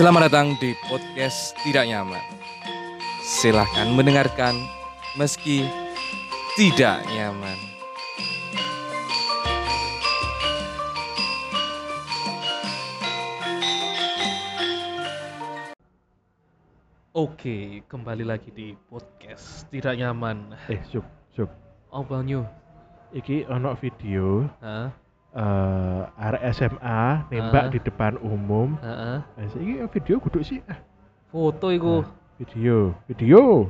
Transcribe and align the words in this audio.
Selamat 0.00 0.32
datang 0.32 0.56
di 0.56 0.72
podcast 0.88 1.52
Tidak 1.60 1.84
Nyaman. 1.84 2.24
Silahkan 3.20 3.84
mendengarkan 3.92 4.56
meski 5.20 5.68
tidak 6.56 7.04
nyaman. 7.12 7.60
Oke, 17.12 17.84
kembali 17.84 18.24
lagi 18.24 18.48
di 18.56 18.72
podcast 18.88 19.68
Tidak 19.68 20.00
Nyaman. 20.00 20.56
Eh, 20.72 20.80
Suk, 20.88 21.04
Suk. 21.36 21.52
Oh, 21.92 22.00
banyu. 22.00 22.48
Iki 23.12 23.52
ono 23.52 23.76
video 23.76 24.48
Hah? 24.64 25.09
Eh 25.30 26.00
arek 26.18 26.42
SMA 26.50 27.00
nembak 27.30 27.64
Ah. 27.66 27.70
di 27.70 27.78
depan 27.78 28.18
umum. 28.18 28.74
Heeh. 28.78 29.18
Eh, 29.36 29.46
iki 29.54 29.74
video 29.94 30.16
kudu 30.18 30.42
sih. 30.42 30.58
Ah, 30.66 30.78
Foto 31.30 31.70
iku. 31.70 32.02
video, 32.36 32.96
video. 33.06 33.68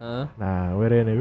Heeh. 0.00 0.24
Nah, 0.36 0.72
werene. 0.74 1.12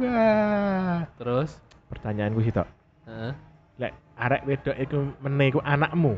Wah. 0.00 1.04
Terus? 1.18 1.50
Pertanyaanku 1.90 2.40
sih 2.40 2.50
tok. 2.50 2.68
Heeh. 3.04 3.32
Lek 3.76 3.92
arek 4.14 4.42
wedok 4.44 4.76
iku 4.78 4.96
meneh 5.20 5.50
iku 5.50 5.60
anakmu. 5.60 6.16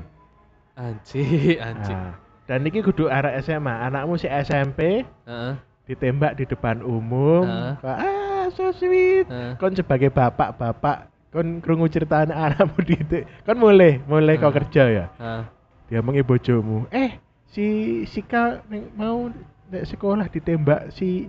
Anjir, 0.76 1.56
anjir. 1.58 1.96
Nah, 1.96 2.12
dan 2.44 2.62
iki 2.62 2.84
kudu 2.84 3.08
arek 3.08 3.40
SMA, 3.40 3.74
anakmu 3.82 4.14
si 4.14 4.28
SMP 4.28 5.02
Heeh. 5.24 5.52
ditembak 5.84 6.36
di 6.36 6.44
depan 6.44 6.78
umum. 6.78 7.42
Ah. 7.42 7.74
Kok, 7.80 7.96
Ah, 7.96 8.44
so 8.52 8.70
sweet. 8.70 9.26
Heeh. 9.26 9.56
kon 9.56 9.72
sebagai 9.72 10.12
bapak-bapak 10.12 11.10
kon 11.28 11.58
krungu 11.58 11.86
ceritane 11.86 12.30
anakmu 12.30 12.78
di 12.88 12.96
kon 13.42 13.56
mulai 13.56 13.98
mulai 14.02 14.36
kau 14.36 14.48
Ah. 14.48 14.54
kerja 14.54 14.84
ya 14.86 15.04
Heeh. 15.16 15.42
dia 15.86 16.00
mengi 16.00 16.20
bojomu 16.20 16.86
eh 16.88 17.18
si 17.46 17.64
Sika 18.04 18.62
ning- 18.66 18.90
mau 18.92 19.28
nek 19.66 19.84
sekolah 19.84 20.26
ditembak 20.26 20.90
si 20.90 21.26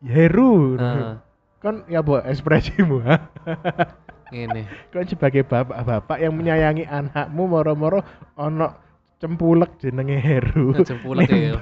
Heru 0.00 0.76
Heeh. 0.76 1.14
kon 1.58 1.82
ya 1.86 2.00
bu 2.00 2.20
ekspresimu 2.20 3.00
ha 3.02 3.16
Ngene. 4.32 4.66
kon 4.90 5.04
sebagai 5.04 5.42
bapak-bapak 5.42 6.18
yang 6.18 6.34
menyayangi 6.34 6.84
anakmu 6.84 7.44
moro-moro 7.44 8.00
ono 8.34 8.72
cempulek 9.16 9.78
jenenge 9.78 10.16
Heru 10.16 10.74
Cempulek 10.88 11.28
ya. 11.28 11.54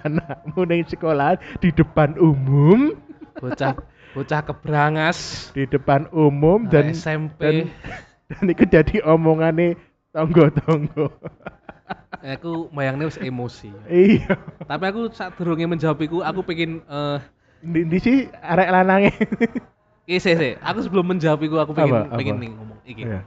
anakmu 0.00 0.62
ning 0.62 0.84
sekolah 0.84 1.34
di 1.58 1.70
depan 1.70 2.14
umum 2.16 2.94
Bocah 3.32 3.72
bocah 4.14 4.42
kebrangas 4.42 5.50
di 5.54 5.64
depan 5.66 6.06
umum 6.10 6.66
dan 6.66 6.90
dan 6.90 6.94
SMP. 6.94 7.40
dan 7.40 7.56
dan 8.30 8.42
itu 8.50 8.64
jadi 8.66 8.96
omongane 9.06 9.78
tonggo-tonggo 10.14 11.10
aku 12.20 12.68
bayangnya 12.70 13.08
wis 13.08 13.18
emosi. 13.18 13.70
iya 13.88 14.34
Tapi 14.68 14.84
aku 14.90 15.00
saat 15.14 15.34
durunge 15.38 15.66
menjawab 15.66 15.98
iku 16.04 16.20
aku 16.22 16.40
pengen 16.46 16.82
eh 16.86 17.18
di, 17.60 17.80
di 17.88 17.98
si 18.00 18.14
arek 18.40 18.68
lanange 18.72 19.12
iki 20.08 20.18
sih, 20.18 20.34
sih. 20.34 20.52
aku 20.58 20.78
sebelum 20.82 21.06
menjawab 21.16 21.40
iku 21.44 21.56
aku 21.62 21.72
pengen 21.76 22.10
Apa, 22.10 22.16
pengen 22.16 22.36
apa? 22.36 22.42
nih 22.42 22.50
ngomong 22.56 22.78
iki. 22.84 23.04
Iya. 23.06 23.20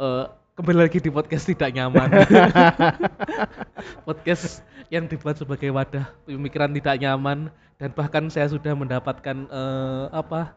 Eh 0.00 0.24
kembali 0.60 0.76
lagi 0.76 1.00
di 1.00 1.08
podcast 1.08 1.48
tidak 1.48 1.72
nyaman. 1.72 2.12
podcast 4.06 4.60
yang 4.92 5.08
dibuat 5.08 5.40
sebagai 5.40 5.72
wadah 5.72 6.12
pemikiran 6.28 6.68
tidak 6.76 7.00
nyaman 7.00 7.48
dan 7.80 7.88
bahkan 7.96 8.28
saya 8.28 8.44
sudah 8.44 8.76
mendapatkan 8.76 9.48
eh, 9.48 10.04
apa 10.12 10.52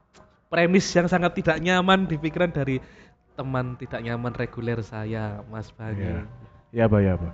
premis 0.51 0.83
yang 0.91 1.07
sangat 1.07 1.39
tidak 1.39 1.63
nyaman 1.63 2.03
di 2.03 2.19
pikiran 2.19 2.51
dari 2.51 2.83
teman 3.39 3.79
tidak 3.79 4.03
nyaman 4.03 4.35
reguler 4.35 4.83
saya, 4.83 5.39
Mas 5.47 5.71
Bani. 5.71 5.95
Iya. 5.95 6.27
ya 6.75 6.83
apa 6.91 6.97
ya 6.99 7.15
apa 7.15 7.29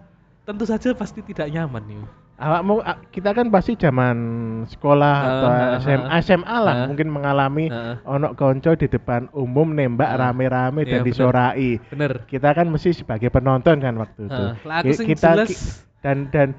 Tentu 0.46 0.70
saja 0.70 0.94
pasti 0.94 1.26
tidak 1.26 1.50
nyaman 1.50 1.82
nih. 1.90 2.06
Awakmu 2.40 2.80
a- 2.80 3.04
kita 3.06 3.32
kan 3.32 3.48
pasti 3.48 3.76
zaman 3.76 4.18
sekolah 4.66 5.14
Ah, 5.14 5.28
atau 5.28 5.48
ah, 5.48 5.70
SMA, 5.78 6.08
ah. 6.08 6.20
SMA 6.20 6.58
lah 6.58 6.74
Ah. 6.74 6.88
mungkin 6.88 7.08
mengalami 7.08 7.68
Heeh. 7.68 7.96
ono 8.04 8.32
konco 8.34 8.72
di 8.74 8.88
depan 8.88 9.28
umum 9.32 9.70
nembak 9.70 10.10
Ah. 10.10 10.18
rame-rame 10.26 10.82
Iya, 10.82 10.90
dan 10.90 11.00
disorai 11.04 11.70
Bener. 11.86 12.24
kita 12.26 12.50
kan 12.52 12.66
mesti 12.66 12.96
sebagai 12.96 13.28
penonton 13.28 13.78
kan 13.78 13.94
waktu 13.94 14.26
itu 14.26 14.44
aku 14.64 14.94
kita 15.06 15.30
jelas 15.36 15.50
ki- 15.50 15.60
dan 16.00 16.18
dan 16.32 16.50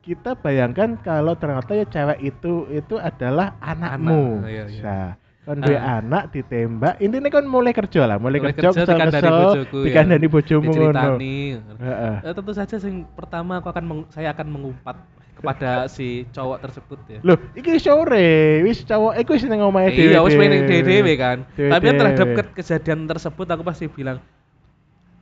kita 0.00 0.32
bayangkan 0.34 0.96
kalau 0.98 1.32
ternyata 1.34 1.72
ya 1.72 1.84
cewek 1.84 2.20
itu 2.22 2.68
itu 2.68 2.96
adalah 2.96 3.56
anakmu 3.58 4.40
Anak, 4.40 4.50
iya, 4.50 4.64
iya. 4.68 4.82
Nah, 4.82 5.08
kan 5.44 5.60
duwe 5.60 5.76
Ah. 5.76 6.00
anak 6.00 6.32
ditembak 6.32 6.96
intinya 6.98 7.28
kan 7.28 7.44
mulai 7.44 7.70
kerja 7.70 8.08
lah 8.08 8.16
mulai, 8.16 8.40
Mulai 8.40 8.56
kerja 8.56 8.72
kerja 8.72 8.88
dikandani 8.88 9.28
bojoku, 9.28 9.76
ya. 9.76 9.84
dikandani 9.84 10.26
bojomu 10.26 10.64
ngono 10.64 10.80
diceritani. 10.88 11.36
Heeh. 11.78 12.14
Eh, 12.22 12.32
tentu 12.32 12.52
saja 12.52 12.74
yang 12.78 12.96
pertama 13.12 13.52
aku 13.58 13.68
akan 13.68 13.84
meng- 13.84 14.08
saya 14.08 14.32
akan 14.32 14.46
mengumpat 14.48 14.96
kepada 15.34 15.70
si 15.94 16.06
cowok 16.30 16.58
tersebut 16.58 16.98
ya. 17.06 17.18
Loh, 17.20 17.36
iki 17.52 17.76
sore, 17.76 18.32
wis 18.62 18.80
cowok 18.82 19.20
iku 19.20 19.30
wis 19.32 19.44
ning 19.44 19.60
omahe 19.60 19.92
dhewe. 19.92 20.16
Iya, 20.16 20.24
wis 20.24 20.32
main 20.32 20.64
dhewe 20.64 21.12
kan. 21.14 21.44
Tapi 21.52 21.86
terhadap 21.92 22.28
ke- 22.34 22.52
kejadian 22.58 23.04
tersebut 23.04 23.44
aku 23.44 23.60
pasti 23.60 23.84
bilang 23.86 24.24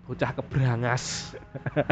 bocah 0.06 0.30
kebrangas. 0.32 1.34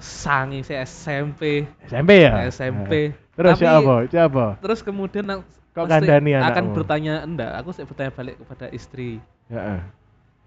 Sangi 0.00 0.60
saya 0.60 0.82
SMP, 0.82 1.64
SMP 1.86 2.10
ya? 2.20 2.48
SMP. 2.48 3.14
Terus 3.32 3.52
Tapi- 3.52 3.62
siapa? 3.62 3.94
Siapa? 4.06 4.44
Terus 4.58 4.80
kemudian 4.80 5.24
Kok 5.74 5.84
kandani 5.84 6.30
akan 6.32 6.46
anakmu? 6.46 6.72
bertanya 6.72 7.14
enggak, 7.20 7.50
aku 7.58 7.70
sih 7.70 7.82
bertanya 7.82 8.10
balik 8.10 8.38
kepada 8.38 8.70
istri. 8.70 9.18
Heeh. 9.50 9.80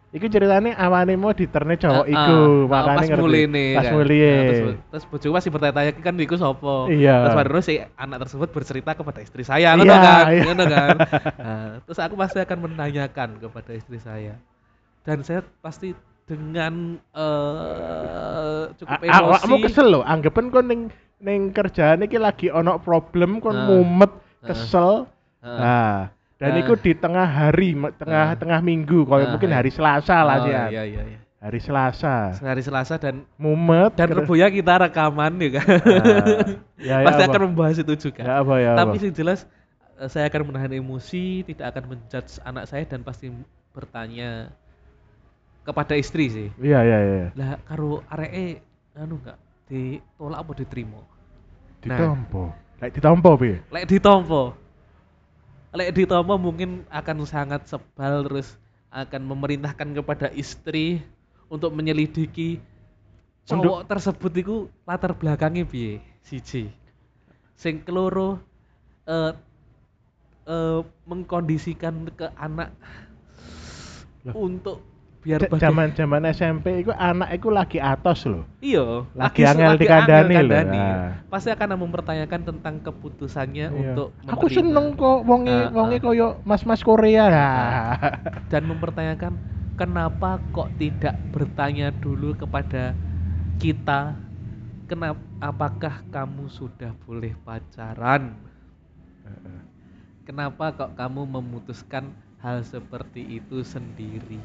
Iku 0.07 0.31
ceritanya 0.31 0.71
awalnya 0.79 1.19
mau 1.19 1.35
diterne 1.35 1.75
cowok 1.75 2.07
Ah, 2.07 2.07
iku, 2.07 2.37
ah, 2.39 2.55
makanya 2.65 2.95
pas 2.95 3.07
ngerti. 3.11 3.41
nih 3.45 3.69
Pas 3.75 3.83
kan. 3.83 3.91
Nah, 3.91 4.07
terus, 4.07 4.59
terus 4.87 5.03
bojoku 5.05 5.33
masih 5.35 5.49
bertanya-tanya 5.51 5.91
kan 5.99 6.15
iku 6.15 6.35
sopo. 6.39 6.87
Iya. 6.87 7.15
Terus 7.27 7.35
baru 7.35 7.59
si 7.59 7.75
anak 7.93 8.17
tersebut 8.23 8.49
bercerita 8.49 8.95
kepada 8.95 9.19
istri 9.19 9.43
saya, 9.43 9.75
Iya, 9.75 9.77
ngono 9.77 9.93
kan? 9.93 10.23
iya. 10.31 10.43
Ngono 10.47 10.63
kan? 10.65 10.95
Nah, 11.37 11.67
terus 11.83 11.99
aku 11.99 12.15
pasti 12.15 12.39
akan 12.39 12.57
menanyakan 12.63 13.29
kepada 13.37 13.71
istri 13.75 13.99
saya. 13.99 14.39
Dan 15.03 15.27
saya 15.27 15.43
pasti 15.59 15.91
dengan 16.23 16.95
eh 17.11 18.63
cukup 18.75 18.99
Awakmu 19.03 19.55
emosi. 19.55 19.63
kesel 19.65 19.87
lho, 19.89 20.01
anggapan 20.03 20.45
kon 20.47 20.65
ning 20.65 20.81
ning 21.19 21.51
kerjaan 21.51 21.99
iki 22.01 22.15
lagi 22.15 22.47
ono 22.47 22.79
problem 22.79 23.39
kon 23.39 23.53
Ah. 23.53 23.65
mumet, 23.65 24.11
Ah. 24.39 24.47
kesel. 24.47 25.03
Heeh. 25.03 25.15
Nah, 25.41 26.09
dan 26.37 26.51
Ah. 26.53 26.59
itu 26.61 26.73
di 26.77 26.93
tengah 26.93 27.27
hari, 27.27 27.73
tengah 27.97 28.25
Ah. 28.33 28.37
tengah 28.37 28.59
minggu, 28.59 29.05
kalau 29.05 29.23
Ah, 29.25 29.31
mungkin 29.31 29.49
iya. 29.49 29.57
hari 29.57 29.71
Selasa 29.71 30.17
lah 30.21 30.37
Oh, 30.41 30.45
sih. 30.45 30.53
Iya, 30.53 30.83
iya, 30.83 31.01
iya. 31.05 31.19
Hari 31.37 31.59
Selasa. 31.61 32.33
Hari 32.33 32.63
Selasa 32.65 32.97
dan 32.97 33.21
Mumet 33.37 33.93
dan 33.93 34.09
Rebuya 34.09 34.49
kita 34.49 34.81
rekaman 34.81 35.37
ya 35.37 35.61
kan. 35.61 35.67
Ah, 35.69 36.25
ya, 36.81 36.95
ya, 37.01 37.05
pasti 37.05 37.21
apa? 37.23 37.29
akan 37.29 37.41
membahas 37.53 37.77
itu 37.77 37.93
juga. 38.09 38.25
Ya 38.25 38.33
apa 38.41 38.53
ya 38.57 38.71
Tapi 38.73 38.97
sing 38.97 39.13
jelas 39.13 39.45
eh, 39.97 40.09
saya 40.09 40.25
akan 40.29 40.49
menahan 40.49 40.73
emosi, 40.73 41.45
tidak 41.45 41.73
akan 41.73 41.83
menjudge 41.93 42.41
anak 42.41 42.65
saya 42.65 42.83
dan 42.89 43.05
pasti 43.05 43.29
bertanya 43.69 44.49
kepada 45.61 45.93
istri 45.93 46.25
sih. 46.29 46.47
Iya 46.57 46.79
iya 46.81 46.97
iya. 47.05 47.27
Lah 47.37 47.61
karo 47.65 48.01
areke 48.09 48.61
anu 48.97 49.21
enggak 49.21 49.37
ditolak 49.69 50.39
apa 50.41 50.51
diterima? 50.57 51.01
Nah. 51.01 51.05
Ditompo. 51.85 52.43
Lek 52.77 52.91
ditompo 52.97 53.29
piye? 53.37 53.57
Lek 53.69 53.85
ditompo. 53.85 54.57
Lek 55.75 55.93
ditompo 55.93 56.39
mungkin 56.39 56.87
akan 56.87 57.27
sangat 57.27 57.67
sebal 57.67 58.23
terus 58.23 58.55
akan 58.87 59.21
memerintahkan 59.27 59.91
kepada 59.99 60.31
istri 60.31 61.03
untuk 61.51 61.75
menyelidiki 61.75 62.59
cowok 63.47 63.87
tersebut 63.87 64.31
itu 64.35 64.55
latar 64.83 65.15
belakangnya 65.15 65.63
piye 65.63 66.03
siji 66.23 66.67
sing 67.55 67.79
keloro 67.83 68.39
eh 69.07 69.31
eh, 70.47 70.79
mengkondisikan 71.07 72.11
ke 72.11 72.27
anak 72.35 72.75
Loh. 74.27 74.51
untuk 74.51 74.83
biar 75.27 75.43
Cek 75.43 75.51
baga- 75.51 75.63
Zaman-zaman 75.67 76.21
SMP 76.31 76.65
iku 76.79 76.95
anak 76.95 77.35
iku 77.35 77.51
lagi 77.51 77.83
atos 77.83 78.23
loh. 78.23 78.47
iya 78.63 79.03
Lagi 79.11 79.43
su- 79.43 79.49
angel 79.51 79.75
dikandani 79.75 80.33
kandani. 80.33 80.79
nah. 80.79 81.11
pasti 81.27 81.51
akan 81.51 81.75
mempertanyakan 81.75 82.41
tentang 82.47 82.79
keputusannya 82.79 83.67
Iya. 83.67 83.75
untuk 83.91 84.15
Aku 84.23 84.47
seneng 84.47 84.95
kok 84.95 85.27
wonge 85.27 85.51
Ah, 85.51 85.67
wonge 85.67 85.99
ah. 85.99 86.01
koyo 86.01 86.27
mas-mas 86.41 86.79
Korea. 86.79 87.27
dan 88.51 88.63
mempertanyakan 88.63 89.35
kenapa 89.75 90.39
kok 90.49 90.71
tidak 90.79 91.19
bertanya 91.29 91.91
dulu 91.91 92.31
kepada 92.33 92.95
kita 93.59 94.15
kenapa 94.87 95.19
apakah 95.37 96.07
kamu 96.07 96.47
sudah 96.47 96.95
boleh 97.03 97.35
pacaran 97.37 98.31
kenapa 100.23 100.71
kok 100.71 100.95
kamu 100.95 101.27
memutuskan 101.29 102.09
hal 102.37 102.63
seperti 102.63 103.37
itu 103.37 103.59
sendiri 103.59 104.39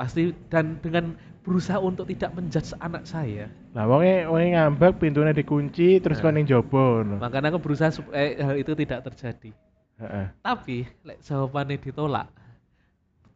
pasti 0.00 0.32
dan 0.48 0.80
dengan 0.80 1.12
berusaha 1.44 1.76
untuk 1.76 2.08
tidak 2.08 2.32
menjudge 2.32 2.72
anak 2.80 3.04
saya 3.04 3.52
Lah 3.76 3.84
wonge 3.84 4.24
wonge 4.24 4.56
ngambek 4.56 4.96
pintunya 4.96 5.36
dikunci 5.36 6.00
terus 6.00 6.16
Nah. 6.20 6.24
kon 6.24 6.34
ning 6.40 6.48
jobo 6.48 7.04
ngono. 7.04 7.20
makanya 7.20 7.52
aku 7.52 7.60
berusaha 7.60 7.92
supaya 7.92 8.40
hal 8.40 8.56
itu 8.56 8.72
tidak 8.72 9.04
terjadi 9.12 9.52
Heeh. 10.00 10.26
Tapi, 10.40 10.88
lek 11.04 11.20
jawabannya 11.20 11.76
ditolak, 11.76 12.32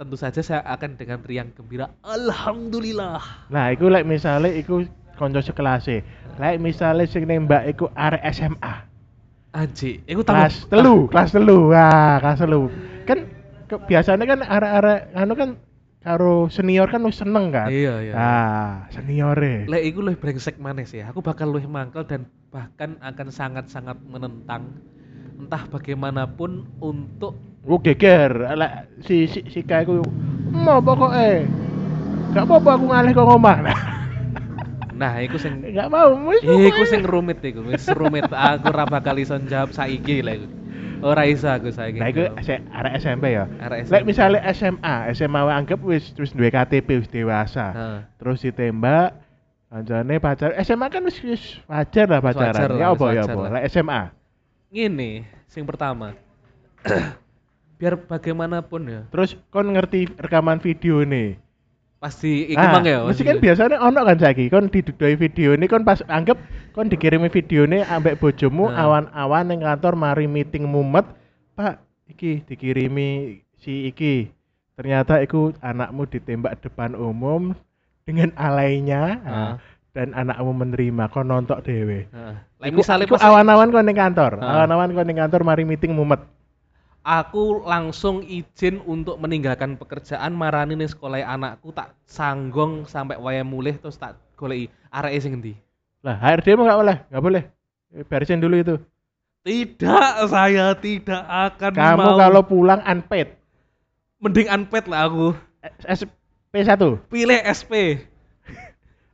tentu 0.01 0.17
saja 0.17 0.41
saya 0.41 0.65
akan 0.65 0.97
dengan 0.97 1.21
riang 1.21 1.53
gembira, 1.53 1.93
Alhamdulillah. 2.01 3.53
Nah, 3.53 3.69
iku 3.69 3.93
lek 3.93 4.09
misale 4.09 4.57
iku 4.57 4.81
kanca 5.21 5.45
sekelase. 5.45 6.01
Lek 6.41 6.57
misale 6.65 7.05
sing 7.05 7.29
nembak 7.29 7.69
iku 7.69 7.93
arek 7.93 8.25
SMA. 8.33 8.75
Anjir, 9.53 10.01
iku 10.09 10.25
Kelas 10.25 10.65
telu, 10.67 11.05
kelas 11.07 11.31
telu. 11.37 11.69
Wah, 11.69 12.17
kelas 12.19 12.41
telu. 12.41 12.73
Kan 13.05 13.29
ke, 13.69 13.77
biasanya 13.85 14.25
kan 14.25 14.41
arek-arek 14.41 15.01
anu 15.15 15.33
kan 15.37 15.49
karo 16.05 16.53
senior 16.53 16.93
kan 16.93 17.01
wis 17.09 17.17
seneng 17.17 17.49
kan. 17.49 17.73
Iya, 17.73 17.95
iya. 18.05 18.13
Ah, 18.13 18.73
seniore. 18.93 19.65
Lek 19.65 19.83
iku 19.89 20.05
luwih 20.05 20.21
brengsek 20.21 20.61
manis 20.61 20.93
ya. 20.93 21.09
Aku 21.09 21.25
bakal 21.25 21.49
luwih 21.49 21.65
mangkel 21.65 22.05
dan 22.05 22.29
bahkan 22.53 23.01
akan 23.01 23.33
sangat-sangat 23.33 23.97
menentang 24.05 24.85
entah 25.41 25.65
bagaimanapun 25.67 26.69
untuk 26.79 27.35
Gue 27.65 27.81
geger, 27.81 28.53
lek 28.61 28.93
si 29.09 29.25
si 29.25 29.41
si 29.49 29.65
kae 29.65 29.89
ku 29.89 30.05
mau 30.53 30.85
pokoknya 30.85 31.49
gak 32.37 32.45
apa-apa 32.45 32.71
aku 32.77 32.85
ngalih 32.93 33.13
kok 33.17 33.25
ngomah. 33.25 33.57
nah 35.01 35.17
iku 35.25 35.41
sing 35.41 35.65
Gak 35.73 35.89
mau, 35.89 36.13
iku 36.45 36.83
sing 36.85 37.01
rumit 37.09 37.41
iku, 37.41 37.65
wis 37.65 37.89
rumit. 37.89 38.29
Aku 38.29 38.69
ora 38.69 38.85
bakal 38.85 39.17
iso 39.17 39.41
jawab 39.49 39.73
saiki 39.73 40.21
lek. 40.21 40.45
Ora 41.05 41.29
iso 41.29 41.45
aku 41.45 41.69
saiki. 41.69 42.01
Nah, 42.01 42.09
iku 42.09 42.33
arek 42.73 42.93
SMP 42.97 43.37
ya. 43.37 43.45
Arek 43.61 43.93
Lek 43.93 44.01
SMP. 44.01 44.09
misalnya 44.09 44.41
SMA, 44.57 44.97
SMA 45.13 45.41
wae 45.45 45.53
anggap 45.53 45.77
wis 45.85 46.17
wis 46.17 46.33
duwe 46.33 46.49
KTP 46.49 47.05
wis 47.05 47.11
dewasa. 47.13 47.77
Heeh. 47.77 47.99
Terus 48.17 48.41
ditembak 48.41 49.21
kancane 49.69 50.17
pacar 50.17 50.57
SMA 50.65 50.87
kan 50.89 51.05
wis 51.05 51.21
wis 51.21 51.61
wajar 51.69 52.09
lah 52.09 52.25
pacaran. 52.25 52.73
lah, 52.73 52.81
ya 52.81 52.87
apa 52.97 53.07
ya 53.13 53.23
apa. 53.29 53.37
lah. 53.37 53.51
Lek 53.61 53.65
SMA. 53.69 54.03
Ngene, 54.73 55.29
sing 55.45 55.69
pertama. 55.69 56.17
Biar 57.79 58.01
bagaimanapun 58.01 58.81
ya, 58.89 59.01
Terus 59.13 59.37
kon 59.53 59.77
ngerti 59.77 60.09
rekaman 60.17 60.57
video 60.57 61.05
nih. 61.05 61.37
Pasti 62.05 62.53
iku 62.53 62.61
Ah, 62.61 62.69
mang 62.69 62.85
ya. 62.85 63.01
mesti 63.01 63.25
kan 63.25 63.41
biasanya 63.41 63.81
ono 63.81 64.05
kan 64.05 64.21
saiki 64.21 64.53
kon 64.53 64.69
didudoi 64.69 65.17
video 65.17 65.57
ini 65.57 65.65
kon 65.65 65.83
pas 65.83 66.05
anggap 66.07 66.37
kon 66.71 66.93
dikirimi 66.93 67.33
video 67.33 67.65
ini 67.65 67.81
ambek 67.81 68.21
bojomu 68.21 68.69
Nah. 68.69 68.77
awan-awan 68.77 69.49
ning 69.49 69.65
kantor 69.65 69.97
mari 69.97 70.29
meeting 70.29 70.69
mumet 70.69 71.09
pak 71.53 71.81
iki 72.05 72.45
dikirimi 72.45 73.41
si 73.57 73.89
iki 73.89 74.29
ternyata 74.77 75.25
iku 75.25 75.57
anakmu 75.59 76.05
ditembak 76.05 76.61
depan 76.61 76.93
umum 76.93 77.57
dengan 78.05 78.29
alainya 78.37 79.03
Ah. 79.19 79.33
ah, 79.33 79.53
dan 79.97 80.13
anakmu 80.13 80.53
menerima 80.53 81.09
kon 81.09 81.25
nontok 81.25 81.65
dewe. 81.65 82.05
Lek 82.61 82.69
Iku- 82.69 82.85
misale 82.85 83.09
iku 83.09 83.17
awan-awan 83.17 83.73
kon 83.73 83.81
ning 83.81 83.97
kantor 83.97 84.45
Ah. 84.45 84.61
awan-awan 84.61 84.93
kon 84.93 85.09
ning 85.09 85.17
kantor 85.17 85.41
mari 85.41 85.65
meeting 85.65 85.97
mumet 85.97 86.21
aku 87.05 87.61
langsung 87.69 88.25
izin 88.25 88.81
untuk 88.89 89.21
meninggalkan 89.21 89.77
pekerjaan 89.77 90.33
marani 90.33 90.73
ning 90.75 90.89
sekolah 90.89 91.21
anakku 91.21 91.69
tak 91.71 91.93
sanggong 92.09 92.89
sampai 92.89 93.21
waya 93.21 93.45
mulih 93.45 93.77
terus 93.77 94.01
tak 94.01 94.17
goleki 94.35 94.73
areke 94.89 95.21
sing 95.21 95.37
endi. 95.37 95.53
lah 96.01 96.17
HRD 96.17 96.57
mau 96.57 96.65
nggak 96.65 96.81
boleh 96.81 96.97
nggak 97.13 97.25
boleh 97.25 97.45
Eh, 97.95 98.03
barisin 98.03 98.43
dulu 98.43 98.59
itu 98.59 98.75
Tidak, 99.47 100.27
saya 100.27 100.75
tidak 100.75 101.23
akan 101.23 101.71
kamu 101.79 102.03
mau. 102.03 102.19
kalau 102.19 102.43
pulang 102.43 102.83
unpaid 102.83 103.39
mending 104.19 104.49
unpaid 104.51 104.89
lah 104.89 105.07
aku. 105.07 105.37
SP1 105.87 106.81
Pilih 107.07 107.41
SP. 107.45 108.03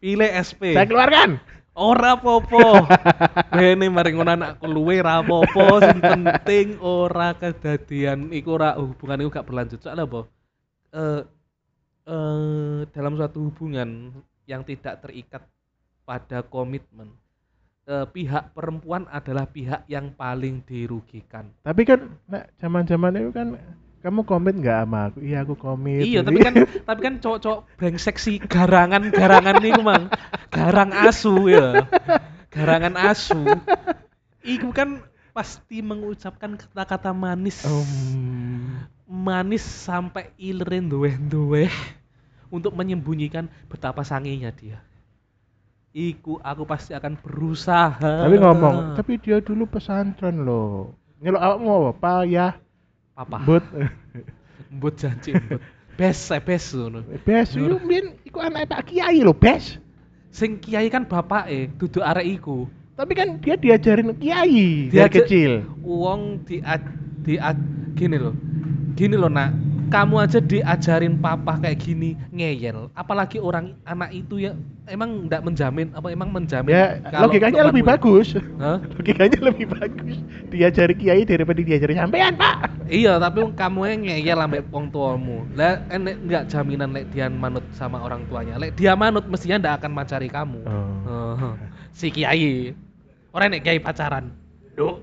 Pilih 0.00 0.30
SP. 0.32 0.72
saya 0.72 0.86
keluarkan 0.88 1.36
Ora 1.80 2.12
popo. 2.20 2.60
Bene 3.56 3.88
mari 3.88 4.12
ngono 4.12 4.36
anakku 4.36 4.68
luwe 4.68 5.00
ra 5.00 5.24
popo, 5.24 5.80
sing 5.80 5.96
penting 5.96 6.76
ora 6.84 7.32
kedadian 7.32 8.28
iku 8.36 8.60
ora 8.60 8.76
hubungan 8.76 9.24
iku 9.24 9.40
gak 9.40 9.48
berlanjut. 9.48 9.80
Soalnya 9.80 10.04
apa? 10.04 10.20
Eh 10.92 11.22
eh 12.04 12.80
dalam 12.92 13.16
suatu 13.16 13.48
hubungan 13.48 14.12
yang 14.44 14.60
tidak 14.60 15.00
terikat 15.00 15.40
pada 16.04 16.44
komitmen, 16.44 17.16
eh, 17.88 18.04
pihak 18.04 18.52
perempuan 18.52 19.08
adalah 19.08 19.48
pihak 19.48 19.88
yang 19.88 20.12
paling 20.12 20.60
dirugikan. 20.66 21.54
tapi 21.62 21.86
kan 21.86 22.18
nak 22.26 22.50
zaman-zaman 22.58 23.14
itu 23.14 23.30
kan 23.30 23.56
kamu 24.00 24.24
komit 24.24 24.56
nggak 24.56 24.78
sama 24.84 25.00
aku 25.12 25.18
iya 25.20 25.44
aku 25.44 25.54
komit 25.60 26.08
Iya, 26.08 26.24
tapi 26.24 26.40
kan 26.40 26.54
tapi 26.88 27.00
kan 27.04 27.14
cowok-cowok 27.20 27.60
brengsek 27.76 28.16
si 28.16 28.40
garangan-garangan 28.40 29.60
niku 29.60 29.84
mang. 29.84 30.08
Garang 30.48 30.90
asu 30.92 31.52
ya. 31.52 31.84
Garangan 32.48 32.96
asu. 32.96 33.44
Iku 34.40 34.72
kan 34.72 35.04
pasti 35.36 35.84
mengucapkan 35.84 36.56
kata-kata 36.56 37.12
manis. 37.12 37.62
Um, 37.68 38.82
Manis 39.10 39.66
sampai 39.66 40.30
ilerin 40.38 40.86
duwe-duwe 40.86 41.66
untuk 42.48 42.72
menyembunyikan 42.78 43.50
betapa 43.68 44.06
sanginya 44.06 44.48
dia. 44.54 44.80
Iku 45.90 46.38
aku 46.40 46.62
pasti 46.62 46.94
akan 46.94 47.18
berusaha. 47.18 47.98
tapi 47.98 48.38
ngomong 48.38 48.94
tapi 48.94 49.18
dia 49.18 49.42
dulu 49.42 49.66
pesantren 49.66 50.46
loh 50.46 50.94
nyelok 51.20 51.42
awakmu 51.42 51.68
apa 51.68 51.92
payah 52.00 52.52
papa. 53.14 53.38
but 53.42 53.64
Mbut 54.74 54.94
janji 54.96 55.34
mbut. 55.34 55.60
Bes, 55.98 56.30
eh, 56.30 56.40
bes 56.40 56.64
ngono. 56.72 57.02
bes 57.26 57.52
itu 57.52 57.76
mbien 57.82 58.16
iku 58.24 58.40
anak 58.40 58.70
Pak 58.70 58.88
Kiai 58.88 59.20
loh 59.20 59.36
bes 59.36 59.76
Sing 60.30 60.62
kiai 60.62 60.86
kan 60.86 61.02
bapake, 61.04 61.74
duduk 61.74 62.06
arek 62.06 62.38
iku. 62.38 62.70
tapi 62.94 63.16
kan 63.16 63.40
dia 63.40 63.56
diajarin 63.56 64.12
Kiai 64.14 64.92
Diajar- 64.92 65.24
kecil 65.24 65.64
uang 65.82 66.44
di 66.44 66.60
di 67.24 67.34
gini 67.96 68.16
loh 68.20 68.36
gini 68.94 69.16
loh 69.16 69.32
nak 69.32 69.50
kamu 69.90 70.14
aja 70.22 70.38
diajarin 70.38 71.18
papa 71.18 71.58
kayak 71.58 71.82
gini 71.82 72.14
ngeyel. 72.30 72.86
Apalagi 72.94 73.42
orang 73.42 73.74
anak 73.82 74.14
itu 74.14 74.38
ya 74.38 74.54
emang 74.86 75.26
nggak 75.26 75.42
menjamin 75.42 75.90
apa 75.92 76.14
emang 76.14 76.30
menjamin 76.30 76.70
ya 76.70 77.02
kalau 77.10 77.26
logikanya 77.26 77.62
lebih 77.66 77.82
kamu- 77.82 77.92
bagus. 77.98 78.28
Hah? 78.62 78.78
logikanya 78.96 79.38
lebih 79.50 79.66
bagus. 79.66 80.16
Diajari 80.50 80.94
Kiai 80.94 81.22
daripada 81.26 81.58
diajari 81.58 81.94
sampean 81.98 82.38
Pak. 82.38 82.86
Iya 82.86 83.18
tapi 83.18 83.42
kamu 83.54 83.80
yang 83.86 84.00
ngeyel 84.06 84.38
ambek 84.38 84.62
wong 84.70 84.86
tuamu. 84.94 85.42
Lah 85.58 85.82
enek 85.90 86.16
nggak 86.22 86.42
jaminan 86.48 86.94
lek 86.94 87.10
dia 87.10 87.26
manut 87.26 87.66
sama 87.74 87.98
orang 87.98 88.22
tuanya. 88.30 88.54
Lek 88.56 88.78
dia 88.78 88.94
manut 88.94 89.26
mestinya 89.26 89.58
ndak 89.58 89.82
akan 89.82 89.90
macari 89.90 90.30
kamu. 90.30 90.62
Oh. 90.64 91.34
Oh, 91.34 91.54
si 91.90 92.14
kiai. 92.14 92.72
Orang 93.34 93.50
nek 93.50 93.66
kiai 93.66 93.82
pacaran. 93.82 94.30
Duh. 94.78 95.02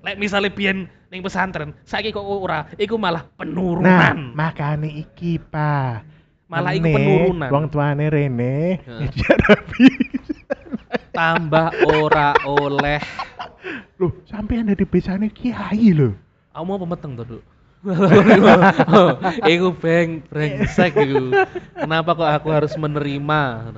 lek 0.00 0.16
misalnya 0.16 0.48
pian 0.48 0.88
ning 1.10 1.20
pesantren 1.20 1.74
saiki 1.82 2.10
kok 2.10 2.22
ora 2.22 2.70
iku 2.74 2.94
malah 2.94 3.26
Nah, 3.26 3.34
penurunan 3.36 4.16
makane 4.32 4.90
iki, 4.94 5.42
Pak. 5.42 6.06
Malah 6.46 6.72
iku 6.72 6.86
penurunan. 6.86 7.50
Wong 7.50 7.64
tuane 7.66 8.06
rene 8.06 8.78
Nabi. 8.86 9.86
tambah 11.10 11.68
ora 11.84 12.34
oleh 12.46 13.02
Loh, 13.98 14.16
sampean 14.24 14.66
dari 14.66 14.82
besane 14.82 15.28
kiai 15.28 15.92
lho. 15.92 16.14
aku 16.50 16.64
mau 16.64 16.78
pemeteng 16.78 17.14
tuh 17.14 17.26
Duk. 17.26 17.42
Iku 19.48 19.72
beng 19.72 20.20
brengsek 20.22 20.92
iku. 20.94 21.32
Kenapa 21.74 22.12
kok 22.12 22.28
aku 22.30 22.48
harus 22.52 22.76
menerima? 22.76 23.72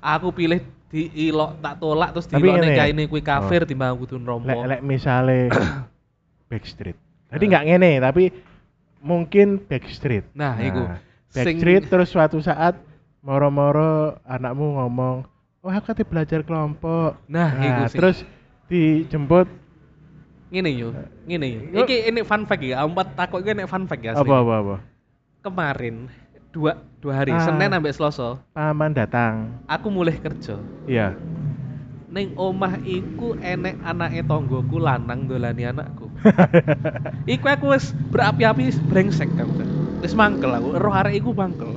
Aku 0.00 0.32
pilih 0.32 0.64
di 0.88 1.28
ilok 1.28 1.60
tak 1.60 1.76
tolak 1.76 2.16
terus 2.16 2.24
ning 2.32 2.40
ngene. 2.40 2.72
kaine 2.72 3.02
kuwi 3.04 3.20
kafir 3.20 3.64
Oh. 3.64 3.68
timbang 3.68 3.92
kudu 3.94 4.16
Lek 4.16 4.24
rompo. 4.24 4.64
lek 4.64 4.80
misale 4.80 5.52
Backstreet. 6.48 6.96
Tadi 7.28 7.44
Nah. 7.44 7.50
nggak 7.52 7.64
ngene, 7.66 7.92
tapi 8.00 8.24
mungkin 8.98 9.60
Backstreet. 9.60 10.24
Nah, 10.32 10.56
iku. 10.58 10.82
Sing- 11.28 11.44
Backstreet 11.60 11.84
terus 11.86 12.08
suatu 12.08 12.40
saat 12.40 12.80
moro-moro 13.20 14.16
anakmu 14.24 14.80
ngomong, 14.80 15.28
"Oh, 15.60 15.68
aku 15.68 15.92
kate 15.92 16.02
belajar 16.02 16.40
kelompok." 16.40 17.20
Nah, 17.28 17.52
iku 17.58 17.82
sing- 17.86 17.98
terus 18.00 18.16
dijemput 18.66 19.48
Ngene 20.48 20.72
yo, 20.72 20.88
ngene 21.28 21.44
yo. 21.44 21.60
Iki 21.84 22.08
ini 22.08 22.24
fun 22.24 22.48
fact 22.48 22.64
ya, 22.64 22.80
empat 22.80 23.12
takut 23.12 23.44
iki 23.44 23.52
nek 23.52 23.68
fun 23.68 23.84
fact 23.84 24.00
ya. 24.00 24.16
asli. 24.16 24.24
apa 24.24 24.34
apa 24.34 24.54
apa. 24.56 24.76
Kemarin 25.44 26.08
dua 26.48 26.72
dua 26.98 27.20
hari, 27.20 27.36
Ah. 27.36 27.44
Senin 27.44 27.68
sampai 27.68 27.92
Selasa, 27.92 28.40
Paman 28.56 28.96
datang. 28.96 29.60
aku 29.68 29.92
mulai 29.92 30.16
kerja. 30.16 30.56
Iya. 30.88 31.12
Ning 32.08 32.32
omah 32.32 32.80
iku 32.80 33.36
enek 33.36 33.76
anake 33.84 34.24
tonggoku 34.24 34.80
lanang 34.80 35.28
dolani 35.28 35.68
anakku. 35.68 36.07
iku 37.34 37.46
aku 37.48 37.64
wis 37.74 37.90
berapi-api 38.10 38.74
brengsek 38.88 39.30
aku. 39.36 39.52
kan. 39.58 39.68
Wis 40.02 40.14
mangkel 40.14 40.50
aku, 40.54 40.78
roh 40.78 40.94
arek 40.94 41.18
iku 41.18 41.34
mangkel. 41.34 41.74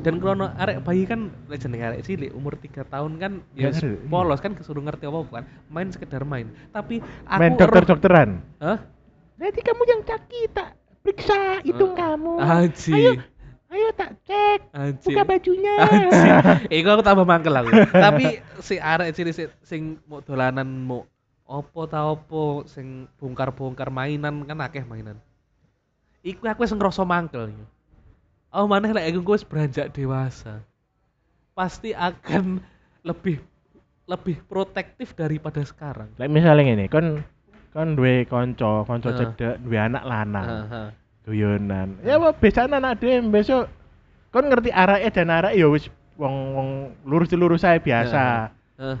Dan 0.00 0.16
krono 0.16 0.48
arek 0.56 0.80
bayi 0.80 1.04
kan 1.04 1.28
lek 1.52 1.60
jenenge 1.60 1.84
arek 1.92 2.00
cilik 2.08 2.32
umur 2.32 2.56
3 2.56 2.88
tahun 2.88 3.20
kan 3.20 3.32
ya 3.52 3.68
iya. 3.68 4.00
polos 4.08 4.40
kan 4.40 4.56
kesuruh 4.56 4.80
ngerti 4.80 5.04
apa 5.04 5.18
bukan. 5.28 5.44
Main 5.68 5.92
sekedar 5.92 6.24
main. 6.24 6.48
Tapi 6.72 7.04
aku 7.28 7.40
Main 7.40 7.52
dokter-dokteran. 7.60 8.40
Hah? 8.64 8.80
Nanti 9.36 9.60
kamu 9.60 9.82
yang 9.84 10.00
caki 10.04 10.40
tak 10.56 10.76
periksa 11.04 11.60
hitung 11.64 11.92
Eh, 11.92 12.00
kamu. 12.00 12.32
Aji. 12.40 12.92
Ayo, 12.96 13.12
ayo 13.72 13.88
tak 13.92 14.10
cek. 14.24 14.60
Aji. 14.72 15.04
Buka 15.12 15.22
bajunya. 15.24 15.74
Anjing. 15.84 16.32
Iku 16.80 16.88
aku 16.96 17.02
tambah 17.04 17.24
mangkel 17.28 17.52
aku. 17.56 17.68
Tapi 17.92 18.40
si 18.64 18.80
arek 18.80 19.12
cilik 19.12 19.32
si- 19.36 19.52
sing 19.64 20.00
mau 20.08 20.24
dolanan 20.24 20.64
mau 20.64 21.04
opo 21.50 21.90
ta 21.90 22.06
opo 22.06 22.62
sing 22.70 23.10
bongkar-bongkar 23.18 23.90
mainan 23.90 24.46
kan 24.46 24.62
akeh 24.62 24.86
mainan. 24.86 25.18
Iku 26.22 26.46
aku 26.46 26.62
wis 26.62 26.70
ngerasa 26.70 27.02
mangkel. 27.02 27.50
Oh 28.54 28.70
maneh 28.70 28.94
lek 28.94 29.10
aku 29.10 29.34
wis 29.34 29.42
beranjak 29.42 29.90
dewasa. 29.90 30.62
Pasti 31.58 31.90
akan 31.90 32.62
lebih 33.02 33.42
lebih 34.06 34.38
protektif 34.46 35.18
daripada 35.18 35.66
sekarang. 35.66 36.14
Lek 36.14 36.30
misalnya 36.30 36.70
ngene, 36.70 36.86
kon 36.86 37.26
kon 37.74 37.98
duwe 37.98 38.26
kanca, 38.26 38.86
kanca 38.86 39.10
Heeh. 39.10 39.18
cedek, 39.18 39.54
duwe 39.66 39.78
anak 39.78 40.06
lanang. 40.06 40.48
Heeh. 40.70 40.88
guyonan 41.30 42.00
ya 42.02 42.16
apa 42.18 42.34
biasanya 42.34 42.80
anak 42.80 42.98
dhewe 42.98 43.22
besok 43.30 43.70
kon 44.34 44.50
ngerti 44.50 44.74
arake 44.74 45.08
dan 45.14 45.30
arake 45.30 45.62
ya 45.62 45.66
wis 45.70 45.86
wong 46.18 46.34
wong 46.56 46.68
lurus 47.06 47.30
lurus 47.36 47.62
saya 47.62 47.78
biasa 47.78 48.50
Heeh. 48.80 48.98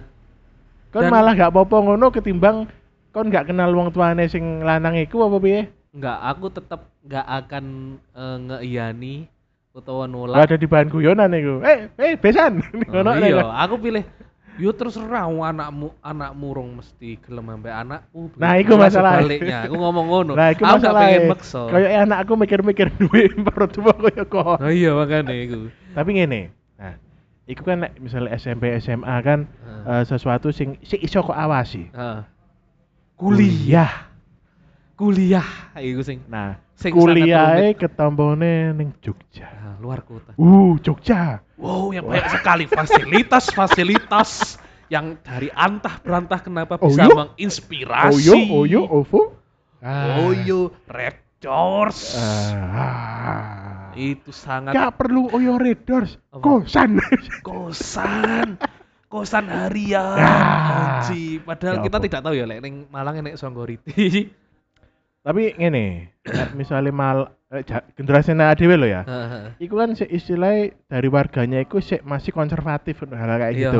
Kon 0.90 1.02
Dan- 1.02 1.12
malah 1.12 1.32
gak 1.32 1.50
apa-apa 1.50 1.76
ngono 1.80 2.10
ketimbang 2.10 2.66
kon 3.10 3.26
gak 3.28 3.46
kenal 3.46 3.70
wong 3.70 3.90
tuane 3.90 4.26
sing 4.26 4.60
lanang 4.60 4.94
iku 4.96 5.24
apa 5.24 5.38
piye 5.38 5.62
Enggak, 5.90 6.18
aku 6.22 6.46
tetap 6.48 6.86
nggak 7.02 7.26
akan 7.26 7.64
eh, 8.14 8.38
ngeiyani 8.40 9.14
utawa 9.70 10.06
Lah 10.06 10.10
nolak. 10.36 10.46
ada 10.46 10.54
di 10.54 10.66
bahan 10.66 10.86
guyonan 10.86 11.30
iku 11.30 11.62
eh 11.62 11.90
eh 11.94 12.14
besan 12.14 12.62
Oh, 12.62 12.90
ngono 12.94 13.10
iya, 13.18 13.42
nek. 13.42 13.50
aku 13.60 13.74
pilih 13.80 14.04
Yo 14.54 14.76
terserah 14.76 15.24
wong 15.24 15.40
anakmu 15.40 15.88
anakmu 15.98 16.46
rong 16.52 16.70
mesti 16.76 17.16
gelem 17.16 17.48
ambek 17.48 17.72
anakku. 17.72 18.28
Nah, 18.36 18.60
iku 18.60 18.76
Malah 18.76 18.92
masalahnya. 18.92 19.20
Sebaliknya, 19.24 19.58
aku 19.64 19.74
ngomong 19.80 20.06
ngono. 20.06 20.32
Nah, 20.36 20.48
iku 20.52 20.62
aku 20.62 20.68
gak 20.68 20.80
masalah. 20.84 21.00
pengen 21.00 21.22
maksa. 21.32 21.60
Kayak 21.64 21.90
anak 22.04 22.18
aku 22.20 22.32
mikir-mikir 22.36 22.86
duwe 22.92 23.22
perut 23.40 23.70
tua 23.72 23.92
kaya 23.96 24.20
kok. 24.20 24.60
Nah, 24.60 24.68
iya 24.68 24.90
makanya 24.92 25.32
iku. 25.32 25.72
Tapi 25.96 26.10
ngene. 26.12 26.40
Nah, 26.76 26.92
iku 27.50 27.62
kan 27.64 27.82
nek 27.82 27.98
misalnya 27.98 28.30
SMP 28.32 28.78
SMA 28.78 29.16
kan 29.20 29.44
Heeh. 29.44 29.82
eh, 29.92 30.04
sesuatu 30.06 30.48
sing 30.48 30.78
sing 30.80 31.00
iso 31.00 31.20
kok 31.20 31.34
awasi. 31.34 31.90
Heeh. 31.90 32.20
Kuliah, 33.12 34.08
kuliah 34.94 35.44
iku 35.76 36.00
sing 36.00 36.24
Nah, 36.24 36.56
Sing 36.72 36.96
sangat 36.96 37.12
kuliahe 37.12 37.68
ketombone 37.74 38.72
ning 38.72 38.96
Jogja. 38.98 39.44
ah, 39.44 39.76
luar 39.76 40.00
kota. 40.00 40.32
Uh, 40.34 40.80
Jogja. 40.80 41.44
Wow, 41.60 41.92
yang 41.92 42.08
banyak 42.08 42.32
sekali 42.32 42.64
fasilitas-fasilitas 42.64 44.56
yang 44.88 45.20
dari 45.20 45.52
antah 45.52 46.00
berantah 46.00 46.40
kenapa 46.40 46.80
Oh, 46.80 46.88
bisa 46.88 47.04
yo? 47.04 47.12
menginspirasi. 47.12 48.32
Oyo, 48.32 48.34
oyo, 48.56 48.80
ovo. 48.88 49.36
Ah. 49.84 50.24
Oyo, 50.24 50.72
Raptors. 50.88 52.16
Ah. 52.16 53.69
Itu 53.94 54.30
sangat 54.30 54.72
Gak 54.72 54.98
perlu 54.98 55.30
Oyo 55.30 55.58
Redors. 55.58 56.16
Apa? 56.30 56.42
Kosan. 56.42 56.98
kosan. 57.46 58.58
Kosan 59.10 59.46
harian. 59.50 60.14
Ah. 60.18 61.02
Padahal 61.42 61.76
Ya 61.78 61.82
kita 61.82 61.98
apa? 61.98 62.04
tidak 62.06 62.20
tahu 62.22 62.34
ya 62.38 62.46
lek 62.46 62.62
ning 62.62 62.86
Malang 62.88 63.18
enek 63.18 63.34
Songgoriti. 63.34 64.30
Tapi 65.20 65.52
ngene, 65.52 66.16
nek 66.24 66.56
misalnya 66.56 66.94
mal 66.94 67.18
eh, 67.52 67.60
generasi 67.92 68.32
anak 68.32 68.56
dhewe 68.56 68.78
lho 68.78 68.88
ya. 68.88 69.02
Iku 69.60 69.76
kan 69.76 69.92
sik 69.92 70.08
istilahnya 70.08 70.72
dari 70.88 71.08
warganya 71.10 71.60
iku 71.60 71.82
sik 71.82 72.06
masih 72.06 72.32
konservatif 72.32 73.04
hal 73.04 73.10
kayak 73.10 73.52
Iya, 73.52 73.68
gitu. 73.68 73.78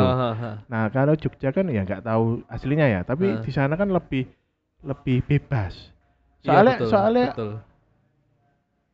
Nah, 0.69 0.93
kalau 0.93 1.17
Jogja 1.17 1.49
kan 1.49 1.71
ya 1.73 1.87
nggak 1.87 2.05
tahu 2.05 2.45
aslinya 2.45 2.90
ya, 2.90 3.00
tapi 3.09 3.40
di 3.40 3.52
sana 3.55 3.79
kan 3.81 3.88
lebih 3.88 4.29
lebih 4.85 5.25
bebas. 5.25 5.73
Iya, 6.43 6.45
Soalnya 6.45 6.75
betul, 6.76 6.88
soalnya 6.93 7.26
betul. 7.33 7.50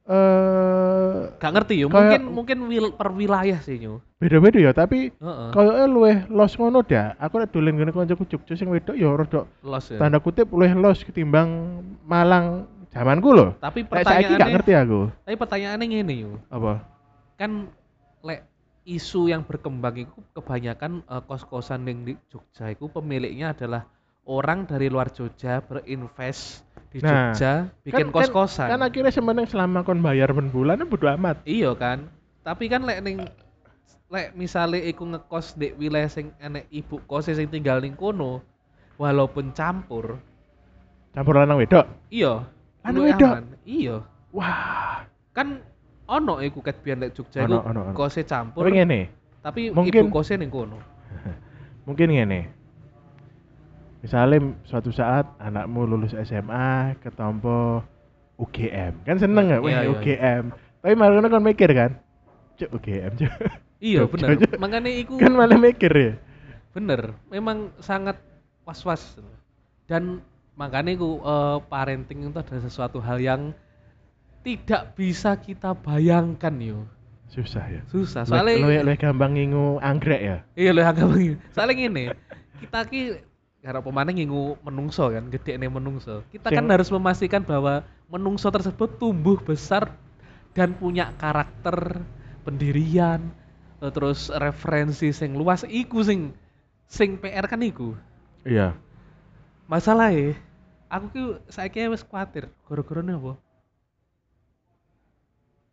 Eh 0.06 1.34
Gak 1.36 1.52
ngerti 1.52 1.84
Kayak- 1.84 1.92
mungkin 1.92 2.20
mungkin 2.32 2.58
wil, 2.66 2.86
per 2.94 3.12
wilayah 3.12 3.58
sih 3.60 3.76
nyu. 3.76 4.00
beda-beda 4.16 4.56
ya, 4.56 4.72
tapi 4.72 5.12
Heeh. 5.12 5.48
kayaknya 5.52 5.86
luwih 5.86 6.16
los 6.28 6.56
ngono 6.56 6.80
dah. 6.80 7.12
Aku 7.18 7.36
nek 7.36 7.52
dolen 7.52 7.76
ngene 7.76 7.92
kancaku 7.92 8.24
Jogja 8.24 8.56
sing 8.56 8.72
wedok 8.72 8.96
ya 8.96 9.12
rada 9.12 9.44
Los 9.60 9.92
ya. 9.92 10.00
tanda 10.00 10.16
kutip 10.16 10.48
luwih 10.48 10.72
los 10.72 11.04
ketimbang 11.04 11.82
Malang 12.02 12.64
zamanku 12.88 13.30
loh. 13.30 13.52
Tapi 13.58 13.84
saiki 13.84 13.92
gak 13.92 13.92
pertanyaannya 13.92 14.54
ngerti 14.56 14.72
aku. 14.74 15.00
Tapi 15.22 15.36
pertanyaannya 15.36 15.86
ngene 15.86 16.14
yo. 16.16 16.32
Apa? 16.48 16.72
Kan 17.36 17.68
lek 18.24 18.40
isu 18.82 19.28
yang 19.28 19.44
berkembang 19.44 20.00
itu 20.00 20.16
kebanyakan 20.32 21.04
eh, 21.04 21.22
kos-kosan 21.22 21.84
yang 21.84 22.02
di 22.02 22.14
Jogja 22.26 22.72
itu 22.72 22.88
pemiliknya 22.88 23.52
adalah 23.52 23.84
orang 24.24 24.64
dari 24.64 24.88
luar 24.88 25.12
Jogja 25.12 25.60
berinvest 25.60 26.65
di 26.96 27.04
Nah, 27.04 27.30
Jogja 27.30 27.52
bikin 27.84 28.08
Kan- 28.08 28.14
kos-kosan. 28.14 28.66
Kan, 28.66 28.80
kan 28.80 28.88
akhirnya 28.88 29.12
semeneng 29.12 29.44
selama 29.44 29.84
kon 29.84 30.00
bayar 30.00 30.32
ben 30.32 30.48
bulan 30.48 30.80
bodo 30.82 31.04
amat. 31.06 31.44
Iya 31.44 31.76
kan. 31.76 32.08
Tapi 32.40 32.64
kan 32.66 32.82
lek 32.82 33.04
ning 33.04 33.28
lek 34.08 34.32
misale 34.32 34.80
iku 34.80 35.04
ngekos 35.04 35.54
di 35.54 35.74
wilayah 35.74 36.08
sing 36.08 36.32
enek 36.38 36.64
ibu 36.70 37.02
kos 37.04 37.28
sing 37.28 37.46
tinggal 37.46 37.78
ning 37.78 37.92
kono 37.92 38.40
walaupun 38.96 39.52
campur, 39.52 40.16
Campur 41.12 41.34
lanang 41.36 41.60
wedok. 41.60 41.84
iya. 42.08 42.48
Luwih 42.86 43.12
wedok? 43.12 43.32
Iya. 43.62 43.96
Wah. 44.32 45.04
Kan 45.30 45.60
ono 46.06 46.40
iku 46.40 46.62
ket 46.62 46.80
biyen 46.80 47.02
lek 47.02 47.12
Jogja 47.12 47.44
Ono, 47.44 47.60
iku 47.60 47.66
ono, 47.66 47.80
ono. 47.82 47.92
kose 47.92 48.22
campur. 48.22 48.64
Tapi 48.64 48.72
ngene, 48.72 49.00
tapi 49.42 49.60
mungkin- 49.68 50.06
ibu 50.06 50.14
kosnya 50.14 50.40
ning 50.40 50.48
kono. 50.48 50.78
mungkin 51.86 52.08
ngene. 52.08 52.55
Misalnya 54.06 54.54
suatu 54.62 54.94
saat 54.94 55.26
anakmu 55.42 55.82
lulus 55.82 56.14
SMA 56.14 56.94
ketompo 57.02 57.82
UGM. 58.38 59.02
Kan 59.02 59.18
seneng 59.18 59.50
ya, 59.50 59.58
Iya, 59.58 59.64
wah 59.66 59.70
iya, 59.74 59.80
iya. 59.82 59.90
UGM. 59.90 60.44
Tapi 60.54 60.94
malah 60.94 61.26
kan 61.26 61.42
mikir 61.42 61.70
kan, 61.74 61.90
cuk 62.54 62.70
UGM 62.78 63.12
cuk. 63.18 63.32
Iya 63.82 64.06
aja. 64.30 64.46
Makanya 64.62 64.90
iku 64.94 65.18
kan 65.18 65.34
malah 65.34 65.58
mikir 65.58 65.90
ya. 65.90 66.14
bener. 66.70 67.18
Memang 67.34 67.74
sangat 67.82 68.14
was-was. 68.62 69.18
Dan 69.90 70.22
makanya 70.54 70.94
iku 70.94 71.18
eh, 71.26 71.58
parenting 71.66 72.30
itu 72.30 72.38
adalah 72.38 72.62
sesuatu 72.62 73.02
hal 73.02 73.18
yang 73.18 73.50
tidak 74.46 74.94
bisa 74.94 75.34
kita 75.34 75.74
bayangkan 75.74 76.54
yo. 76.62 76.86
Susah 77.26 77.66
ya. 77.66 77.82
Susah. 77.90 78.22
Soalnya 78.22 78.86
lu 78.86 78.94
gampang 78.94 79.34
ngingu 79.34 79.82
anggrek 79.82 80.22
ya. 80.22 80.36
Iya 80.54 80.70
agak 80.86 81.10
begini. 81.10 81.42
Soalnya 81.50 81.74
gini, 81.74 82.04
kita 82.62 82.86
ki 82.86 83.00
karena 83.66 83.82
pemane 83.82 84.10
ngingu 84.14 84.62
menungso 84.62 85.10
kan, 85.10 85.26
gede 85.34 85.58
nih 85.58 85.70
menungso. 85.70 86.22
Kita 86.30 86.54
kan 86.54 86.64
Sing- 86.64 86.70
harus 86.70 86.88
memastikan 86.94 87.42
bahwa 87.42 87.82
menungso 88.06 88.46
tersebut 88.54 89.02
tumbuh 89.02 89.38
besar 89.42 89.90
dan 90.54 90.72
punya 90.78 91.10
karakter, 91.18 91.98
pendirian, 92.46 93.20
eh, 93.82 93.90
terus 93.92 94.30
referensi 94.30 95.10
sing 95.10 95.34
luas. 95.34 95.66
Iku 95.66 96.00
sing 96.06 96.30
sing 96.86 97.18
PR 97.18 97.46
kan 97.50 97.60
iku. 97.60 97.98
Iya. 98.46 98.78
Masalahnya, 99.66 100.38
aku 100.88 101.06
ki 101.14 101.22
saiki 101.50 101.90
wis 101.90 102.06
kuatir 102.06 102.46
gara-gara 102.70 103.02
apa? 103.02 103.32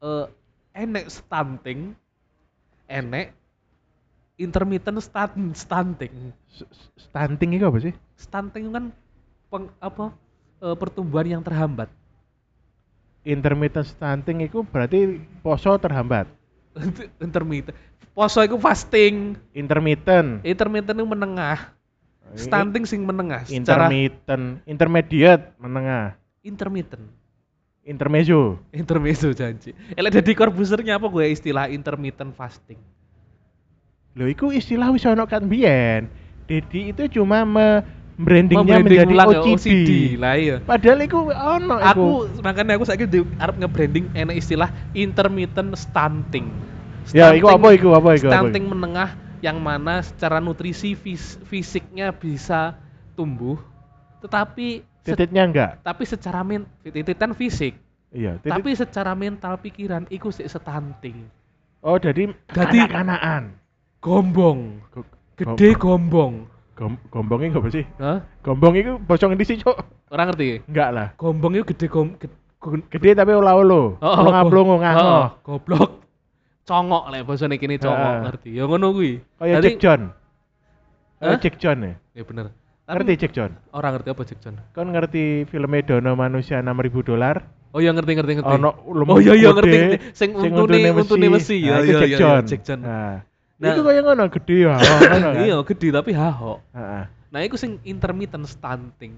Eh 0.03 0.25
enek 0.83 1.05
stunting, 1.09 1.93
enek 2.89 3.27
intermittent 4.43 5.00
stunt, 5.00 5.33
stunting. 5.55 6.35
S- 6.51 6.67
s- 6.67 6.91
Stunting 7.09 7.55
itu 7.55 7.63
apa 7.63 7.79
sih? 7.79 7.93
Stunting 8.13 8.69
kan 8.69 8.85
peng, 9.47 9.71
apa 9.79 10.12
eh, 10.59 10.75
pertumbuhan 10.75 11.39
yang 11.39 11.41
terhambat. 11.41 11.88
Intermittent 13.23 13.88
stunting 13.88 14.43
itu 14.43 14.67
berarti 14.67 15.23
poso 15.39 15.71
terhambat. 15.79 16.27
intermittent. 17.17 17.71
Poso 18.12 18.43
itu 18.43 18.59
fasting, 18.59 19.39
Intermittent. 19.55 20.43
intermittent 20.45 20.93
itu 20.93 21.07
menengah, 21.07 21.71
stunting 22.35 22.83
sing 22.85 23.01
menengah. 23.01 23.41
Secara 23.47 23.89
intermittent, 23.89 24.62
intermediate, 24.67 25.43
menengah, 25.57 26.13
intermittent. 26.43 27.07
intermezzo. 27.81 28.59
Intermezzo 28.69 29.33
janji. 29.33 29.73
Elek 29.93 30.19
dadi 30.19 30.31
korbusernya 30.33 30.95
apa 30.95 31.09
gue 31.09 31.25
istilah 31.27 31.67
intermittent 31.67 32.31
fasting? 32.31 32.77
Loh, 34.13 34.29
itu 34.29 34.53
istilah 34.53 34.93
wis 34.93 35.05
ono 35.05 35.25
kan 35.25 35.46
biyen. 35.46 36.05
Dedi 36.46 36.93
itu 36.93 37.20
cuma 37.20 37.41
me 37.48 37.82
brandingnya 38.13 38.77
menjadi 38.77 39.10
ulang 39.10 39.27
ya, 39.34 39.41
OCD. 39.41 39.89
Lah 40.22 40.36
iya. 40.38 40.55
Padahal 40.62 41.00
itu 41.01 41.17
ono 41.34 41.75
iku. 41.82 41.88
Aku 41.89 42.05
makanya 42.46 42.77
aku 42.77 42.86
saiki 42.86 43.10
di 43.10 43.25
arep 43.41 43.58
nge-branding 43.58 44.05
enak 44.13 44.36
istilah 44.38 44.70
intermittent 44.93 45.74
stunting. 45.74 46.53
Ya, 47.10 47.34
iku 47.34 47.50
apa 47.51 47.74
iku 47.74 47.98
apa 47.98 48.13
iku? 48.15 48.29
apa 48.29 48.29
iku? 48.29 48.29
Stunting 48.29 48.65
menengah 48.70 49.10
yang 49.43 49.60
mana 49.60 50.00
secara 50.00 50.39
nutrisi 50.39 50.96
fis- 50.96 51.36
fisiknya 51.51 52.15
bisa 52.15 52.79
tumbuh 53.20 53.60
tetapi 54.24 54.88
Tititnya 55.03 55.43
enggak. 55.43 55.72
tapi 55.84 56.08
secara 56.08 56.39
men 56.48 56.63
tititan 56.79 57.36
fisik 57.36 57.75
Iya, 58.15 58.39
titit. 58.39 58.55
tapi 58.55 58.70
secara 58.72 59.12
mental 59.12 59.60
pikiran 59.60 60.08
iku 60.08 60.32
sik 60.32 60.48
stunting. 60.48 61.27
oh, 61.84 62.00
jadi 62.00 62.32
Jadi-. 62.55 62.88
Gombong, 64.03 64.60
Go- 64.91 65.07
gede 65.39 65.69
gombong. 65.79 66.33
Gom 66.74 66.98
gombongnya 67.07 67.53
enggak 67.53 67.63
apa 67.63 67.69
sih? 67.72 67.86
Hah? 68.01 68.19
Gombong 68.41 68.74
itu 68.75 68.91
bocong 69.00 69.38
di 69.38 69.45
sih, 69.45 69.55
Cok. 69.55 69.77
Orang 70.10 70.25
ngerti? 70.27 70.65
Enggak 70.67 70.89
lah. 70.91 71.07
Gombong 71.15 71.53
itu 71.55 71.63
gede 71.72 71.88
gom 71.88 72.17
gede, 72.17 72.36
Gede 72.89 73.10
tapi 73.13 73.31
ulah-ulo. 73.31 74.00
Oh, 74.00 74.07
Oh, 74.07 74.27
ngablongo 74.27 74.79
ngano. 74.79 75.03
oh, 75.03 75.25
goblok. 75.43 76.00
Congok 76.63 77.12
lah 77.12 77.19
bahasane 77.22 77.60
kini 77.60 77.75
congok 77.75 78.00
Heeh. 78.00 78.22
ngerti. 78.24 78.50
Ya 78.55 78.63
ngono 78.63 78.91
kuwi. 78.91 79.19
Kayak 79.36 79.60
Jack 79.62 79.77
John. 79.79 80.01
Kayak? 81.19 81.39
Jack 81.43 81.55
John 81.60 81.77
ya. 81.83 81.93
Ya 82.15 82.24
bener. 82.24 82.45
Tapi 82.83 82.95
Ngerti 83.00 83.13
Jack 83.19 83.31
John? 83.31 83.51
Orang 83.69 83.91
ngerti 83.95 84.07
apa 84.12 84.24
Jack 84.24 84.39
John? 84.39 84.55
Kan 84.72 84.88
ngerti 84.91 85.24
filmnya 85.48 85.83
Dono 85.83 86.15
Manusia 86.15 86.60
6000 86.60 87.03
dolar? 87.03 87.36
Oh 87.72 87.79
iya 87.79 87.91
ngerti 87.91 88.12
ngerti 88.15 88.31
ngerti. 88.39 88.53
Ono 88.55 88.69
oh 89.07 89.19
iya 89.19 89.36
iya 89.36 89.51
ngerti. 89.51 89.77
ngerti. 89.77 89.98
Sing 90.15 90.29
untune 90.31 90.79
untune 90.89 91.27
mesi. 91.27 91.60
Ya 91.60 91.79
Nah, 91.79 91.83
iya 91.83 91.95
Jack 91.98 92.07
iya 92.07 92.17
John. 92.17 92.39
iya, 92.39 92.48
Jack 92.48 92.62
John. 92.63 92.79
Nah, 92.79 93.13
Nah. 93.63 93.72
Iku 93.72 93.82
kaya 93.88 94.00
ngono 94.03 94.27
gede 94.27 94.55
ya. 94.67 94.75
kan. 95.15 95.39
Iya, 95.39 95.55
gede 95.63 95.88
tapi. 95.96 96.12
Heeh. 96.12 97.03
Nah, 97.32 97.39
iku 97.48 97.55
sing 97.55 97.79
intermittent 97.88 98.43
stunting. 98.43 99.15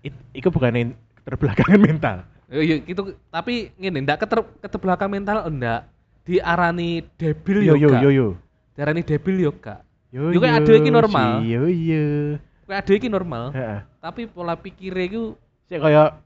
It- 0.00 0.24
Iku 0.32 0.48
bukan 0.48 0.96
keterbelakangan 1.20 1.80
mental. 1.92 2.16
Ya, 2.48 2.64
ya 2.64 2.76
gitu, 2.80 3.12
tapi 3.28 3.76
ngene 3.76 4.08
ndak 4.08 4.24
keter 4.24 4.40
keterbelakang 4.64 5.12
mental 5.12 5.44
enggak. 5.44 5.84
Diarani 6.24 7.04
debil 7.20 7.60
Yo 7.60 7.76
yo 7.76 7.88
yo 8.00 8.08
yo. 8.08 8.28
Diarani 8.72 9.04
debil 9.04 9.36
yo 9.36 9.52
gak. 9.60 9.84
Yo 10.08 10.32
Yo, 10.32 10.40
kayak 10.40 10.64
ade 10.64 10.72
iki 10.80 10.88
normal. 10.88 11.44
Yo 11.44 11.68
yo. 11.68 12.40
Kowe 12.64 12.72
ade 12.72 12.92
iki 12.96 13.08
normal, 13.12 13.52
Heeh. 13.52 13.80
tapi 14.00 14.24
pola 14.24 14.56
pikirnya 14.56 15.04
iku 15.04 15.22
Sik 15.68 15.84
kaya 15.84 16.16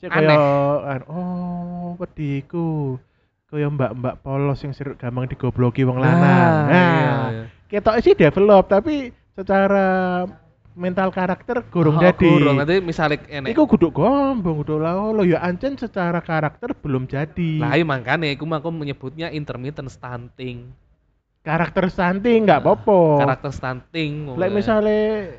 sik 0.00 0.08
kaya 0.08 0.36
oh 1.12 1.92
pediku. 2.00 2.96
Kaya 3.48 3.64
mbak-mbak 3.66 4.20
polos 4.20 4.60
yang 4.60 4.76
ser- 4.76 4.92
gampang 4.94 5.24
digobloki 5.24 5.80
wong 5.80 5.96
lanang. 5.96 6.20
Nah, 6.20 6.52
Nah, 6.68 6.68
iya, 6.68 7.12
iya. 7.32 7.44
ketok 7.64 7.96
sih 8.04 8.12
develop 8.12 8.68
tapi 8.68 9.08
secara 9.32 10.28
mental 10.76 11.08
karakter 11.08 11.64
gurung 11.72 11.96
Oh, 11.96 12.02
jadi. 12.04 12.28
Gurung 12.28 12.60
nanti 12.60 12.76
misalnya 12.78 13.24
enek. 13.24 13.50
Iku 13.50 13.64
kudu 13.64 13.88
gombong, 13.88 14.60
kudu 14.60 14.76
laolo 14.76 15.24
ya 15.24 15.40
ancen 15.40 15.74
secara 15.74 16.20
karakter 16.20 16.76
belum 16.76 17.08
jadi. 17.08 17.56
Lah 17.56 17.72
iya 17.72 17.82
makanya 17.82 18.28
aku 18.28 18.44
aku 18.44 18.68
menyebutnya 18.68 19.32
intermittent 19.32 19.88
stunting. 19.88 20.68
karakter 21.38 21.88
stunting 21.88 22.44
nggak 22.44 22.60
Nah, 22.60 22.76
apa-apa. 22.76 23.00
Karakter 23.24 23.50
stunting. 23.50 24.36
Lek 24.36 24.52
misalnya 24.52 25.32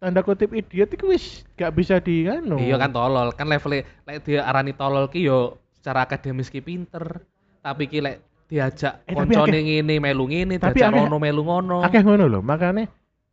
tanda 0.00 0.24
kutip 0.24 0.48
idiot 0.50 0.88
itu 0.88 1.04
wis 1.04 1.44
gak 1.52 1.76
bisa 1.76 2.00
di 2.00 2.24
anu. 2.24 2.56
Iya 2.56 2.80
kan 2.80 2.88
tolol, 2.88 3.28
kan 3.36 3.44
levelnya 3.44 3.84
lek 4.02 4.24
dia 4.24 4.40
arani 4.40 4.72
tolol 4.72 5.12
ki 5.12 5.20
yo 5.20 5.60
secara 5.76 6.08
akademis 6.08 6.48
ki 6.48 6.64
pinter. 6.64 7.20
Tapi 7.64 7.88
ki 7.88 7.98
lek 7.98 8.16
diajak 8.44 9.08
Eh, 9.08 9.16
koncone 9.16 9.56
ngene 9.58 9.96
melu 9.96 10.28
ngene, 10.28 10.60
tapi 10.60 10.78
diajak 10.78 10.92
akeh- 10.92 11.04
rono 11.08 11.16
melu 11.16 11.42
ngono. 11.42 11.78
Akeh 11.80 12.04
ngono 12.04 12.28
loh, 12.28 12.42
makanya 12.44 12.84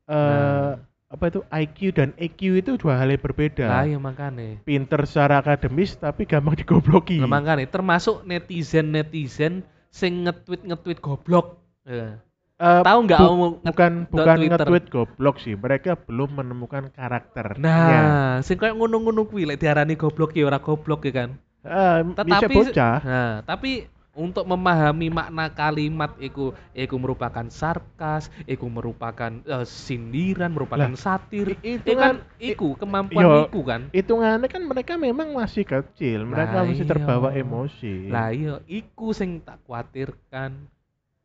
eh 0.07 0.15
Nah. 0.15 0.79
apa 1.11 1.27
itu 1.27 1.43
IQ 1.45 1.77
dan 1.91 2.09
EQ 2.15 2.39
itu 2.55 2.71
dua 2.79 2.95
hal 2.95 3.11
yang 3.11 3.19
berbeda. 3.19 3.67
Lah 3.67 3.83
iya 3.83 3.99
makanya. 3.99 4.63
Pinter 4.63 5.03
secara 5.03 5.43
akademis 5.43 5.99
tapi 5.99 6.23
gampang 6.23 6.55
digobloki. 6.55 7.19
Lah 7.19 7.27
makanya 7.27 7.67
termasuk 7.67 8.23
netizen-netizen 8.23 9.67
sing 9.91 10.23
nge-tweet 10.23 10.63
nge-tweet 10.63 11.03
goblok. 11.03 11.59
Ya. 11.83 12.23
Eh, 12.55 12.81
Tahu 12.85 12.99
nggak 13.03 13.19
bu- 13.19 13.57
bukan 13.59 13.91
bukan 14.07 14.37
nge-tweet 14.47 14.85
goblok 14.87 15.41
sih, 15.41 15.57
mereka 15.57 15.97
belum 15.97 16.39
menemukan 16.39 16.87
karakter. 16.87 17.57
Nah, 17.59 18.39
sing 18.39 18.55
koyo 18.55 18.77
ngono-ngono 18.77 19.27
kuwi 19.27 19.43
lek 19.43 19.59
diarani 19.59 19.99
goblok 19.99 20.31
ya 20.31 20.47
ora 20.47 20.63
goblok 20.63 21.03
ya 21.03 21.25
kan. 21.25 21.29
Bisa 21.59 22.39
Tetapi 22.47 22.55
bocah. 22.55 22.97
Nah, 23.03 23.33
tapi 23.43 23.89
untuk 24.11 24.43
memahami 24.43 25.07
makna 25.07 25.47
kalimat 25.47 26.11
iku 26.19 26.51
iku 26.71 26.95
merupakan 26.99 27.47
sarkas, 27.47 28.27
iku 28.43 28.67
merupakan 28.67 29.31
eh, 29.41 29.63
sindiran, 29.63 30.51
merupakan 30.51 30.83
Lah, 30.83 30.99
satir. 30.99 31.55
i- 31.63 31.79
itu 31.79 31.95
kan 31.95 32.19
kan- 32.19 32.23
iku 32.35 32.75
kemampuan 32.75 33.23
Yo, 33.23 33.31
iku 33.47 33.59
kan. 33.63 33.81
Hitungannya 33.89 34.47
kan 34.47 34.63
mereka 34.63 34.93
memang 34.95 35.31
masih 35.31 35.63
kecil, 35.63 36.27
mereka 36.27 36.59
Lah 36.59 36.67
masih 36.67 36.83
iya. 36.83 36.91
terbawa 36.91 37.29
emosi. 37.31 37.95
Lah 38.11 38.29
iya, 38.29 38.59
iku 38.67 39.15
sing 39.15 39.39
tak 39.39 39.63
khawatirkan. 39.63 40.67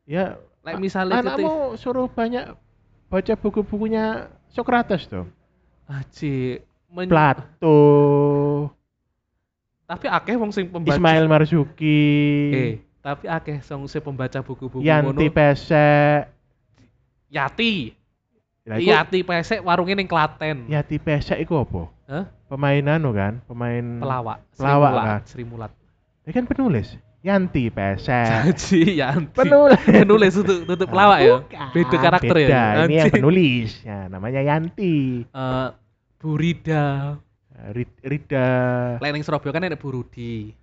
ya, 0.07 0.39
Lek 0.63 0.75
a- 0.75 0.79
misalnya 0.79 1.19
anakmu 1.19 1.75
suruh 1.75 2.07
banyak 2.07 2.55
baca 3.07 3.33
buku-bukunya 3.35 4.31
Socrates 4.47 5.03
tuh. 5.05 5.27
Aji 5.83 6.63
men- 6.87 7.11
Plato, 7.11 7.75
tapi 9.87 10.05
akeh 10.05 10.35
wong 10.35 10.51
sing 10.51 10.67
pembaca 10.67 10.99
Ismail 10.99 11.25
Marzuki, 11.25 12.11
eh 12.51 12.73
tapi 12.99 13.25
akeh 13.25 13.63
sing 13.63 13.79
sing 13.87 14.03
pembaca 14.03 14.43
buku-buku 14.43 14.83
Yanti. 14.83 15.31
Pesek. 15.31 16.27
Yati. 17.27 17.95
Iku- 18.67 18.91
Yati 18.91 19.23
pesek 19.23 19.63
warungnya 19.63 19.95
ning 19.95 20.11
Klaten. 20.11 20.67
Yati 20.67 20.99
Pesek 20.99 21.39
itu 21.39 21.55
apa? 21.55 21.87
Hah? 22.03 22.27
Pemain 22.47 22.83
anu 22.89 23.15
kan, 23.15 23.39
pemain 23.43 23.83
Pelawak. 23.97 24.43
Pelawak 24.55 24.91
kan? 24.93 25.21
Sri 25.23 25.47
Mulat. 25.47 25.71
Dia 26.23 26.35
kan 26.35 26.43
penulis. 26.43 26.99
Yanti 27.23 27.71
Pesek. 27.71 28.27
Haji 28.43 28.99
Yanti. 28.99 29.35
penulis. 29.35 29.79
Penulis 30.03 30.31
tutup 30.33 30.59
tutup 30.63 30.87
pelawak 30.87 31.19
ya. 31.19 31.35
Beda 31.71 31.95
karakter 31.97 32.35
beda. 32.37 32.51
ya. 32.51 32.63
Ini 32.83 32.95
yang 32.97 33.07
penulis. 33.11 33.71
Ya, 33.83 34.07
namanya 34.07 34.43
Yanti. 34.43 35.23
Eh, 35.23 35.69
Burida. 36.17 37.15
Rid- 37.57 37.99
Rida. 38.05 38.47
Lain 39.01 39.13
ning 39.17 39.25
Surabaya 39.25 39.49
kan 39.49 39.65
ada 39.65 39.77
Burudi. 39.77 40.53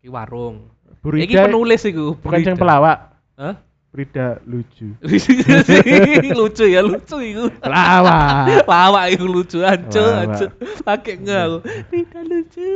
Ki 0.00 0.08
warung. 0.08 0.72
Burida. 1.04 1.28
Iki 1.28 1.34
penulis 1.36 1.82
iku. 1.84 2.16
bukan 2.16 2.40
yang 2.40 2.58
pelawak. 2.58 3.12
Hah? 3.36 3.60
Rida 3.96 4.44
lucu. 4.44 4.92
lucu 6.40 6.64
ya, 6.68 6.84
lucu 6.84 7.16
iku. 7.16 7.48
Pelawak. 7.64 8.44
Pelawak 8.68 9.04
iku 9.16 9.24
lucu 9.24 9.58
ancu, 9.64 10.04
ancu. 10.04 10.46
Pakai 10.84 11.16
enggak 11.16 11.40
aku. 11.48 11.58
Tidak 11.92 12.22
lucu. 12.28 12.68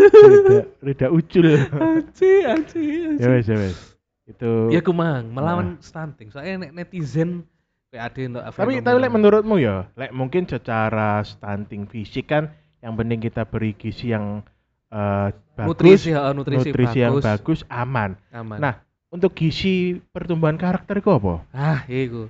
Rida, 0.00 0.56
Rida 0.80 1.06
ucul. 1.12 1.48
Anci, 1.76 2.32
anci. 2.48 2.84
ya 3.20 3.26
wes, 3.28 3.44
ya 3.48 3.56
wes. 3.60 3.76
Itu. 4.24 4.72
Ya 4.72 4.80
kumang, 4.80 5.28
melawan 5.32 5.76
stunting. 5.84 6.32
Soalnya 6.32 6.68
nek 6.68 6.72
netizen 6.72 7.44
ada 7.92 8.16
yang 8.16 8.32
tapi 8.40 8.80
tapi 8.80 8.96
lek 9.04 9.12
menurutmu 9.12 9.60
ya, 9.60 9.84
lek 10.00 10.16
mungkin 10.16 10.48
secara 10.48 11.20
stunting 11.20 11.84
fisik 11.84 12.32
kan 12.32 12.48
yang 12.82 12.98
penting 12.98 13.22
kita 13.22 13.46
beri 13.46 13.72
gizi 13.78 14.10
yang 14.10 14.42
eh, 14.90 15.28
bagus, 15.54 15.70
nutrisi, 15.70 16.10
ya, 16.10 16.34
nutrisi, 16.34 16.68
nutrisi 16.74 16.98
yang 16.98 17.16
bagus, 17.22 17.62
aman. 17.70 18.18
aman. 18.34 18.58
Nah, 18.58 18.74
untuk 19.08 19.32
gizi 19.32 20.02
pertumbuhan 20.10 20.58
karakter 20.58 20.98
itu 20.98 21.08
apa? 21.14 21.46
ah 21.54 21.86
iku. 21.86 22.26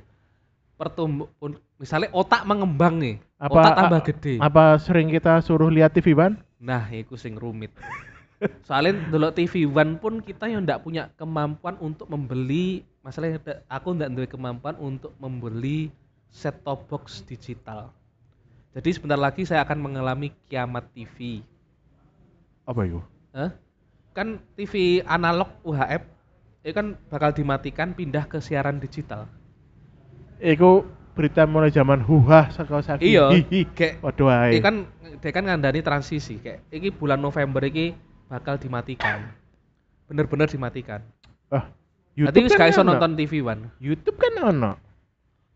Pertumbuh 0.77 1.31
misalnya 1.81 2.11
otak 2.13 2.43
mengembang 2.45 2.99
nih, 2.99 3.17
Apa 3.39 3.55
otak 3.55 3.73
tambah 3.75 4.01
a- 4.03 4.07
gede. 4.07 4.35
Apa 4.39 4.65
sering 4.83 5.09
kita 5.09 5.39
suruh 5.41 5.71
lihat 5.71 5.95
TV 5.95 6.13
Ban? 6.13 6.37
Nah, 6.63 6.87
iku 6.91 7.15
sing 7.19 7.35
rumit. 7.35 7.73
Soalnya 8.67 8.99
dulu 9.07 9.31
TV 9.31 9.67
One 9.71 9.99
pun 10.03 10.19
kita 10.19 10.51
yang 10.51 10.67
ndak 10.67 10.83
punya 10.83 11.11
kemampuan 11.15 11.79
untuk 11.79 12.11
membeli, 12.11 12.83
masalahnya 13.07 13.39
aku 13.71 13.95
ndak 13.95 14.11
punya 14.11 14.29
kemampuan 14.31 14.75
untuk 14.83 15.15
membeli 15.23 15.95
set 16.31 16.59
top 16.67 16.91
box 16.91 17.23
digital. 17.23 17.95
Jadi 18.73 18.89
sebentar 18.97 19.21
lagi 19.21 19.45
saya 19.45 19.61
akan 19.69 19.85
mengalami 19.85 20.33
kiamat 20.49 20.89
TV. 20.97 21.45
Apa 22.65 22.89
itu? 22.89 23.05
Hah? 23.37 23.53
Kan 24.17 24.41
TV 24.57 25.05
analog 25.05 25.53
UHF 25.61 26.09
itu 26.65 26.73
kan 26.73 26.97
bakal 27.13 27.37
dimatikan 27.37 27.93
pindah 27.93 28.25
ke 28.25 28.41
siaran 28.41 28.81
digital. 28.81 29.29
Iku 30.41 30.89
berita 31.13 31.45
mulai 31.45 31.69
zaman 31.69 32.01
huha 32.01 32.49
saka 32.49 32.81
saiki. 32.81 33.13
Iya, 33.13 33.29
kayak 33.77 34.01
Waduh 34.01 34.33
ae. 34.33 34.57
Ini 34.57 34.61
kan 34.65 34.77
dia 35.21 35.31
kan 35.37 35.45
ngandani 35.45 35.85
transisi 35.85 36.41
kayak 36.41 36.65
ini 36.73 36.89
bulan 36.89 37.21
November 37.21 37.61
ini 37.69 37.93
bakal 38.33 38.57
dimatikan. 38.57 39.29
Bener-bener 40.09 40.49
dimatikan. 40.49 41.05
Ah, 41.53 41.69
Nanti 42.17 42.41
wis 42.45 42.57
gak 42.57 42.73
iso 42.73 42.81
nonton 42.81 43.21
TV 43.21 43.45
One. 43.45 43.69
YouTube 43.77 44.17
kan 44.17 44.33
ono. 44.41 44.73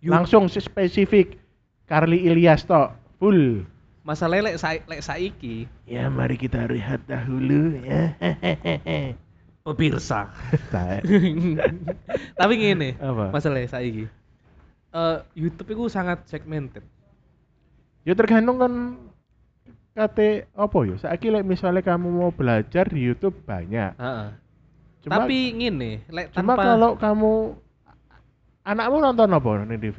Langsung 0.05 0.53
spesifik 0.53 1.41
Carly 1.89 2.29
Ilyas 2.29 2.69
tok 2.69 3.06
full. 3.19 3.65
Masalahnya 4.07 4.55
lek 4.55 4.57
sa 4.63 4.79
lek 4.79 5.03
saiki 5.03 5.67
Ya 5.83 6.07
mari 6.07 6.39
kita 6.39 6.71
rehat 6.71 7.03
dahulu 7.11 7.75
ya. 7.83 8.15
pemirsa. 9.67 10.31
Tapi 12.39 12.53
ngene, 12.55 12.95
Apa? 13.03 13.35
masalahnya 13.35 13.67
saiki. 13.67 14.07
Eh 14.95 15.17
YouTube 15.35 15.75
itu 15.75 15.85
sangat 15.91 16.23
segmented. 16.31 16.87
Ya 18.07 18.15
tergantung 18.15 18.63
kan 18.63 18.73
kate 19.99 20.47
apa 20.55 20.79
ya? 20.87 20.95
Saiki 21.03 21.35
lek 21.35 21.43
misalnya 21.43 21.83
kamu 21.83 22.07
mau 22.07 22.31
belajar 22.31 22.87
di 22.87 23.03
YouTube 23.03 23.43
banyak. 23.43 23.99
Heeh. 23.99 24.29
Cuma, 25.03 25.27
Tapi 25.27 25.39
ngene, 25.59 26.07
lek 26.07 26.31
cuma 26.31 26.55
tanpa 26.55 26.63
kalau 26.63 26.91
kamu 26.95 27.33
anakmu 28.63 28.97
nonton 29.03 29.31
apa 29.35 29.51
nih 29.67 29.79
TV? 29.83 29.99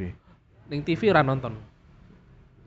ning 0.67 0.83
TV 0.83 1.11
ora 1.11 1.23
nonton. 1.23 1.55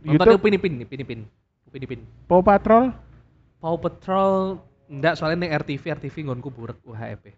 Nonton 0.00 0.16
YouTube 0.26 0.40
Upin 0.40 0.54
Ipin, 0.56 0.74
Upin 0.82 1.00
Ipin. 1.00 1.20
Upin 1.66 1.82
Ipin. 1.84 2.00
Paw 2.24 2.40
Patrol? 2.40 2.84
Paw 3.60 3.76
Patrol 3.76 4.58
enggak 4.88 5.14
soalnya 5.14 5.44
ning 5.44 5.52
RTV, 5.52 6.00
RTV 6.00 6.14
nggonku 6.26 6.48
burek 6.50 6.80
UHF. 6.82 7.30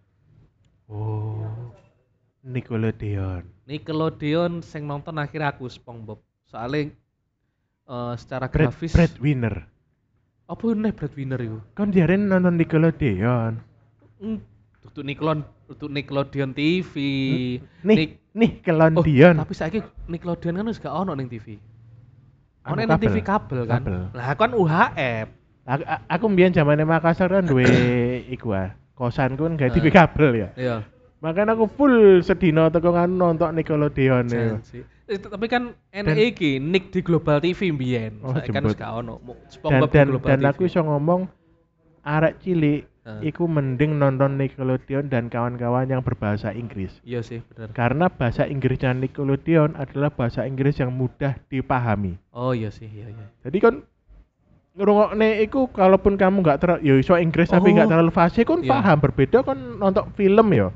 Oh. 0.86 1.42
Nickelodeon. 2.42 3.46
Nickelodeon 3.64 4.62
sing 4.62 4.82
nonton 4.84 5.14
akhirnya 5.16 5.54
aku 5.54 5.66
SpongeBob. 5.66 6.18
Soalnya 6.44 6.90
eh 7.82 8.14
secara 8.16 8.46
Bread, 8.46 8.70
grafis 8.70 8.92
breadwinner. 8.92 9.66
apa 10.44 10.64
nih 10.68 10.92
breadwinner 10.92 11.40
itu? 11.40 11.58
Kan 11.72 11.90
diaren 11.90 12.28
nonton 12.28 12.58
Nickelodeon. 12.58 13.52
Hmm, 14.20 14.38
untuk 14.84 15.02
Nickelon 15.02 15.38
untuk 15.66 15.88
Nickelodeon 15.88 16.50
TV. 16.52 16.94
Nih, 17.82 17.96
Nick- 17.96 18.18
nih 18.32 18.50
Oh, 18.52 19.00
Nickelodeon. 19.00 19.34
tapi 19.38 19.54
saiki 19.54 19.78
Nickelodeon 20.06 20.58
kan 20.58 20.66
wis 20.68 20.78
gak 20.78 20.92
ono 20.92 21.14
ning 21.14 21.26
TV. 21.26 21.56
Ono 22.62 22.78
ning 22.78 22.88
kabel. 22.88 23.02
TV 23.02 23.16
kabel 23.22 23.60
kan. 23.66 23.82
Kabel. 23.82 23.98
Lah 24.14 24.26
kan 24.38 24.50
UHF. 24.54 25.26
Aku, 25.62 25.82
aku 25.86 26.24
mbiyen 26.26 26.50
zamane 26.50 26.82
Makassar 26.82 27.30
kan 27.30 27.46
duwe 27.46 27.66
iku 28.34 28.54
ah. 28.54 28.74
Kosanku 28.94 29.46
kan 29.46 29.54
gak 29.58 29.74
TV 29.74 29.90
Eh. 29.90 29.94
kabel 29.94 30.30
ya. 30.36 30.48
Iya. 30.54 30.76
Makanya 31.22 31.54
aku 31.54 31.70
full 31.70 32.22
sedino 32.22 32.66
teko 32.70 32.90
kan 32.90 33.10
nonton 33.10 33.54
Nickelodeon 33.54 34.26
ya. 34.26 34.58
Eh, 35.06 35.18
tapi 35.18 35.46
kan 35.46 35.74
NE 35.90 36.34
iki 36.34 36.58
Nick 36.58 36.90
di 36.90 37.02
Global 37.02 37.38
TV 37.38 37.70
mbiyen. 37.70 38.22
Oh, 38.22 38.34
kan 38.34 38.62
gak 38.74 38.90
ono. 38.90 39.18
Dan 39.62 39.86
dan, 39.90 40.06
dan 40.18 40.38
TV. 40.42 40.50
aku 40.50 40.60
iso 40.66 40.82
ngomong 40.82 41.26
arek 42.02 42.42
cilik 42.42 42.86
Iku 43.02 43.44
mending 43.44 43.98
nonton 43.98 44.38
Nickelodeon 44.38 45.10
dan 45.10 45.26
kawan-kawan 45.26 45.90
yang 45.90 46.00
berbahasa 46.00 46.50
Inggris. 46.50 47.02
Iya 47.02 47.18
sih, 47.20 47.42
bener. 47.42 47.74
Karena 47.74 48.06
bahasa 48.06 48.46
Inggrisnya 48.46 48.94
Nickelodeon 48.94 49.74
adalah 49.74 50.08
bahasa 50.08 50.46
Inggris 50.46 50.78
yang 50.78 50.94
mudah 50.94 51.34
dipahami. 51.46 52.14
Oh 52.30 52.54
iya 52.54 52.70
sih, 52.70 52.86
iya 52.86 53.10
iya. 53.10 53.26
Jadi 53.42 53.58
kan 53.58 53.74
ngrungokne 54.72 55.42
iku 55.42 55.68
kalaupun 55.68 56.16
kamu 56.16 56.40
nggak 56.40 56.58
ter 56.58 56.70
ya 56.80 56.94
iso 56.94 57.12
Inggris 57.14 57.50
tapi 57.50 57.68
Oh. 57.68 57.72
nggak 57.74 57.90
terlalu 57.90 58.08
fasih 58.10 58.42
kan 58.42 58.62
Iya. 58.62 58.70
paham 58.70 58.98
berbeda 59.00 59.38
kan 59.42 59.58
nonton 59.76 60.04
film 60.14 60.46
ya. 60.48 60.70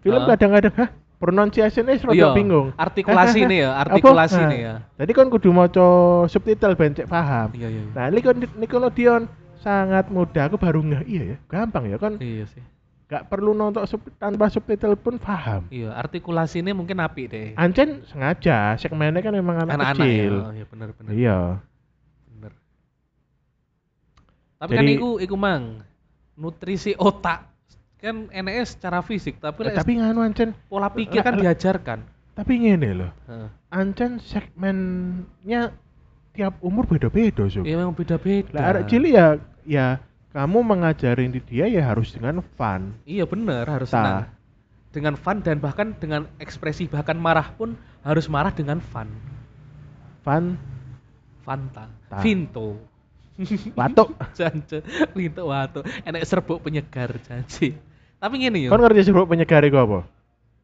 Film 0.00 0.22
kadang-kadang 0.24 0.74
hah 0.78 0.88
pronunciation-nya 1.18 1.94
rada 2.00 2.14
Iya, 2.14 2.28
bingung. 2.32 2.74
artikulasi 2.74 3.46
nih 3.46 3.58
ya, 3.62 3.70
artikulasi 3.86 4.38
apa? 4.38 4.50
nih 4.50 4.60
ya. 4.60 4.74
Nah, 4.74 4.98
Jadi 4.98 5.12
kan 5.12 5.26
kudu 5.28 5.50
maca 5.50 5.86
subtitle 6.26 6.74
ben 6.74 6.94
cek 6.94 7.06
paham. 7.06 7.54
Iya 7.54 7.68
iya. 7.68 7.82
iya. 7.82 7.92
Nah, 7.92 8.04
ini 8.08 8.20
kan 8.20 8.34
Nickelodeon 8.56 9.22
sangat 9.62 10.06
mudah. 10.08 10.44
Aku 10.44 10.56
baru 10.56 10.82
nggak 10.82 11.06
iya 11.06 11.22
ya, 11.24 11.36
gampang 11.46 11.86
ya 11.86 11.96
kan. 11.96 12.18
Iya 12.18 12.44
sih. 12.46 12.60
Nggak 13.06 13.28
perlu 13.28 13.52
nonton 13.52 13.84
sub- 13.84 14.08
tanpa 14.16 14.48
subtitle 14.48 14.96
pun 14.96 15.16
paham. 15.16 15.68
Iya, 15.68 15.92
artikulasi 15.92 16.58
ini 16.58 16.72
mungkin 16.72 16.98
apik 16.98 17.28
deh. 17.28 17.52
Ancen 17.54 18.02
sengaja 18.04 18.74
segmennya 18.74 19.20
kan 19.20 19.32
memang 19.32 19.56
anak, 19.60 19.74
Anak-anak 19.74 19.96
kecil. 20.02 20.34
ya. 20.34 20.42
Oh, 20.42 20.52
iya 20.52 20.64
bener 20.66 20.88
bener. 20.92 21.10
Iya. 21.12 21.38
Bener. 22.28 22.52
Tapi 24.58 24.72
kan 24.72 24.82
Jadi- 24.82 24.96
iku 24.96 25.10
iku 25.18 25.34
mang 25.34 25.82
nutrisi 26.32 26.94
otak 26.94 27.50
kan 27.98 28.26
NS 28.28 28.74
secara 28.74 28.98
fisik 28.98 29.38
tapi 29.38 29.62
Eh, 29.62 29.70
tapi 29.72 29.94
nganu 29.94 30.20
Ancen, 30.20 30.56
pola 30.66 30.88
pikir 30.88 31.22
kan 31.22 31.36
diajarkan. 31.36 32.02
tapi 32.32 32.52
ngene 32.58 32.90
loh. 32.96 33.10
Heeh. 33.28 33.48
Ancen 33.70 34.18
segmennya 34.18 35.70
tiap 36.32 36.56
umur 36.60 36.88
beda-beda 36.88 37.44
so. 37.46 37.60
Iya 37.60 37.76
memang 37.76 37.92
beda-beda. 37.92 38.50
Lah 38.50 38.72
arek 38.72 38.88
cilik 38.88 39.12
ya 39.12 39.36
ya 39.62 40.00
kamu 40.32 40.64
mengajarin 40.64 41.28
di 41.28 41.40
dia 41.44 41.68
ya 41.68 41.82
harus 41.84 42.12
dengan 42.12 42.40
fun. 42.56 42.96
Iya 43.04 43.28
bener 43.28 43.68
harus 43.68 43.92
Ta. 43.92 44.00
senang. 44.00 44.18
Dengan 44.92 45.14
fun 45.16 45.40
dan 45.40 45.56
bahkan 45.60 45.96
dengan 45.96 46.28
ekspresi 46.36 46.88
bahkan 46.88 47.16
marah 47.16 47.52
pun 47.56 47.76
harus 48.00 48.28
marah 48.28 48.52
dengan 48.52 48.80
fun. 48.80 49.08
Fun 50.22 50.56
Fanta, 51.42 51.90
Ta. 52.06 52.22
Vinto. 52.22 52.78
batuk. 53.78 54.14
Janji, 54.38 54.78
Vinto 55.16 55.50
wato. 55.50 55.82
Enak 56.06 56.22
serbuk 56.22 56.62
penyegar 56.62 57.18
janji. 57.26 57.74
Tapi 58.22 58.34
ngene 58.38 58.62
yo. 58.62 58.70
Kon 58.70 58.78
ngerti 58.78 59.10
serbuk 59.10 59.26
penyegar 59.26 59.66
iku 59.66 59.82
apa? 59.82 59.98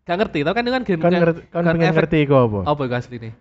Gak 0.07 0.17
ngerti, 0.25 0.41
tapi 0.47 0.55
kan 0.57 0.65
itu 0.65 0.73
kan 0.73 0.85
game 0.87 1.01
kan- 1.03 1.13
ngerti 1.13 1.41
kan 1.51 1.63
efek- 1.67 1.97
ngerti 1.99 2.17
iku 2.23 2.35
apa? 2.39 2.61
Apa 2.71 2.81
itu 2.87 2.95
asli 2.95 3.17
nih? 3.19 3.33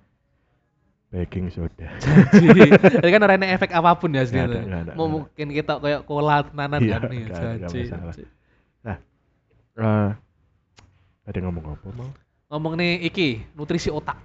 Baking 1.07 1.47
soda. 1.55 1.87
Jadi 2.35 2.67
jadi 2.67 3.09
kan 3.15 3.21
orang 3.23 3.47
efek 3.47 3.71
apa 3.71 3.95
pun 3.95 4.11
ya 4.11 4.27
ada, 4.27 4.91
Mau 4.91 5.07
mungkin 5.07 5.55
kita 5.55 5.79
kayak 5.79 6.03
cola 6.03 6.43
tenanan 6.43 6.83
Iya, 6.83 6.99
kan 6.99 7.01
nih. 7.07 7.23
janji. 7.31 7.81
masalah. 7.87 8.15
Eh 8.83 10.09
ada 11.27 11.37
ngomong 11.43 11.63
apa 11.79 11.87
mau? 11.95 12.09
Ngomong 12.51 12.73
nih 12.75 13.07
iki, 13.07 13.39
nutrisi 13.55 13.87
otak. 13.87 14.19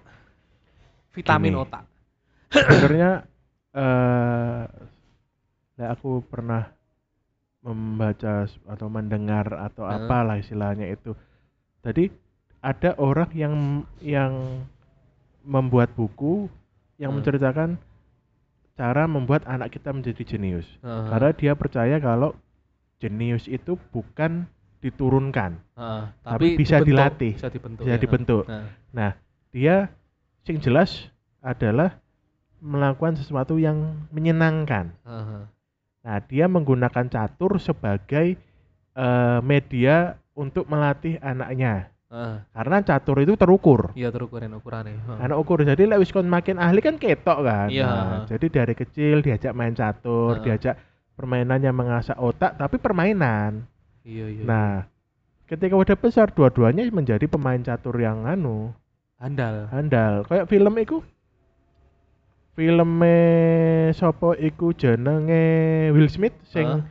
Vitamin 1.14 1.54
Gini. 1.54 1.62
otak. 1.62 1.84
Sebenarnya 2.50 3.10
eh 3.78 4.62
nah, 5.78 5.88
aku 5.94 6.18
pernah 6.26 6.66
membaca 7.62 8.50
atau 8.66 8.86
mendengar 8.90 9.46
atau 9.54 9.86
Heeh. 9.86 10.02
apalah 10.02 10.34
istilahnya 10.42 10.90
itu. 10.90 11.14
Tadi 11.78 12.10
ada 12.58 12.98
orang 12.98 13.30
yang 13.34 13.54
yang 14.02 14.66
membuat 15.46 15.94
buku 15.94 16.50
yang 17.02 17.10
Hmm. 17.10 17.18
menceritakan 17.18 17.70
cara 18.78 19.04
membuat 19.10 19.42
anak 19.50 19.74
kita 19.74 19.90
menjadi 19.90 20.22
jenius. 20.22 20.64
Heeh. 20.80 21.10
Karena 21.10 21.30
dia 21.34 21.52
percaya 21.58 21.98
kalau 21.98 22.38
jenius 23.02 23.50
itu 23.50 23.74
bukan 23.90 24.46
diturunkan, 24.78 25.58
Heeh, 25.74 26.04
Tapi 26.22 26.46
bisa 26.58 26.78
dibentuk, 26.78 26.86
dilatih, 26.86 27.32
Bisa 27.38 27.50
dibentuk. 27.50 27.84
bisa 27.86 27.94
ya. 27.94 27.98
dibentuk. 27.98 28.44
Nah, 28.46 28.64
Nah, 28.94 29.10
dia 29.50 29.74
sing 30.42 30.58
jelas 30.62 31.10
adalah 31.42 31.98
melakukan 32.62 33.18
sesuatu 33.18 33.58
yang 33.58 34.06
menyenangkan. 34.14 34.94
heeh. 35.02 35.42
Nah, 36.02 36.18
dia 36.26 36.46
menggunakan 36.50 37.06
catur 37.10 37.58
sebagai 37.58 38.38
eh, 38.92 39.40
media 39.40 40.18
untuk 40.34 40.66
melatih 40.68 41.16
anaknya. 41.22 41.91
Karena 42.52 42.76
catur 42.84 43.24
itu 43.24 43.34
terukur. 43.40 43.96
Iya 43.96 44.12
terukuran 44.12 44.52
ukurannya. 44.52 45.00
heeh. 45.00 45.18
Anak 45.24 45.36
ukur 45.40 45.64
jadi 45.64 45.80
lek 45.88 46.04
wis 46.04 46.12
kon 46.12 46.28
makin 46.28 46.60
ahli 46.60 46.84
kan 46.84 47.00
ketok 47.00 47.40
kan. 47.40 47.68
Iya. 47.72 47.88
Nah, 47.88 48.20
jadi 48.28 48.46
dari 48.52 48.74
kecil 48.76 49.24
diajak 49.24 49.56
main 49.56 49.72
catur, 49.72 50.36
Heeh. 50.36 50.44
diajak 50.44 50.76
permainan 51.16 51.64
yang 51.64 51.72
mengasah 51.72 52.20
otak 52.20 52.60
tapi 52.60 52.76
permainan. 52.76 53.64
Iya 54.04 54.26
iya. 54.28 54.44
Nah, 54.44 54.72
ketika 55.48 55.72
udah 55.72 55.96
besar 55.96 56.28
dua-duanya 56.28 56.84
menjadi 56.92 57.24
pemain 57.24 57.60
catur 57.60 57.96
yang 57.96 58.28
anu 58.28 58.76
handal. 59.16 59.72
handal. 59.72 60.28
Kayak 60.28 60.52
film 60.52 60.74
iku 60.76 61.00
filme 62.52 63.16
sapa 63.96 64.36
iku 64.36 64.76
jenenge 64.76 65.44
Will 65.96 66.12
Smith 66.12 66.36
sing 66.44 66.68
Heeh. 66.68 66.82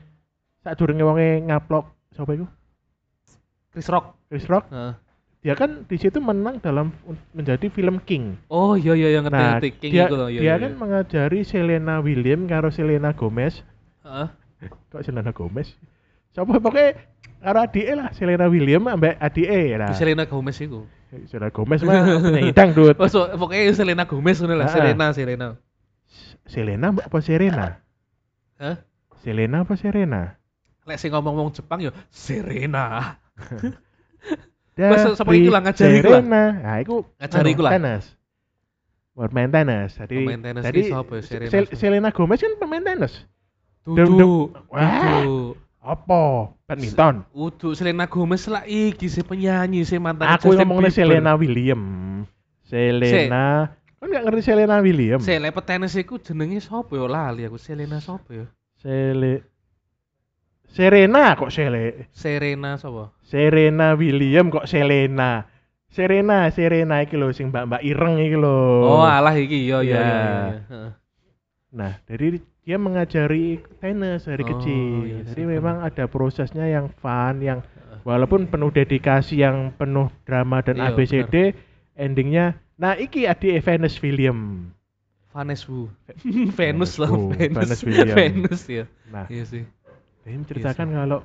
sadurunge 0.65 1.05
wonge 1.05 1.45
ngaplok 1.45 1.86
sapa 2.17 2.34
iku? 2.34 2.49
Chris 3.69 3.88
Rock. 3.88 4.17
Chris 4.27 4.49
Rock. 4.49 4.65
Heeh. 4.73 4.93
Dia 5.41 5.58
kan 5.58 5.89
di 5.89 5.97
situ 5.97 6.21
menang 6.21 6.62
dalam 6.62 6.93
menjadi 7.34 7.65
film 7.73 7.97
King. 8.06 8.38
Oh 8.45 8.77
iya 8.77 8.93
iya 8.93 9.17
yang 9.17 9.25
ngerti 9.25 9.41
Nah, 9.41 9.49
ngerti 9.58 9.69
King 9.82 9.91
dia, 9.91 10.06
iku 10.06 10.13
loh, 10.13 10.30
iya, 10.30 10.39
dia 10.39 10.45
iya, 10.45 10.56
kan 10.62 10.71
iya. 10.71 10.77
mengajari 10.77 11.39
Selena 11.41 11.97
Williams 11.97 12.45
karo 12.45 12.69
Selena 12.69 13.10
Gomez. 13.17 13.65
Heeh. 14.06 14.27
Kok 14.93 15.01
Selena 15.01 15.34
Gomez? 15.34 15.73
Siapa 16.38 16.62
pokoknya 16.62 16.93
karo 17.41 17.58
adike 17.65 17.93
lah 17.97 18.13
Selena 18.13 18.45
Williams 18.45 18.86
ambek 18.93 19.17
adike 19.17 19.82
lah. 19.82 19.89
Selena 19.97 20.30
Gomez 20.30 20.62
iku. 20.62 20.86
Selena 21.25 21.49
Gomez 21.49 21.82
mah 21.82 22.21
penyanyi 22.21 22.54
dangdut. 22.54 22.95
Oh, 23.01 23.10
so, 23.10 23.25
pokoknya 23.34 23.73
Selena 23.73 24.06
Gomez 24.06 24.38
ngono 24.38 24.62
lah, 24.62 24.69
Ah. 24.69 24.73
Selena 24.77 25.06
Selena. 25.10 25.47
Selena 26.45 26.88
apa 26.93 27.17
Serena? 27.17 27.82
Hah? 28.62 28.77
Selena 29.25 29.65
apa 29.65 29.73
Serena? 29.73 30.38
Lek 30.86 31.01
sing 31.01 31.10
ngomong-ngomong 31.10 31.49
Jepang 31.58 31.82
yo 31.82 31.89
Serena. 32.13 33.17
Dari 34.82 34.91
Mas, 34.98 35.13
sama 35.13 35.32
iku 35.38 35.52
lah, 35.54 35.62
ngajari 35.62 35.96
iku 36.02 36.10
lah. 36.10 36.24
Nah, 36.26 36.78
iku 36.82 36.96
Ngajari 37.22 37.46
anu, 37.46 37.54
iku 37.54 37.62
lah. 37.62 37.72
Tenis. 37.78 38.06
Bermain 39.13 39.50
tenis. 39.54 39.91
Jadi, 39.94 40.17
Pemain 40.17 40.41
tenis 40.41 40.63
jadi 40.65 40.82
sapa 40.89 41.13
ya, 41.13 41.22
Serena 41.22 41.52
Sel-? 41.54 41.72
Selena 41.78 42.10
Gomez 42.10 42.39
kan 42.41 42.54
pemain 42.58 42.82
tenis. 42.82 43.13
Dudu. 43.86 44.50
Wah. 44.74 45.54
Apa? 45.82 46.54
Badminton. 46.65 47.26
Udu 47.34 47.78
Selena 47.78 48.10
Gomez 48.10 48.46
lah 48.50 48.65
iki 48.65 49.06
si 49.10 49.22
penyanyi 49.22 49.86
si 49.86 50.02
mantan 50.02 50.30
Aku 50.34 50.54
ngomongnya. 50.58 50.89
Selena 50.89 51.38
Williams. 51.38 52.26
Selena. 52.65 53.78
Kan 54.02 54.08
nggak 54.10 54.24
ngerti 54.26 54.41
Selena 54.50 54.82
Williams. 54.82 55.22
Sele 55.22 55.54
petenis 55.54 55.94
iku 55.94 56.17
jenenge 56.17 56.58
sapa 56.63 56.89
yo 56.98 57.06
lali 57.06 57.46
aku 57.46 57.62
Selena 57.62 58.02
sapa 58.02 58.30
yo? 58.34 58.46
Sele 58.82 59.46
Serena 60.71 61.36
kok 61.36 61.51
Sele 61.51 62.07
Serena 62.12 62.75
sapa? 62.75 63.12
Serena 63.21 63.93
William 63.93 64.47
kok 64.47 64.65
Selena 64.65 65.43
Serena 65.88 66.47
Serena 66.47 67.03
iki 67.03 67.19
lho 67.19 67.29
sing 67.29 67.51
mbak-mbak 67.51 67.84
ireng 67.84 68.15
iki 68.17 68.36
lho 68.36 68.88
Oh, 68.88 69.03
alah 69.03 69.36
iki 69.36 69.67
yo 69.67 69.84
yo 69.84 69.91
Iya. 69.91 69.99
yo. 69.99 70.07
yo. 70.07 70.60
Heeh. 70.71 70.91
Nah, 71.71 71.93
jadi 72.03 72.27
dia 72.62 72.77
mengajari 72.77 73.45
tenis 73.77 74.23
dari 74.23 74.43
Oh, 74.43 74.49
kecil. 74.49 74.95
iya 75.03 75.19
jadi 75.25 75.41
sih. 75.41 75.47
memang 75.49 75.81
ada 75.81 76.03
prosesnya 76.05 76.67
yang 76.67 76.91
fun, 76.93 77.39
yang 77.39 77.60
walaupun 78.03 78.45
penuh 78.45 78.69
dedikasi, 78.69 79.39
yang 79.39 79.71
penuh 79.73 80.07
drama 80.23 80.60
dan 80.60 80.77
Iya, 80.77 80.91
ABCD, 80.91 81.36
endingnya. 81.93 82.60
Nah, 82.75 82.95
iki 82.95 83.23
adik 83.23 83.60
Venus 83.62 83.95
William. 83.99 84.67
Vanessa 85.31 85.63
Wu. 85.67 85.88
Venus 86.60 86.99
lah, 86.99 87.07
Venus. 87.07 87.55
Vanessa 87.55 87.84
Williams. 87.84 88.15
Venus 88.19 88.62
ya. 88.79 88.84
Nah, 89.07 89.25
Iya 89.31 89.43
sih. 89.47 89.63
Dia 90.21 90.38
menceritakan 90.38 90.88
kalau 90.91 91.19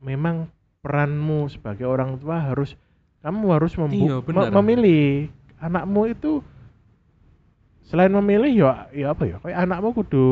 memang 0.00 0.50
peranmu 0.80 1.46
sebagai 1.46 1.86
orang 1.86 2.16
tua 2.16 2.40
harus 2.40 2.74
kamu 3.20 3.46
harus 3.52 3.76
Iya, 3.76 4.24
benar. 4.24 4.48
memilih 4.50 5.28
anakmu 5.60 6.08
itu 6.08 6.40
selain 7.84 8.10
memilih 8.14 8.50
ya 8.54 8.70
ya 8.94 9.06
apa 9.12 9.22
ya 9.26 9.36
kayak 9.42 9.58
anakmu 9.66 9.92
kudu 9.92 10.28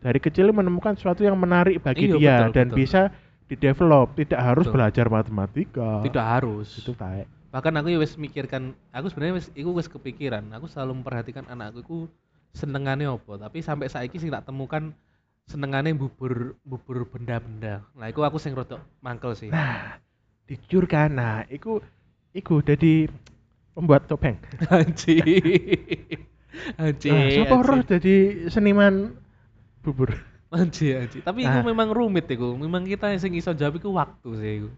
dari 0.00 0.22
kecil 0.22 0.54
menemukan 0.54 0.94
sesuatu 0.94 1.26
yang 1.26 1.34
menarik 1.36 1.82
bagi 1.82 2.08
Iya, 2.08 2.14
dia 2.16 2.34
betul, 2.46 2.54
dan 2.54 2.66
betul. 2.70 2.78
bisa 2.78 3.00
didevelop 3.46 4.08
tidak 4.18 4.40
harus 4.42 4.66
Betul. 4.66 4.74
belajar 4.74 5.06
matematika 5.06 5.90
Tidak 6.02 6.24
harus. 6.26 6.68
itu 6.78 6.92
taek 6.94 7.26
Bahkan 7.46 7.72
aku 7.80 7.88
ya 7.88 7.96
wis 7.96 8.20
mikirkan, 8.20 8.76
aku 8.92 9.08
sebenarnya 9.08 9.40
wis 9.40 9.48
iku 9.56 9.72
wis 9.72 9.88
kepikiran. 9.88 10.44
Aku 10.52 10.68
selalu 10.68 11.00
memperhatikan 11.00 11.48
anakku 11.48 11.80
iku 11.80 11.96
senengane 12.52 13.08
apa, 13.08 13.32
tapi 13.40 13.64
sampai 13.64 13.88
saiki 13.88 14.20
sing 14.20 14.28
tak 14.28 14.44
temukan 14.44 14.92
senengane 15.46 15.94
bubur 15.94 16.58
bubur 16.66 17.06
benda-benda. 17.06 17.86
Nah, 17.94 18.06
iku 18.10 18.26
aku 18.26 18.42
sing 18.42 18.52
rodok 18.52 18.82
mangkel 18.98 19.32
sih. 19.38 19.48
nah 19.48 19.98
jujur 20.46 20.86
kan 20.86 21.10
nah 21.10 21.42
itu 21.50 21.82
iku 22.34 22.62
jadi 22.62 23.06
pembuat 23.74 24.10
topeng. 24.10 24.38
Anji. 24.74 25.22
Anji. 26.78 27.08
Nah, 27.10 27.26
siapa 27.30 27.54
anji. 27.62 27.66
roh 27.66 27.80
jadi 27.86 28.14
seniman 28.50 29.14
bubur. 29.86 30.14
Anji, 30.50 30.94
anji. 30.94 31.18
Tapi 31.22 31.46
Nah. 31.46 31.62
memang 31.62 31.94
rumit 31.94 32.26
iku. 32.26 32.54
Memang 32.58 32.86
kita 32.86 33.10
yang 33.10 33.20
sing 33.22 33.34
iso 33.34 33.54
jawab 33.54 33.78
iku 33.78 33.90
waktu 33.94 34.30
sih 34.38 34.52
iku. 34.62 34.70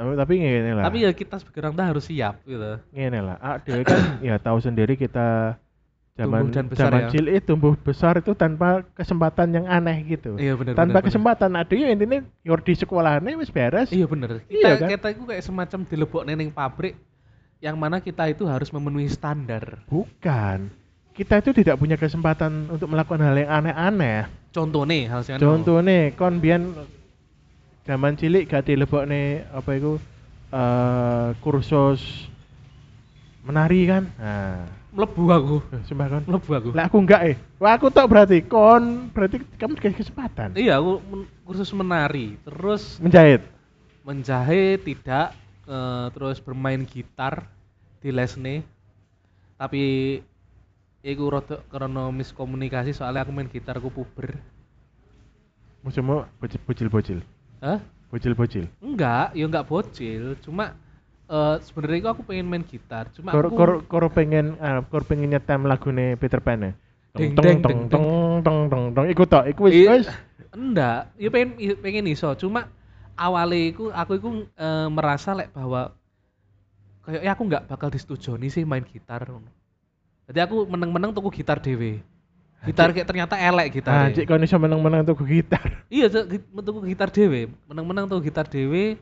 Tapi 0.00 0.16
tapi 0.16 0.32
ngene 0.40 0.72
lah. 0.80 0.84
Tapi 0.88 1.04
ya 1.04 1.10
kita 1.12 1.36
sebagai 1.36 1.60
orang 1.60 1.74
tua 1.76 1.86
harus 1.92 2.04
siap 2.08 2.40
gitu. 2.48 2.80
ngene 2.96 3.20
lah. 3.20 3.36
Ah, 3.44 3.60
kan 3.60 4.00
ya 4.24 4.40
tahu 4.40 4.56
sendiri 4.64 4.96
kita 4.96 5.60
zaman 6.18 6.40
Tumbuh 6.46 6.54
dan 6.54 6.64
besar 6.68 6.90
zaman 6.90 7.00
ya. 7.00 7.08
cilik 7.10 7.36
tumbuh 7.46 7.74
besar 7.78 8.14
itu 8.20 8.32
tanpa 8.34 8.82
kesempatan 8.92 9.48
yang 9.56 9.66
aneh 9.70 9.96
gitu. 10.04 10.36
Iya 10.36 10.58
benar 10.58 10.74
tanpa 10.76 10.98
benar, 11.00 11.06
kesempatan 11.06 11.50
ada 11.56 11.74
ya 11.74 11.88
intinya 11.88 12.20
yor 12.44 12.60
di 12.60 12.74
sekolahnya 12.76 13.38
wis 13.38 13.48
beres. 13.48 13.88
Iya 13.88 14.04
bener. 14.10 14.44
Kita 14.44 14.52
Iya 14.52 14.70
kan? 14.76 14.88
kita 14.90 15.06
itu 15.16 15.22
kayak 15.24 15.42
semacam 15.46 15.80
dilebok 15.86 16.22
neneng 16.26 16.50
pabrik 16.50 16.94
yang 17.60 17.76
mana 17.76 18.00
kita 18.00 18.28
itu 18.28 18.44
harus 18.44 18.68
memenuhi 18.72 19.08
standar. 19.08 19.84
Bukan. 19.88 20.72
Kita 21.12 21.40
itu 21.40 21.50
tidak 21.52 21.76
punya 21.76 22.00
kesempatan 22.00 22.68
untuk 22.72 22.88
melakukan 22.88 23.20
hal 23.20 23.36
yang 23.36 23.50
aneh-aneh. 23.50 24.28
Contoh 24.50 24.82
nih 24.88 25.06
hal 25.06 25.20
sing 25.22 25.36
Contohnya 25.38 26.10
kon 26.16 26.40
biyen 26.40 26.74
zaman 27.84 28.16
cilik 28.16 28.48
gak 28.48 28.66
dilebokne 28.66 29.46
apa 29.52 29.70
itu 29.76 29.96
eh 30.50 31.28
kursus 31.38 32.26
menari 33.46 33.86
kan. 33.86 34.10
Nah, 34.18 34.66
mlebu 34.90 35.22
aku. 35.28 35.56
eh, 35.72 35.82
sumpah 35.86 36.06
kon. 36.08 36.22
Mlebu 36.26 36.50
aku. 36.50 36.68
Lah 36.74 36.84
aku 36.86 36.96
enggak 36.98 37.22
eh. 37.30 37.36
Wah 37.58 37.74
aku 37.74 37.88
tak 37.88 38.06
berarti 38.06 38.42
kon 38.42 39.08
berarti 39.10 39.40
kamu 39.56 39.78
dikasih 39.78 39.98
kesempatan. 40.02 40.48
Iya, 40.54 40.78
aku 40.78 40.98
men- 41.06 41.28
kursus 41.46 41.70
menari, 41.70 42.38
terus 42.42 42.98
Menjahit. 42.98 43.42
menjahit 44.02 44.82
tidak 44.82 45.34
eh, 45.66 46.06
terus 46.10 46.38
bermain 46.38 46.82
gitar 46.82 47.46
di 47.98 48.10
lesne. 48.10 48.66
Tapi 49.54 49.82
iku 51.00 51.24
rada 51.28 51.60
karena 51.68 52.08
miskomunikasi 52.08 52.92
soalnya 52.92 53.24
aku 53.24 53.32
main 53.32 53.48
gitar 53.48 53.76
aku 53.76 53.88
puber. 53.88 54.36
Musuhmu 55.80 56.28
bocil- 56.36 56.64
bocil-bocil. 56.66 57.18
Hah? 57.60 57.80
Bocil-bocil. 58.10 58.68
Enggak, 58.82 59.32
ya 59.32 59.44
enggak 59.46 59.64
bocil, 59.64 60.36
cuma 60.44 60.76
eh 61.30 61.56
sebenarnya 61.62 62.10
aku 62.10 62.26
pengen 62.26 62.50
main 62.50 62.66
gitar, 62.66 63.06
cuma 63.14 63.30
Kor 63.30 63.46
aku 63.46 63.54
kor 63.54 63.70
kor 63.86 64.04
pengen 64.10 64.58
ah, 64.58 64.82
kor 64.82 65.06
pengen 65.06 65.30
nyetem 65.30 65.62
lagune 65.62 66.18
Peter 66.18 66.42
Pan 66.42 66.58
ya. 66.58 66.72
Deng, 67.14 67.34
Tong 67.34 67.42
deng, 67.42 67.58
tong 67.58 67.62
deng, 67.62 67.80
tong 67.90 68.06
tong 68.42 68.58
tong 68.70 68.84
tong 68.94 69.06
iku 69.06 69.22
tok 69.26 69.46
iku 69.50 69.66
wis 69.70 69.74
Iya. 69.74 69.90
wis 69.98 70.06
enggak, 70.50 71.10
ya 71.14 71.28
pengen 71.30 71.48
pengen 71.78 72.06
iso, 72.10 72.34
cuma 72.34 72.66
awalnya 73.14 73.70
iku 73.70 73.94
aku 73.94 74.12
iku 74.18 74.28
eh, 74.46 74.88
merasa 74.90 75.34
lek 75.34 75.54
bahwa 75.54 75.94
kayaknya 77.06 77.30
aku 77.34 77.42
nggak 77.46 77.62
bakal 77.66 77.88
disetujoni 77.90 78.50
sih 78.50 78.66
main 78.66 78.82
gitar. 78.82 79.26
Jadi 80.30 80.38
aku 80.38 80.66
meneng-meneng 80.66 81.10
tuku 81.10 81.42
gitar 81.42 81.58
dewe. 81.58 81.98
Gitar 82.62 82.94
kayak 82.94 83.06
ternyata 83.06 83.34
elek 83.34 83.82
gitar. 83.82 84.10
Anjir 84.10 84.26
kon 84.26 84.42
iso 84.42 84.58
meneng-meneng 84.58 85.02
tuku 85.02 85.26
gitar. 85.26 85.82
Iya, 85.90 86.06
tuku 86.38 86.80
gitar 86.86 87.10
dewe, 87.10 87.50
meneng-meneng 87.66 88.06
tuku 88.06 88.30
gitar 88.30 88.46
dewe. 88.46 88.94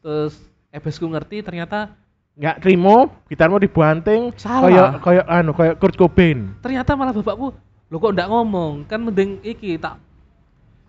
Terus 0.00 0.40
ebesku 0.70 1.04
ngerti 1.04 1.42
ternyata 1.42 1.94
Enggak 2.30 2.62
trimo, 2.62 2.96
gitarmu 3.26 3.58
dibanting 3.58 4.32
Salah. 4.34 4.64
kayak 4.64 4.88
kayak 5.02 5.24
anu 5.28 5.50
kayak 5.52 5.74
Kurt 5.76 5.94
Cobain. 5.94 6.56
ternyata 6.58 6.94
malah 6.94 7.12
bapakku 7.12 7.52
lo 7.90 7.96
kok 7.96 8.14
ndak 8.14 8.30
ngomong 8.30 8.86
kan 8.86 9.02
mending 9.02 9.42
iki 9.42 9.74
tak 9.76 9.98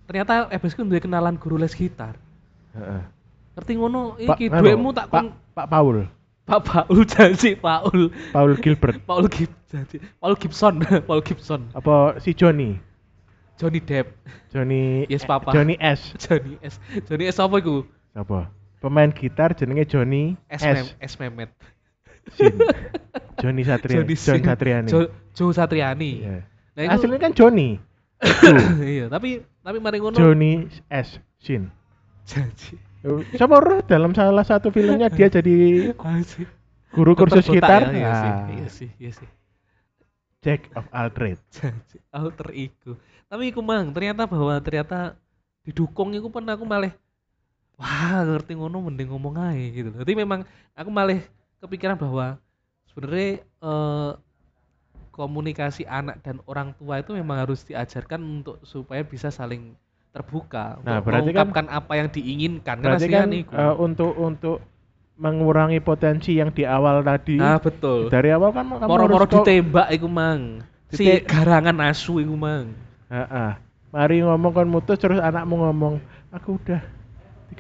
ternyata 0.06 0.48
ebesku 0.48 0.86
duwe 0.86 1.02
kenalan 1.02 1.36
guru 1.36 1.58
les 1.58 1.74
gitar 1.74 2.14
Heeh. 2.72 3.02
ngerti 3.52 3.72
ngono 3.74 4.16
iki 4.16 4.48
duitmu 4.48 4.94
tak 4.94 5.10
Pak, 5.10 5.12
kon 5.12 5.28
Pak 5.52 5.68
Paul, 5.68 5.98
Pak 6.46 6.62
Paul 6.62 7.00
janji 7.12 7.58
Paul 7.58 8.00
Paul 8.32 8.52
Gilbert. 8.56 9.02
Paul 9.10 9.26
Gib 9.28 9.50
janji 9.68 9.98
Paul 10.18 10.36
Gibson 10.38 10.76
Paul 11.10 11.22
Gibson 11.22 11.62
Apa 11.74 12.22
si 12.22 12.32
Johnny? 12.32 12.78
Johnny 13.58 13.78
Depp 13.78 14.14
Johnny 14.48 15.04
Yes, 15.06 15.26
Papa. 15.26 15.52
Johnny 15.52 15.76
S. 15.76 16.14
Johnny 16.18 16.56
S 16.62 16.78
Johnny 17.04 17.26
S 17.28 17.38
apa 17.38 17.56
iku 17.58 17.84
Apa? 18.14 18.48
Pemain 18.82 19.14
gitar 19.14 19.54
jenenge 19.54 19.86
Johnny 19.86 20.34
S, 20.50 20.62
S. 20.66 20.98
S 20.98 21.14
Memet 21.22 21.54
Sin. 22.34 22.54
Johnny 23.42 23.62
Satria, 23.62 24.02
Johnny 24.02 24.16
John 24.18 24.38
Sin. 24.42 24.46
Satriani. 24.46 24.90
Jo, 24.90 25.00
Jo 25.34 25.46
Satriani 25.54 26.12
Iya. 26.22 26.38
nah 26.72 26.82
itu 26.88 26.94
Aslinya 26.98 27.20
kan 27.22 27.32
Johnny. 27.38 27.70
iya 28.94 29.06
tapi 29.10 29.42
tapi 29.62 29.78
mari 29.78 29.98
ngono 30.02 30.18
Johnny 30.18 30.66
S. 30.90 31.22
Sin. 31.38 31.70
janji 32.26 32.78
Siapa 33.34 33.82
dalam 33.90 34.14
salah 34.14 34.46
satu 34.46 34.70
filmnya 34.70 35.10
dia 35.10 35.26
jadi 35.26 35.90
guru 36.94 37.18
kursus 37.18 37.50
botak 37.50 37.58
gitar. 37.58 37.82
ya, 37.90 37.98
iya 37.98 38.12
sih 38.14 38.30
Nah, 38.30 38.50
iya 38.54 38.68
sih 38.70 38.90
iya 39.02 39.12
sih 39.14 39.30
Jack 40.42 40.74
of 40.74 40.90
all 40.90 41.14
trades. 41.14 41.42
Alter 42.10 42.50
ego. 42.58 42.98
Tapi 43.30 43.54
iku 43.54 43.62
mang, 43.62 43.94
ternyata 43.94 44.26
bahwa 44.26 44.58
ternyata 44.58 45.14
didukung 45.62 46.10
iku 46.18 46.34
pun 46.34 46.42
aku 46.50 46.66
malah 46.66 46.90
wah 47.82 48.22
ngerti 48.22 48.54
ngono 48.54 48.78
mending 48.80 49.10
ngomong 49.10 49.42
aja 49.42 49.58
gitu. 49.74 49.90
Jadi 49.92 50.12
memang 50.14 50.46
aku 50.72 50.88
malah 50.88 51.18
kepikiran 51.58 51.98
bahwa 51.98 52.38
sebenarnya 52.86 53.30
eh, 53.42 54.12
komunikasi 55.12 55.84
anak 55.84 56.22
dan 56.22 56.40
orang 56.46 56.72
tua 56.74 57.02
itu 57.02 57.12
memang 57.12 57.42
harus 57.42 57.66
diajarkan 57.66 58.22
untuk 58.22 58.62
supaya 58.64 59.02
bisa 59.02 59.28
saling 59.28 59.76
terbuka 60.12 60.80
Nah, 60.82 61.00
berarti 61.00 61.32
kan- 61.32 61.50
mengungkapkan 61.50 61.66
apa 61.68 61.94
yang 61.96 62.08
diinginkan 62.08 62.78
kan 62.78 62.86
Berarti 62.86 63.08
kan 63.08 63.28
niku. 63.28 63.52
eh, 63.52 63.76
untuk 63.76 64.12
untuk 64.14 64.58
mengurangi 65.16 65.78
potensi 65.80 66.34
yang 66.34 66.50
di 66.50 66.64
awal 66.64 67.02
tadi. 67.02 67.38
nah 67.38 67.58
betul 67.58 68.08
Dari 68.08 68.30
awal 68.30 68.50
kan 68.52 68.66
kamu 68.68 68.88
moro-moro 68.88 69.26
ditembak 69.26 69.88
iku 69.92 70.08
mang 70.08 70.62
si 70.88 71.06
Dite- 71.06 71.26
garangan 71.26 71.78
asu 71.86 72.18
iku 72.18 72.34
mang 72.34 72.72
Heeh. 73.08 73.52
Mari 73.92 74.24
ngomong 74.24 74.52
kon 74.52 74.72
mutus 74.72 74.96
terus 74.96 75.20
anakmu 75.20 75.60
ngomong, 75.60 76.00
aku 76.32 76.56
udah 76.56 76.80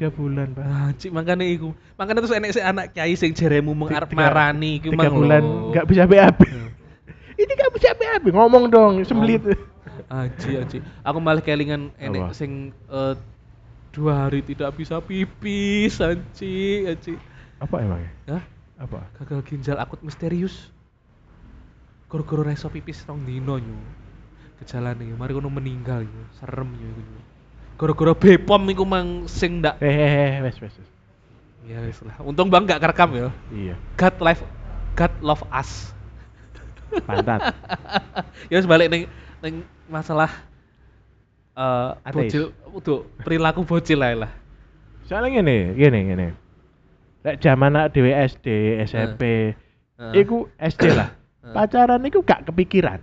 tiga 0.02 0.18
bulan 0.18 0.50
pak. 0.58 0.66
Anjing 0.66 1.14
makanya 1.14 1.46
iku. 1.46 1.78
Makanya 1.94 2.26
terus 2.26 2.34
enek 2.34 2.52
si 2.58 2.62
anak 2.66 2.90
kiai 2.90 3.14
sing 3.14 3.38
jeremu 3.38 3.78
Tiga- 3.86 4.10
marani 4.18 4.82
iku 4.82 4.98
tiga 4.98 5.14
bulan 5.14 5.44
nggak 5.70 5.86
bisa 5.86 6.04
BAB. 6.10 6.40
Ini 7.42 7.52
nggak 7.54 7.74
bisa 7.78 7.94
BAB. 7.94 8.34
Ngomong 8.34 8.66
dong, 8.74 9.06
sembelit. 9.06 9.46
Anji 10.10 10.58
anji. 10.58 10.78
Aku 11.06 11.22
malah 11.22 11.46
kelingan 11.46 11.94
enek 12.02 12.34
sing 12.34 12.74
eh, 12.90 13.14
dua 13.94 14.26
hari 14.26 14.42
tidak 14.42 14.74
bisa 14.74 14.98
pipis 15.06 16.02
anji 16.02 16.90
anji. 16.90 17.14
Apa 17.62 17.86
emangnya? 17.86 18.10
Hah? 18.26 18.44
Apa? 18.82 19.06
Gagal 19.22 19.46
ginjal 19.46 19.78
akut 19.78 20.02
misterius. 20.02 20.74
Goro-goro 22.10 22.42
reso 22.42 22.74
pipis 22.74 23.06
rong 23.06 23.22
dino 23.22 23.62
nyu. 23.62 23.78
Gejalane 24.58 25.14
mari 25.14 25.38
kono 25.38 25.54
meninggal 25.54 26.10
yo. 26.10 26.24
Serem 26.42 26.74
yo 26.74 26.90
Goro-goro 27.82 28.13
Bepom 28.13 28.62
iku 28.70 28.86
mang 28.86 29.26
sing 29.26 29.58
ndak 29.58 29.82
Hehehe, 29.82 30.46
wes 30.46 30.62
wes. 30.62 30.70
wes. 30.78 30.89
ya 31.65 31.82
wis 31.82 31.98
lah. 32.06 32.13
Untung 32.22 32.54
Bang 32.54 32.70
gak 32.70 32.78
kerekam 32.78 33.10
ya. 33.17 33.34
Iya, 33.50 33.76
God 33.98 34.15
life 34.22 34.46
God 34.94 35.10
love 35.26 35.41
us. 35.50 35.89
pantat. 37.10 37.41
ya 38.54 38.62
wis 38.62 38.70
balik 38.70 38.94
ning 38.94 39.10
ning 39.41 39.65
masalah 39.89 40.30
eh 41.58 41.89
Ateis. 42.06 42.30
bocil 42.30 42.44
untuk 42.70 43.10
perilaku 43.26 43.65
bocil 43.65 43.98
lah 43.98 44.13
lah. 44.13 44.32
Soalnya 45.10 45.41
gini, 45.41 45.74
gini, 45.74 46.00
gini. 46.13 46.28
Lek 47.26 47.41
zaman 47.41 47.74
anak 47.74 47.98
dhewe 47.98 48.13
SD, 48.13 48.78
SMP, 48.86 49.54
Heeh. 49.98 50.22
iku 50.22 50.54
SD 50.62 50.94
lah. 50.94 51.17
Heeh. 51.41 51.54
Pacaran 51.58 52.06
iku 52.06 52.22
gak 52.22 52.46
kepikiran. 52.46 53.02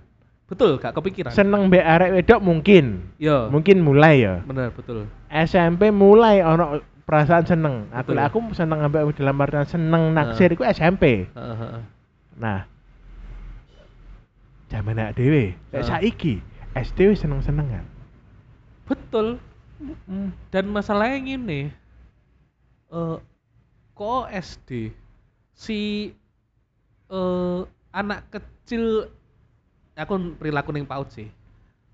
Betul, 0.48 0.80
gak 0.80 0.96
kepikiran. 0.96 1.30
Seneng 1.30 1.68
mbek 1.68 1.84
arek 1.84 2.10
wedok 2.16 2.40
mungkin. 2.40 3.12
Yo. 3.20 3.52
Mungkin 3.52 3.84
mulai 3.84 4.24
ya. 4.24 4.40
Bener, 4.48 4.72
betul. 4.72 5.04
SMP 5.28 5.92
mulai 5.92 6.40
ono 6.40 6.80
perasaan 7.08 7.44
seneng. 7.48 7.88
Aku 7.92 8.12
Betul. 8.12 8.20
aku 8.20 8.38
seneng 8.52 8.84
ambek 8.84 9.16
dalam 9.16 9.40
artian 9.40 9.64
seneng 9.64 10.12
naksir 10.12 10.52
iku 10.52 10.64
SMP. 10.68 11.28
Heeh, 11.32 11.56
heeh. 11.56 11.82
Nah, 12.36 12.68
zaman 14.68 15.00
anak 15.00 15.16
dhewe, 15.16 15.56
Heeh. 15.72 15.84
saiki 15.84 16.44
SD 16.76 17.12
wis 17.12 17.24
seneng-senengan. 17.24 17.84
Betul. 18.84 19.40
Dan 20.52 20.64
masalahnya 20.68 21.18
gini. 21.24 21.60
Eh 22.92 23.16
kok 23.96 24.24
SD 24.30 24.92
si 25.56 26.12
eh 27.08 27.60
anak 27.92 28.28
kecil 28.28 29.08
aku 29.98 30.38
perilaku 30.38 30.70
ning 30.70 30.86
PAUD 30.86 31.08
sih. 31.10 31.28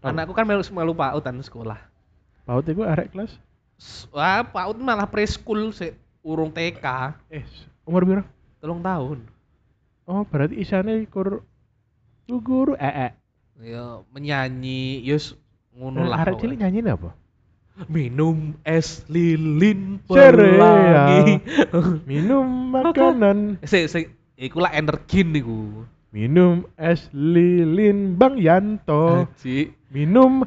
Oh. 0.05 0.13
Anakku 0.13 0.37
kan 0.37 0.45
melu 0.45 0.61
melu 0.69 0.93
PAUD 0.93 1.25
kan 1.25 1.41
sekolah. 1.41 1.81
Paut 2.45 2.65
iku 2.69 2.85
arek 2.85 3.09
kelas 3.17 3.33
Wah, 4.15 4.45
PAUD 4.45 4.79
malah 4.79 5.09
preschool 5.09 5.75
sih, 5.75 5.97
urung 6.23 6.55
TK, 6.55 6.87
eh 7.33 7.43
umur 7.83 8.07
piro? 8.07 8.23
telung 8.63 8.81
tahun. 8.81 9.27
Oh, 10.07 10.23
berarti 10.23 10.61
isane 10.63 11.09
kur 11.11 11.43
guru 12.29 12.79
eh 12.79 13.11
eh. 13.11 13.13
Ya 13.61 13.99
menyanyi, 14.15 15.03
yus 15.03 15.35
ngono 15.75 16.07
lah. 16.07 16.23
arek 16.23 16.39
cilik 16.39 16.61
nyanyi 16.63 16.87
apa? 16.87 17.11
minum 17.91 18.55
es 18.63 19.03
lilin 19.11 19.99
Cereal. 20.07 20.31
pelangi. 20.55 21.43
Minum 22.07 22.47
makanan, 22.79 23.59
Sik 23.67 23.91
sik 23.91 24.07
iku 24.39 24.63
lah 24.63 24.71
energi 24.71 25.27
niku. 25.27 25.83
Minum 26.15 26.71
es 26.79 27.11
lilin 27.11 28.15
Bang 28.15 28.39
Yanto. 28.39 29.27
Haji. 29.27 29.75
Minum 29.91 30.47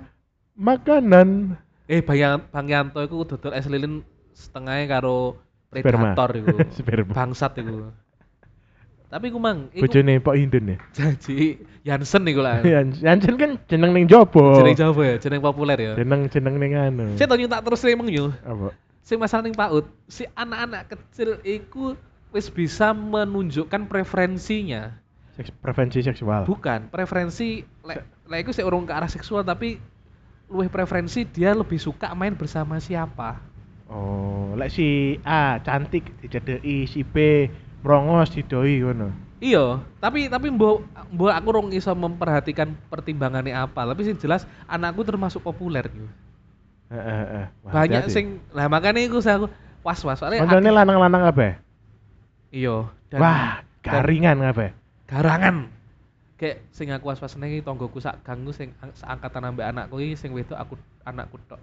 makanan. 0.56 1.60
Eh 1.92 2.00
Bang, 2.00 2.48
Bang 2.48 2.68
Yanto 2.72 3.04
iku 3.04 3.28
dodol 3.28 3.52
es 3.52 3.68
lilin 3.68 4.00
setengahnya 4.32 4.88
karo 4.88 5.36
predator 5.68 6.32
iku. 6.40 6.56
Sperma. 6.80 7.12
Bangsat 7.12 7.60
iku. 7.60 7.92
Tapi 9.08 9.32
ku 9.32 9.40
mang 9.40 9.68
iku 9.72 9.88
Bojone 9.88 10.20
Pak 10.20 10.36
Indun 10.36 10.76
ya. 10.76 10.78
janji 10.96 11.60
Jansen 11.84 12.24
iku 12.28 12.40
lah. 12.44 12.64
Yan- 12.68 12.96
Yansen 13.04 13.36
kan 13.36 13.60
jeneng 13.68 13.92
ning 13.92 14.08
jopo. 14.08 14.64
Jeneng 14.64 14.76
Jawa 14.80 15.04
ya, 15.04 15.16
jeneng 15.20 15.44
populer 15.44 15.80
ya. 15.80 15.94
Jeneng 16.00 16.32
jeneng 16.32 16.56
ning 16.60 16.80
anu. 16.80 17.16
Saya 17.20 17.28
tanya 17.28 17.60
tak 17.60 17.68
terus 17.68 17.84
emang 17.88 18.08
yo. 18.08 18.32
Apa? 18.44 18.72
Sing 19.04 19.16
masalah 19.20 19.48
ning 19.48 19.56
PAUD, 19.56 19.88
si 20.12 20.28
anak-anak 20.36 20.92
kecil 20.92 21.40
iku 21.48 21.96
wis 22.36 22.52
bisa 22.52 22.92
menunjukkan 22.92 23.88
preferensinya. 23.88 25.00
Seks 25.38 25.54
preferensi 25.54 26.02
seksual. 26.02 26.50
Bukan, 26.50 26.90
preferensi 26.90 27.62
lek 27.86 28.02
lek 28.26 28.40
iku 28.42 28.52
sik 28.52 28.66
urung 28.66 28.90
ke 28.90 28.94
arah 28.98 29.08
seksual 29.08 29.46
tapi 29.46 29.78
luwih 30.50 30.66
preferensi 30.66 31.30
dia 31.30 31.54
lebih 31.54 31.78
suka 31.78 32.10
main 32.18 32.34
bersama 32.34 32.82
siapa. 32.82 33.38
Oh, 33.86 34.58
lek 34.58 34.74
si 34.74 35.16
A 35.22 35.62
cantik 35.62 36.10
dicedeki, 36.26 36.90
si 36.90 37.06
B 37.06 37.48
merongos 37.86 38.34
didoi 38.34 38.82
ngono. 38.82 39.14
Iya, 39.38 39.86
tapi 40.02 40.26
tapi 40.26 40.50
mbok 40.50 40.82
mbok 41.14 41.30
aku 41.30 41.50
rong 41.54 41.70
iso 41.70 41.94
memperhatikan 41.94 42.74
pertimbangannya 42.90 43.54
apa. 43.54 43.86
Tapi 43.94 44.02
sing 44.10 44.18
jelas 44.18 44.50
anakku 44.66 45.06
termasuk 45.06 45.46
populer 45.46 45.86
gitu. 45.86 46.10
Heeh, 46.90 47.18
heeh. 47.22 47.46
Wah, 47.62 47.72
Banyak 47.78 48.10
sing 48.10 48.42
lah 48.58 48.66
makanya 48.66 49.06
iku 49.06 49.22
saya 49.22 49.38
aku 49.38 49.48
was-was 49.86 50.18
soalnya 50.18 50.42
Koncone 50.42 50.66
akeh- 50.66 50.78
lanang-lanang 50.82 51.22
kabeh. 51.30 51.52
Iya, 52.50 52.90
dan 53.14 53.20
Wah, 53.22 53.62
garingan 53.86 54.42
kabeh. 54.42 54.74
Garangan. 55.08 55.72
Kayak 56.38 56.62
sing 56.70 56.94
aku 56.94 57.10
was-was 57.10 57.34
nengi 57.34 57.66
tonggoku 57.66 57.98
sak 57.98 58.22
ganggu 58.22 58.54
sing 58.54 58.70
ang- 58.78 58.94
seangkatan 58.94 59.42
ambek 59.42 59.66
anakku 59.66 59.98
iki 59.98 60.14
sing 60.14 60.36
wedok 60.38 60.60
aku 60.60 60.74
anakku 61.02 61.42
tok. 61.50 61.58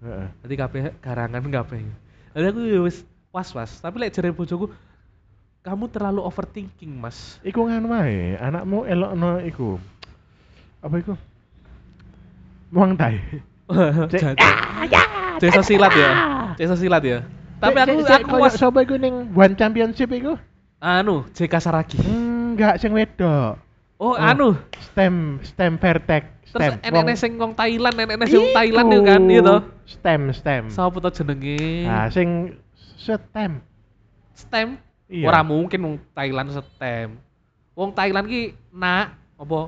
Heeh. 0.00 0.26
Jadi 0.46 0.54
kabeh 0.56 0.80
garangan 1.04 1.44
kabeh. 1.44 1.84
Jadi 2.32 2.46
aku 2.48 2.60
ya 2.64 2.80
wis 2.80 3.04
was-was, 3.28 3.82
tapi 3.82 4.00
lek 4.00 4.14
jare 4.14 4.32
bojoku 4.32 4.72
kamu 5.64 5.88
terlalu 5.88 6.20
overthinking, 6.20 6.92
Mas. 6.92 7.40
Iku 7.40 7.64
nganu 7.64 7.92
wae, 7.92 8.36
anakmu 8.36 8.84
elokno 8.84 9.40
iku. 9.42 9.80
Apa 10.84 11.00
iku? 11.00 11.16
Muang 12.68 12.96
tai. 12.96 13.16
Cek- 14.12 14.36
Desa 15.40 15.64
silat 15.64 15.92
ya. 15.96 16.10
Desa 16.54 16.76
silat 16.76 17.02
ya. 17.04 17.24
Tapi 17.60 17.80
aku 17.80 18.04
aku 18.04 18.36
was 18.36 18.54
sapa 18.60 18.84
iku 18.84 19.00
ning 19.00 19.32
One 19.32 19.56
Championship 19.56 20.12
iku? 20.12 20.36
anu 20.84 21.24
JK 21.32 21.54
Saragi. 21.56 21.96
Enggak 22.54 22.78
sing 22.78 22.94
wedok. 22.94 23.58
Oh, 23.98 24.14
Oh. 24.14 24.14
anu. 24.14 24.54
STEM, 24.94 25.42
STEM 25.42 25.74
Vertex, 25.82 26.22
Terus 26.54 26.78
STEM. 26.78 26.94
enek 27.02 27.16
sing 27.18 27.34
wong 27.34 27.58
Thailand, 27.58 27.94
enek 27.98 28.30
sing 28.30 28.46
wong 28.46 28.54
Thailand 28.54 28.86
itu 28.94 29.02
kan, 29.02 29.22
iya 29.26 29.40
toh. 29.42 29.60
STEM, 29.90 30.22
STEM. 30.30 30.64
Sapa 30.70 30.98
to 31.02 31.10
jenenge? 31.10 31.58
Nah, 31.82 32.06
sing 32.14 32.54
STEM. 32.94 33.58
STEM. 34.38 34.78
Iya. 35.10 35.26
Ora 35.30 35.42
mungkin 35.42 35.78
wong 35.82 35.94
Thailand 36.14 36.54
STEM. 36.54 37.18
Wong 37.74 37.90
Thailand 37.90 38.30
ki 38.30 38.54
nak 38.70 39.18
apa? 39.34 39.60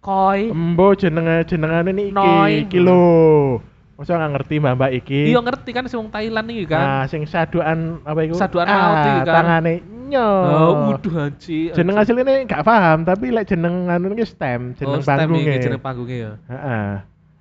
Koi. 0.00 0.48
Embo 0.48 0.96
jenenge 0.96 1.44
jenengane 1.44 1.92
iki, 1.92 2.16
Noi. 2.16 2.64
iki 2.64 2.78
lho. 2.80 3.60
Masa 3.94 4.16
nggak 4.18 4.32
ngerti 4.40 4.54
mbak 4.58 4.74
mbak 4.80 4.92
iki? 5.04 5.20
Iya 5.30 5.40
ngerti 5.44 5.70
kan 5.70 5.84
si 5.84 5.94
wong 6.00 6.08
Thailand 6.08 6.48
iki 6.48 6.64
kan. 6.64 6.80
Nah, 6.80 7.04
sing 7.06 7.28
saduan 7.28 8.00
apa 8.08 8.20
iku? 8.24 8.34
Saduan 8.40 8.66
ah, 8.66 9.04
iki 9.04 9.12
kan. 9.28 9.34
Tangane 9.36 9.74
nyo. 10.12 10.28
Oh, 10.44 10.72
uduh 10.92 11.14
haji. 11.16 11.72
Jeneng 11.72 11.96
aslinya 11.96 12.44
nggak 12.44 12.62
paham, 12.62 12.98
tapi 13.02 13.32
lek 13.32 13.48
jeneng 13.48 13.88
anu 13.88 14.12
ini 14.12 14.22
STEM, 14.22 14.76
jeneng 14.76 15.00
oh, 15.00 15.04
STEM 15.04 15.18
panggungnya. 15.26 15.54
iki 15.56 15.64
jeneng 15.64 15.80
panggungnya 15.82 16.16
ya. 16.20 16.32
Heeh. 16.52 16.90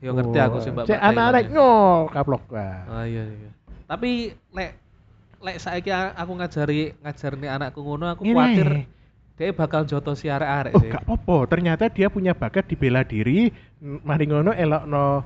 Ya 0.02 0.10
ngerti 0.18 0.38
aku 0.42 0.58
sih 0.66 0.72
Mbak. 0.74 0.84
Cek 0.90 0.98
anak-anak 0.98 1.44
nyo 1.54 1.70
kaplok 2.10 2.44
wah. 2.50 2.78
Ah 2.90 3.06
iya 3.06 3.22
iya. 3.22 3.50
Tapi 3.86 4.32
lek 4.56 4.72
lek 5.42 5.58
saiki 5.60 5.92
aku 5.92 6.32
ngajari 6.40 6.98
ngajarne 7.02 7.48
anakku 7.50 7.82
ngono 7.82 8.10
aku 8.10 8.26
kuatir 8.26 8.88
dia 9.38 9.58
bakal 9.58 9.90
joto 9.90 10.14
si 10.14 10.30
arek-arek 10.30 10.78
Oh, 10.78 10.82
sih. 10.86 10.94
gak 10.94 11.02
apa-apa. 11.02 11.50
Ternyata 11.50 11.90
dia 11.90 12.14
punya 12.14 12.38
bakat 12.38 12.70
di 12.70 12.78
bela 12.78 13.02
diri. 13.02 13.50
Mari 13.82 14.30
ngono 14.30 14.54
elokno 14.54 15.26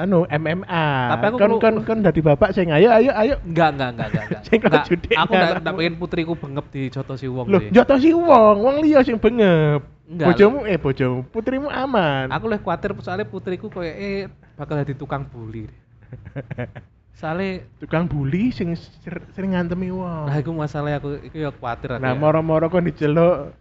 anu 0.00 0.24
MMA. 0.24 0.86
Tapi 1.12 1.24
aku 1.28 1.36
kon 1.36 1.52
kon 1.60 1.76
kon 1.84 1.98
dari 2.00 2.20
bapak 2.24 2.56
sing 2.56 2.72
ayo 2.72 2.88
ayo 2.88 3.12
ayo. 3.12 3.34
Enggak, 3.44 3.68
enggak, 3.76 3.90
enggak, 3.92 4.08
enggak, 4.08 4.24
enggak. 4.24 4.42
Sing 4.48 4.58
Enggak, 4.64 4.84
Aku 5.20 5.32
enggak 5.36 5.74
pengen 5.76 5.94
putriku 6.00 6.32
bengep 6.34 6.66
di 6.72 6.82
joto 6.88 7.14
si 7.20 7.28
wong 7.28 7.46
Loh, 7.52 7.60
si 8.00 8.10
wong, 8.16 8.56
wong 8.64 8.76
liya 8.80 9.04
sing 9.04 9.20
bengep. 9.20 9.84
Enggak, 10.10 10.26
Bojomu 10.34 10.58
eh 10.66 10.74
bojomu, 10.80 11.22
putrimu 11.30 11.68
aman. 11.70 12.32
Aku 12.34 12.50
leh 12.50 12.58
kuatir 12.58 12.90
soalnya 12.98 13.28
putriku 13.28 13.70
kayak 13.70 13.94
eh 13.94 14.20
bakal 14.58 14.80
jadi 14.82 14.94
tukang 14.96 15.22
bully. 15.28 15.70
Soalnya 17.20 17.68
tukang 17.76 18.08
bully 18.08 18.48
sing 18.48 18.72
ser- 19.04 19.28
sering 19.36 19.52
ngantemi 19.52 19.92
wong. 19.92 20.24
nah 20.24 20.40
itu 20.40 20.48
masalah 20.56 20.96
aku 20.96 21.20
itu 21.20 21.44
ya 21.44 21.52
kuatir 21.52 21.92
aku 21.92 22.00
Nah, 22.00 22.16
moro-moro 22.16 22.72
kon 22.72 22.80
diceluk. 22.88 23.52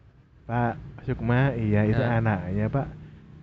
Pak 0.47 0.79
Sukma, 1.03 1.53
iya 1.59 1.83
itu 1.85 1.99
Ya. 1.99 2.17
anaknya, 2.23 2.71
Pak. 2.71 2.87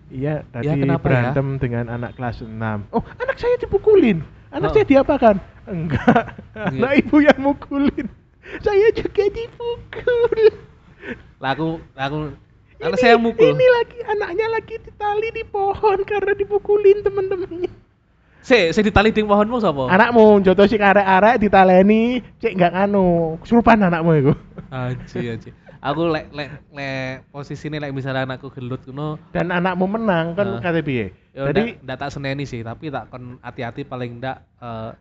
Iya, 0.07 0.47
tadi 0.47 0.71
kenapa 0.71 1.03
ya? 1.03 1.03
berantem 1.03 1.47
dengan 1.59 1.85
anak 1.91 2.15
kelas 2.15 2.39
6. 2.39 2.47
Oh, 2.95 3.03
anak 3.19 3.35
saya 3.35 3.55
dipukulin. 3.59 4.23
Anak 4.47 4.71
Oh. 4.71 4.73
saya 4.73 4.85
diapakan? 4.87 5.35
Enggak. 5.67 6.23
Iya. 6.55 6.71
Anak 6.71 6.91
ibu 7.03 7.15
yang 7.19 7.39
mukulin. 7.43 8.07
Saya 8.63 8.87
juga 8.95 9.23
dipukul. 9.27 10.41
Lah 11.37 11.51
aku 11.51 11.83
aku 11.93 12.19
karena 12.79 12.95
Ini- 12.95 13.03
saya 13.03 13.15
mukul. 13.19 13.43
Ini 13.43 13.65
lagi 13.67 13.99
anaknya 14.07 14.47
lagi 14.47 14.75
ditali 14.79 15.29
di 15.35 15.43
pohon 15.43 15.97
karena 16.07 16.31
dipukulin 16.31 17.03
temen-temennya. 17.03 17.71
Si, 18.39 18.71
si 18.71 18.79
ditali 18.79 19.11
di 19.11 19.27
pohonmu 19.27 19.59
sapa? 19.59 19.91
Anakmu 19.91 20.39
joto 20.39 20.63
si 20.63 20.79
arek-arek 20.79 21.35
ditaleni, 21.35 22.23
cek 22.39 22.55
enggak 22.55 22.71
nganu, 22.71 23.35
kesurupan 23.43 23.83
anakmu 23.83 24.11
itu. 24.15 24.33
Anji, 24.71 25.19
anji. 25.27 25.51
Aku 25.87 26.11
lek 26.11 26.27
lek 26.35 26.49
lek 26.75 27.23
posisi 27.31 27.71
ini 27.71 27.79
lek 27.79 27.95
misalnya 27.95 28.27
anakku 28.27 28.51
gelut 28.51 28.83
ngono, 28.83 29.15
Dan 29.31 29.55
anakmu 29.55 29.87
menang 29.87 30.35
kan 30.35 30.59
kata 30.59 30.83
piye? 30.83 31.15
ya 31.31 31.47
Jadi 31.47 31.79
ndak 31.79 31.97
tak 32.03 32.11
seneni 32.11 32.43
sih, 32.43 32.59
tapi 32.59 32.91
tak 32.91 33.07
kon 33.07 33.39
hati-hati 33.39 33.87
paling 33.87 34.19
ndak 34.19 34.43
eh, 34.59 34.91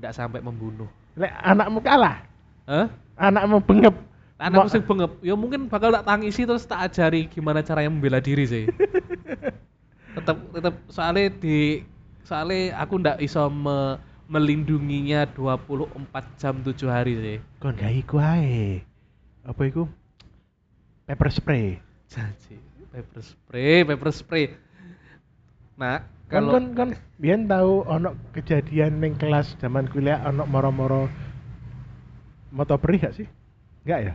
ndak 0.00 0.12
sampai 0.16 0.40
membunuh. 0.40 0.88
lek 1.12 1.28
anakmu 1.44 1.84
kalah, 1.84 2.24
Hah? 2.64 2.88
anakmu 3.20 3.60
bengep. 3.60 3.92
Anakku 4.40 4.72
sing 4.72 4.82
bengep, 4.82 5.12
ya 5.20 5.36
mungkin 5.36 5.68
bakal 5.68 5.92
tak 5.92 6.08
tangisi 6.08 6.48
terus 6.48 6.64
tak 6.64 6.80
ajari 6.88 7.28
gimana 7.28 7.60
caranya 7.60 7.92
membela 7.92 8.16
diri 8.16 8.48
sih. 8.48 8.64
tetep 10.16 10.36
tetep 10.50 10.74
soalnya 10.88 11.28
di 11.40 11.84
soalnya 12.24 12.72
aku 12.80 12.94
ndak 13.00 13.20
iso 13.20 13.52
me- 13.52 14.00
melindunginya 14.32 15.28
24 15.36 16.40
jam 16.40 16.54
7 16.64 16.88
hari 16.88 17.12
sih. 17.20 17.36
kon 17.60 17.76
gak 17.76 17.92
iku 17.92 18.16
ae. 18.16 18.80
Apa 19.44 19.68
iku? 19.68 19.84
Pepper 21.02 21.28
spray. 21.28 21.82
Janji, 22.06 22.56
pepper 22.92 23.20
spray, 23.20 23.82
pepper 23.82 24.10
spray. 24.12 24.44
Nah, 25.74 26.04
kalau 26.28 26.54
kon 26.54 26.64
kon 26.76 26.90
biyen 27.16 27.48
tahu 27.48 27.82
ono 27.84 28.12
kejadian 28.32 29.00
ning 29.00 29.16
kelas 29.16 29.56
zaman 29.58 29.88
kuliah 29.88 30.20
ono 30.22 30.44
moro-moro 30.44 31.08
moto 32.52 32.76
perih 32.76 33.00
gak 33.02 33.16
sih? 33.16 33.26
Enggak 33.82 34.00
ya? 34.04 34.14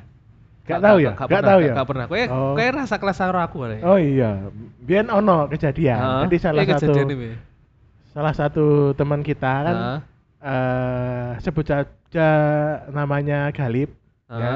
Gak 0.67 0.79
tahu 0.79 0.97
ya? 1.01 1.11
Gak 1.17 1.43
tahu 1.43 1.59
ya? 1.59 1.73
Gak 1.73 1.87
pernah. 1.89 2.05
Kowe 2.05 2.23
Oh. 2.29 2.53
kowe 2.53 2.65
rasa 2.69 2.95
kelas 2.97 3.17
karo 3.17 3.39
aku 3.41 3.57
kali. 3.65 3.77
Oh 3.81 3.97
iya, 3.97 4.47
biyen 4.79 5.09
ono 5.09 5.49
kejadian. 5.49 5.97
Heeh, 5.97 6.21
Jadi 6.29 6.37
salah 6.37 6.63
iya 6.63 6.75
satu 6.77 6.91
ini. 7.03 7.33
salah 8.13 8.33
satu 8.33 8.65
teman 8.93 9.21
kita 9.21 9.53
kan 9.65 9.77
eh 10.37 11.29
sebut 11.41 11.65
saja 11.65 12.29
namanya 12.89 13.49
Galip 13.51 13.89
heeh. 14.29 14.41
ya. 14.41 14.55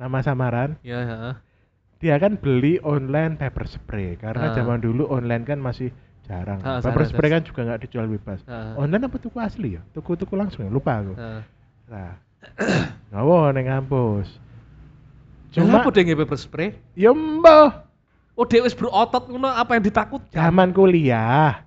Nama 0.00 0.18
samaran. 0.24 0.70
Ya, 0.80 0.96
heeh. 1.04 1.34
Dia 2.00 2.16
kan 2.16 2.34
beli 2.34 2.80
online 2.80 3.36
pepper 3.36 3.68
spray 3.68 4.16
karena 4.16 4.50
Ah. 4.50 4.54
zaman 4.56 4.80
dulu 4.80 5.04
online 5.06 5.44
kan 5.44 5.60
masih 5.60 5.92
jarang. 6.24 6.56
Ah, 6.60 6.80
pepper 6.80 7.04
jarang, 7.04 7.10
spray 7.12 7.28
kan 7.28 7.42
juga 7.44 7.60
nggak 7.62 7.80
dijual 7.84 8.08
bebas. 8.08 8.40
Heeh. 8.42 8.72
Online 8.74 9.04
apa 9.04 9.16
tuku 9.16 9.36
asli 9.36 9.76
ya? 9.76 9.82
Tuku-tuku 9.92 10.32
langsung 10.32 10.64
ya? 10.64 10.72
Lupa 10.72 10.96
aku. 10.96 11.12
Heeh. 11.12 11.42
Nah, 11.86 12.10
ngawo 13.12 13.52
neng 13.52 13.68
kampus. 13.68 14.32
Cuma 15.50 15.78
apa 15.78 15.90
deh 15.90 16.06
pepper 16.06 16.38
spray? 16.38 16.72
ya 16.94 17.12
mbah 17.12 17.84
Oh, 18.32 18.48
dia 18.48 18.64
wis 18.64 18.72
berotot 18.72 19.28
ngono 19.28 19.52
apa 19.52 19.76
yang 19.76 19.84
ditakutkan? 19.84 20.32
zaman 20.32 20.72
kuliah 20.72 21.60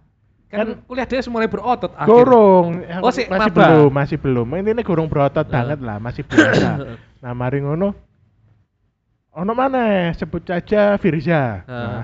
kan, 0.50 0.66
kan- 0.66 0.82
kuliah 0.84 1.06
dia 1.06 1.22
mulai 1.28 1.46
berotot 1.46 1.94
akhir. 1.94 2.10
gorong 2.10 2.82
Oh, 2.98 3.14
si 3.14 3.30
masih 3.30 3.52
maba. 3.52 3.54
belum 3.54 3.92
masih 3.92 4.18
belum 4.18 4.48
intinya 4.56 4.82
gorong 4.82 5.06
berotot 5.06 5.46
Ah. 5.46 5.52
banget 5.52 5.80
lah 5.80 5.98
masih 6.00 6.26
biasa 6.26 6.70
nah 7.22 7.32
mari 7.32 7.62
ngono 7.62 7.94
ono 9.34 9.52
mana 9.54 10.14
sebut 10.14 10.46
saja 10.46 10.98
Firza 10.98 11.66
nah, 11.66 11.74
Ah. 11.74 12.02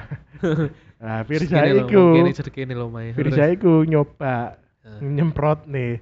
nah 0.98 1.20
Firza 1.30 1.62
Segini 1.62 2.74
lho, 2.74 2.90
iku. 2.90 3.14
Firza 3.14 3.46
iku 3.50 3.86
nyoba 3.86 4.58
Ah. 4.80 4.98
nyemprot 5.04 5.70
nih 5.70 6.02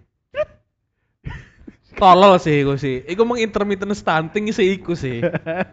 Tolol 1.98 2.38
sih 2.38 2.62
iku 2.62 2.78
sih. 2.78 3.02
Iku 3.10 3.26
meng 3.26 3.42
intermittent 3.42 3.90
stunting 3.98 4.54
sih 4.54 4.78
iku 4.78 4.94
sih. 4.94 5.18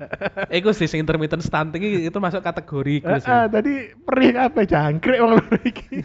iku 0.57 0.73
sih 0.73 0.89
sing 0.89 1.05
intermittent 1.05 1.45
stunting 1.45 1.85
itu 2.01 2.17
masuk 2.17 2.41
kategori 2.41 3.05
iku 3.05 3.13
Ah, 3.13 3.21
sih. 3.21 3.29
ah, 3.29 3.45
tadi 3.45 3.93
perih 3.93 4.33
apa 4.33 4.65
jangkrik 4.65 5.21
wong 5.21 5.37
loro 5.37 5.57
iki. 5.61 6.01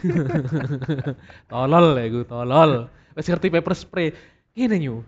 tolol 1.50 1.96
ya 1.96 2.04
iku 2.04 2.20
tolol. 2.28 2.92
Wis 3.16 3.32
ngerti 3.32 3.48
paper 3.48 3.72
spray. 3.72 4.12
Gini 4.52 4.76
nyu. 4.84 5.00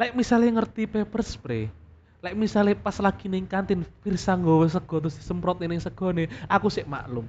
Lek 0.00 0.16
misalnya 0.16 0.64
ngerti 0.64 0.88
paper 0.88 1.20
spray, 1.20 1.68
lek 2.24 2.32
misalnya 2.32 2.72
pas 2.72 2.96
lagi 3.04 3.28
ning 3.28 3.44
kantin 3.44 3.84
Firsa 4.00 4.32
nggawa 4.32 4.64
sego 4.72 4.96
terus 4.96 5.20
disemprot 5.20 5.60
ning 5.60 5.76
segone, 5.76 6.24
aku 6.48 6.72
sih 6.72 6.80
maklum. 6.88 7.28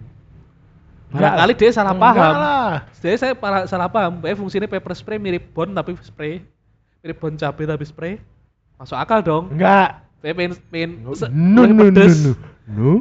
Barangkali 1.12 1.54
dia 1.60 1.72
salah 1.76 1.92
Enggak 1.92 2.16
paham. 2.16 2.34
lah. 2.34 2.72
Jadi 3.04 3.16
saya 3.20 3.34
para, 3.36 3.58
salah 3.68 3.88
paham. 3.92 4.20
Pokoknya 4.20 4.36
fungsinya 4.40 4.68
paper 4.72 4.94
spray 4.96 5.20
mirip 5.20 5.52
bon 5.52 5.72
tapi 5.72 5.96
spray. 6.00 6.44
Mirip 7.04 7.18
bon 7.20 7.36
cabai 7.36 7.66
tapi 7.68 7.84
spray. 7.86 8.14
Masuk 8.80 8.96
akal 8.96 9.20
dong. 9.24 9.52
Enggak. 9.52 10.00
Saya 10.24 10.34
pengen, 10.34 10.58
pengen 10.72 10.92
No 11.06 11.14
no 11.62 11.62
no 11.70 11.84
pedes. 11.92 12.26
no. 12.26 12.32
No. 12.66 12.92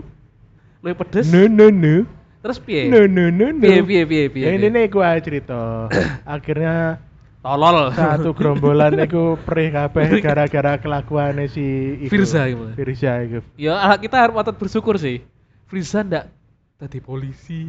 Luwih 0.84 0.96
pedes. 0.98 1.26
No 1.32 1.46
no 1.48 1.66
no. 1.72 2.04
Terus 2.44 2.58
piye? 2.60 2.92
No 2.92 3.08
no 3.08 3.32
no 3.32 3.46
no. 3.54 3.62
Piye 3.64 3.80
piye 3.82 4.02
piye 4.04 4.24
piye. 4.28 4.46
Ini 4.52 4.66
nih 4.68 4.84
gua 4.92 5.16
cerita. 5.18 5.88
Akhirnya 6.28 7.00
Tolol. 7.44 7.92
satu 7.92 8.32
gerombolan 8.32 8.96
iku 8.98 9.36
perih 9.36 9.68
kabeh 9.68 10.08
gara-gara 10.24 10.80
kelakuannya 10.80 11.44
si 11.46 11.64
iku. 12.00 12.10
Firza 12.10 12.48
iku. 12.48 12.72
Firza 12.72 13.12
iku. 13.20 13.38
Ya 13.60 13.76
kita 14.00 14.16
harus 14.16 14.32
patut 14.32 14.56
bersyukur 14.56 14.96
sih. 14.96 15.20
Friza 15.68 16.00
ndak 16.00 16.32
tadi 16.80 16.98
polisi. 16.98 17.68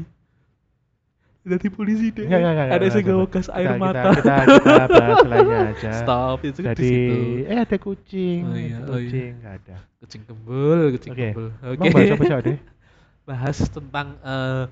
Tadi 1.43 1.67
polisi 1.69 2.09
deh. 2.09 2.25
Enggak, 2.25 2.39
enggak, 2.41 2.53
enggak, 2.55 2.67
Ada 2.73 2.87
gawa 3.03 3.03
enggak. 3.21 3.33
gas 3.35 3.47
air 3.51 3.67
Kita- 3.67 3.77
mata. 3.77 4.01
Kita, 4.01 4.13
kita, 4.15 4.35
kita 4.63 4.85
bahas 4.89 5.19
lainnya 5.29 5.59
aja. 5.69 5.91
Stop 6.01 6.39
itu 6.41 6.59
di 6.59 6.65
Jadi, 6.65 6.87
situ. 6.89 7.17
eh 7.45 7.57
ada 7.61 7.77
kucing, 7.77 8.41
Oh 8.41 8.57
iya, 8.57 8.75
ada 8.79 8.89
oh 8.89 8.97
iya. 8.97 9.05
kucing, 9.05 9.33
ada. 9.45 9.75
Kucing 10.01 10.21
kembul, 10.25 10.79
kucing 10.97 11.11
Oke. 11.13 11.27
kembul. 11.29 11.47
Mau 11.53 11.85
bahas 11.93 12.09
apa 12.09 12.23
sih, 12.23 12.33
Ade? 12.33 12.53
bahas 13.29 13.57
tentang 13.69 14.07
eh 14.23 14.63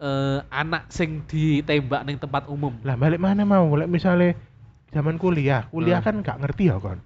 eh, 0.00 0.38
anak 0.48 0.88
sing 0.88 1.22
ditembak 1.28 2.02
ning 2.04 2.16
tempat 2.16 2.48
umum. 2.48 2.72
Lah 2.82 2.96
balik 2.96 3.20
mana 3.20 3.44
mau? 3.44 3.68
Lek 3.76 3.86
misalnya 3.86 4.32
zaman 4.90 5.16
kuliah, 5.16 5.68
kuliah 5.68 6.00
Hmm. 6.00 6.06
kan 6.08 6.14
nggak 6.24 6.38
ngerti 6.40 6.64
ya 6.66 6.76
kon. 6.80 6.98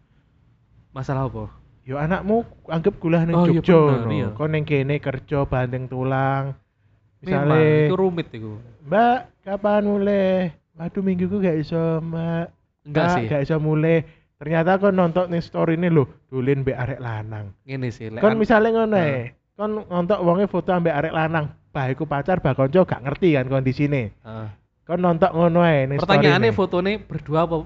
Masalah 0.94 1.26
apa? 1.26 1.50
Yo 1.84 2.00
anakmu 2.00 2.46
anggap 2.64 2.96
kuliah 2.96 3.26
ning 3.26 3.34
Oh, 3.36 3.44
iya 3.44 3.60
Jogja 3.60 3.76
no. 3.76 4.08
iya. 4.08 4.28
Kon 4.32 4.54
ning 4.54 4.64
kene 4.64 4.96
kerja 4.96 5.44
bandeng 5.44 5.84
tulang. 5.84 6.56
Memang 7.20 7.48
Misalnya, 7.50 7.88
itu 7.88 7.96
rumit 7.96 8.28
itu. 8.32 8.52
Mbak, 8.84 9.18
kapan 9.42 9.82
mulai? 9.84 10.52
Waduh 10.76 11.00
minggu 11.00 11.24
ku 11.26 11.40
gak 11.40 11.56
iso, 11.56 12.00
Mbak. 12.04 12.46
Enggak 12.84 13.06
sih. 13.16 13.24
Gak 13.32 13.42
iso 13.42 13.56
mulai. 13.58 14.04
Ternyata 14.36 14.76
kon 14.76 14.92
nonton 14.92 15.32
nih 15.32 15.40
story 15.40 15.80
ini 15.80 15.88
lho, 15.88 16.04
dulin 16.28 16.60
mbek 16.60 16.76
arek 16.76 17.00
lanang. 17.00 17.56
Ngene 17.64 17.88
sih. 17.88 18.12
Kon 18.12 18.36
misalnya 18.36 18.76
ngono 18.76 18.96
ae. 18.98 19.32
Kon 19.56 19.88
nonton 19.88 20.18
wonge 20.20 20.44
foto 20.50 20.74
ambek 20.74 20.92
arek 20.92 21.14
lanang, 21.16 21.48
bah 21.74 21.90
iku 21.90 22.06
pacar, 22.06 22.38
bah 22.38 22.54
konco 22.54 22.86
gak 22.86 23.02
ngerti 23.02 23.34
kan 23.34 23.50
kondisine. 23.50 24.14
Heeh. 24.14 24.48
Kon 24.86 25.02
nonton 25.02 25.34
ngono 25.34 25.60
ae 25.60 25.90
ning 25.90 25.98
Pertanyaannya 25.98 26.54
storyne. 26.54 26.60
fotonya 26.60 26.92
berdua 27.02 27.40
apa? 27.42 27.56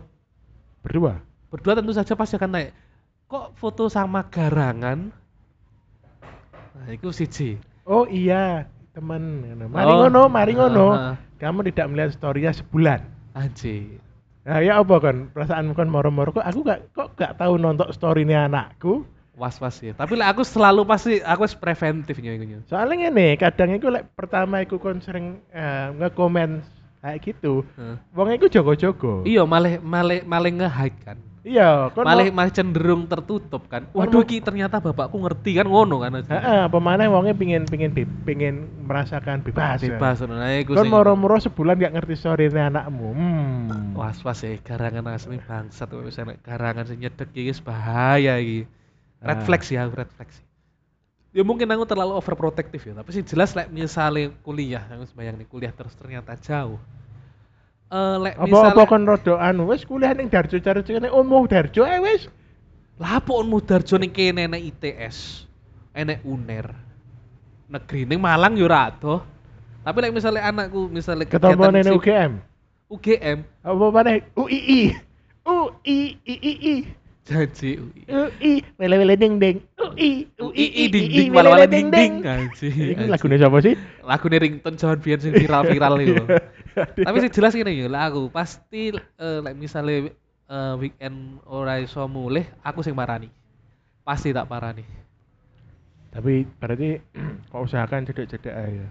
berdua. 0.80 1.12
Berdua 1.52 1.72
tentu 1.76 1.92
saja 1.92 2.16
pasti 2.16 2.34
akan 2.34 2.50
naik. 2.50 2.70
Kok 3.28 3.52
foto 3.54 3.92
sama 3.92 4.24
garangan? 4.24 5.12
Nah, 6.72 6.88
itu 6.88 7.10
siji. 7.10 7.58
Oh 7.84 8.06
iya, 8.06 8.64
temen. 8.94 9.44
Mari 9.68 9.90
Oh. 9.90 9.98
ngono, 10.06 10.22
mari 10.30 10.52
ngono. 10.54 10.88
Ah. 10.94 11.14
Kamu 11.36 11.60
tidak 11.66 11.86
melihat 11.90 12.10
storynya 12.14 12.52
sebulan. 12.52 13.00
Anjir. 13.34 14.00
Nah, 14.42 14.64
ya 14.64 14.80
apa 14.80 14.94
kon? 14.96 15.28
Perasaan 15.30 15.76
kon 15.76 15.92
moro-moro 15.92 16.32
kok 16.32 16.40
aku 16.42 16.64
gak 16.64 16.80
kok 16.96 17.12
gak 17.14 17.36
tahu 17.36 17.60
nonton 17.60 17.92
storynya 17.92 18.48
anakku. 18.48 19.04
Was-was 19.38 19.78
ya. 19.78 19.94
Tapi 19.94 20.18
lek 20.18 20.28
aku 20.34 20.42
selalu 20.42 20.82
pasti 20.82 21.22
aku 21.22 21.46
wis 21.46 21.54
preventifnya 21.54 22.34
iku. 22.34 22.44
Nyu. 22.44 22.58
Soalnya 22.66 23.06
ngene, 23.08 23.38
kadang 23.38 23.70
iku 23.78 23.88
lek 23.88 24.10
pertama 24.18 24.60
iku 24.60 24.82
kon 24.82 24.98
sering 24.98 25.38
eh, 25.54 25.94
nge-komen 25.94 26.60
kayak 26.98 27.18
gitu. 27.22 27.62
Heeh. 27.78 27.96
Wong 28.12 28.28
iku 28.34 28.50
jogo-jogo. 28.50 29.22
Iya, 29.22 29.46
malah 29.46 29.78
malah 29.78 30.20
malah 30.26 30.50
nge-hide 30.50 30.98
kan. 31.06 31.18
Iya, 31.48 31.88
kon 31.94 32.04
Malah 32.04 32.28
malah 32.34 32.52
cenderung 32.52 33.08
tertutup 33.08 33.70
kan. 33.72 33.88
Waduh 33.96 34.26
ki 34.26 34.44
ternyata 34.44 34.82
bapakku 34.82 35.16
ngerti 35.16 35.56
kan 35.56 35.70
ngono 35.70 36.02
kan. 36.02 36.18
Heeh, 36.20 36.62
pemane 36.68 37.08
wonge 37.08 37.32
pingin 37.32 37.64
pingin 37.64 37.94
pingin 38.26 38.68
merasakan 38.84 39.40
bebas. 39.40 39.80
ya. 39.80 39.96
Bebas 39.96 40.20
ngono. 40.20 40.34
Nah, 40.36 40.52
iku 40.60 40.76
Kon 40.76 40.92
moro-moro 40.92 41.40
sebulan 41.40 41.80
gak 41.80 41.94
ngerti 41.94 42.14
storynya 42.18 42.68
anakmu. 42.68 43.08
Hmm. 43.16 43.96
was-was 43.98 44.46
ya 44.46 44.54
garangan 44.62 45.10
asli 45.10 45.42
bangsat 45.42 45.90
misalnya 45.90 46.38
garangan 46.46 46.86
sing 46.86 47.02
nyedek 47.02 47.34
iki 47.34 47.50
wis 47.50 47.62
bahaya 47.64 48.38
iki. 48.38 48.77
Red 49.18 49.38
Ah. 49.38 49.44
flag 49.44 49.62
sih 49.66 49.74
aku 49.74 49.92
red 49.98 50.10
flag 50.14 50.30
sih. 50.30 50.44
Ya 51.34 51.42
mungkin 51.44 51.68
aku 51.68 51.84
terlalu 51.84 52.16
overprotective 52.16 52.80
ya, 52.80 52.92
tapi 52.96 53.10
sih 53.12 53.22
jelas 53.22 53.52
lek 53.52 53.68
misalnya 53.68 54.32
kuliah, 54.40 54.80
aku 54.88 55.12
bayang 55.12 55.36
nih 55.36 55.46
kuliah 55.46 55.72
terus 55.74 55.92
ternyata 55.94 56.34
jauh. 56.40 56.80
Eh 57.88 58.16
lek 58.20 58.34
Apa-apa 58.36 58.48
misalnya 58.48 58.84
kon 58.88 59.04
rodo 59.04 59.34
anu 59.36 59.68
wis 59.68 59.84
kuliah 59.84 60.12
ning 60.16 60.28
Darjo 60.28 60.56
Darjo 60.56 60.88
kene 60.88 61.08
umuh 61.08 61.44
Darjo 61.46 61.84
eh 61.84 62.00
wis. 62.00 62.28
lah 62.98 63.22
apa 63.22 63.30
unmu 63.30 63.62
darjo 63.62 63.94
ning 63.94 64.10
kene 64.10 64.50
enek 64.50 64.74
ITS, 64.74 65.46
enek 65.94 66.18
UNER. 66.26 66.66
Negeri 67.70 68.02
ning 68.10 68.18
Malang 68.18 68.58
yo 68.58 68.66
ora 68.66 68.90
adoh. 68.90 69.22
Tapi 69.86 69.98
lek 70.02 70.10
misalnya 70.10 70.50
anakku 70.50 70.90
misalnya 70.90 71.28
ning 71.70 71.86
sing- 71.86 71.94
UGM. 71.94 72.32
UGM 72.88 73.38
Apa 73.62 73.84
maneh 73.92 74.24
UII. 74.34 74.96
UII. 75.46 76.74
Janji 77.28 77.76
UI. 77.76 78.02
UI 78.08 78.52
wele-wele 78.80 79.14
ding 79.20 79.36
ding. 79.36 79.60
UI 79.76 80.24
UI 80.40 80.88
ding 80.88 81.06
ding 81.12 81.30
wala-wala 81.36 81.68
ding 81.68 81.92
ding. 81.92 82.24
Anjir. 82.24 82.72
Iku 82.72 83.04
anjir. 83.04 83.12
lagune 83.12 83.36
sapa 83.36 83.58
sih? 83.60 83.74
lagu 84.00 84.26
ringtone 84.32 84.80
John 84.80 84.98
Bian 85.04 85.20
sing 85.20 85.36
viral-viral 85.36 86.00
itu. 86.00 86.24
Tapi 87.06 87.16
sih 87.20 87.32
jelas 87.34 87.52
gini 87.52 87.84
ya, 87.84 87.86
lah 87.90 88.08
aku 88.08 88.32
pasti 88.32 88.96
eh 88.96 89.38
like 89.44 89.58
misalnya 89.58 90.08
eh, 90.48 90.74
weekend 90.80 91.44
ora 91.44 91.76
iso 91.82 92.08
mulih, 92.08 92.48
aku 92.64 92.80
sing 92.80 92.96
marani. 92.96 93.28
Pasti 94.06 94.32
tak 94.32 94.48
parani. 94.48 94.86
Tapi 96.08 96.48
berarti 96.56 96.96
kok 97.52 97.60
usahakan 97.60 98.08
cedek-cedek 98.08 98.54
aja. 98.54 98.72
ya. 98.72 98.88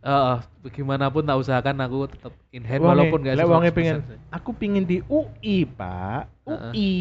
Heeh, 0.00 0.36
bagaimanapun 0.64 1.28
tak 1.28 1.36
usahakan 1.36 1.76
aku 1.84 2.08
tetap 2.08 2.32
in 2.56 2.64
hand 2.64 2.80
walaupun 2.80 3.20
gak 3.20 3.36
lek 3.36 3.44
wonge 3.44 3.68
100% 3.68 3.76
pengen 3.76 3.96
sih. 4.00 4.16
aku 4.32 4.50
pingin 4.56 4.88
di 4.88 5.04
UI, 5.04 5.68
Pak. 5.68 6.24
Heeh. 6.48 6.72
UI. 6.72 6.94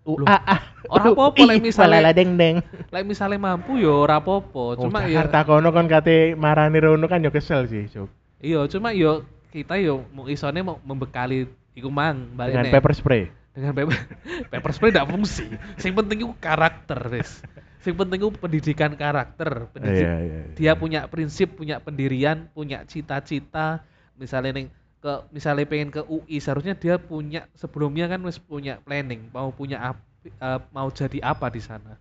Loh, 0.00 0.16
UAA. 0.24 0.56
ora 0.88 1.04
apa-apa, 1.06 1.42
lek 1.44 1.60
misalnya- 1.60 2.00
Walala 2.00 2.10
deng 2.10 2.32
deng. 2.34 2.56
Like 2.88 3.04
misalnya 3.04 3.38
mampu 3.38 3.76
ya 3.76 3.92
ora 3.92 4.16
apa-apa, 4.16 4.80
cuma 4.80 5.04
ya 5.04 5.20
Jakarta 5.22 5.44
kono 5.44 5.68
kon 5.70 5.86
kate 5.86 6.34
marani 6.34 6.78
rono 6.78 7.04
kan 7.04 7.20
yo 7.20 7.28
kesel 7.28 7.64
sih, 7.64 7.84
Cuk. 7.86 8.08
iya 8.38 8.64
cuma 8.66 8.90
yo 8.90 9.20
kita 9.48 9.76
yo 9.76 10.08
mau 10.10 10.24
isone 10.24 10.60
mau 10.60 10.80
membekali 10.80 11.44
iku 11.72 11.88
mang 11.88 12.32
balik 12.32 12.56
Dengan 12.56 12.72
pepper 12.72 12.92
spray. 12.92 13.22
dengan 13.50 13.74
paper, 13.74 13.96
paper 14.52 14.70
spray 14.72 14.90
tidak 14.90 15.06
fungsi. 15.06 15.46
Sing 15.76 15.92
penting 15.92 16.22
itu 16.22 16.32
karakter, 16.38 16.96
Riz. 17.02 17.42
Sing 17.80 17.92
penting 17.92 18.20
itu 18.20 18.30
pendidikan 18.32 18.94
karakter. 18.94 19.68
Pendidik, 19.68 20.00
Iya, 20.00 20.14
iya, 20.16 20.38
iya. 20.46 20.54
Dia 20.54 20.72
punya 20.74 21.00
prinsip, 21.06 21.56
punya 21.56 21.76
pendirian, 21.76 22.46
punya 22.50 22.84
cita-cita. 22.84 23.82
Misalnya 24.14 24.54
ning 24.54 24.68
ke 25.00 25.12
misalnya 25.32 25.64
pengen 25.64 25.88
ke 25.88 26.04
UI 26.04 26.36
seharusnya 26.38 26.76
dia 26.76 27.00
punya 27.00 27.48
sebelumnya 27.56 28.04
kan 28.06 28.20
wis 28.20 28.36
punya 28.36 28.76
planning 28.84 29.32
mau 29.32 29.48
punya 29.48 29.96
eh, 30.24 30.60
mau 30.76 30.88
jadi 30.92 31.18
apa 31.24 31.48
di 31.48 31.60
sana. 31.64 31.96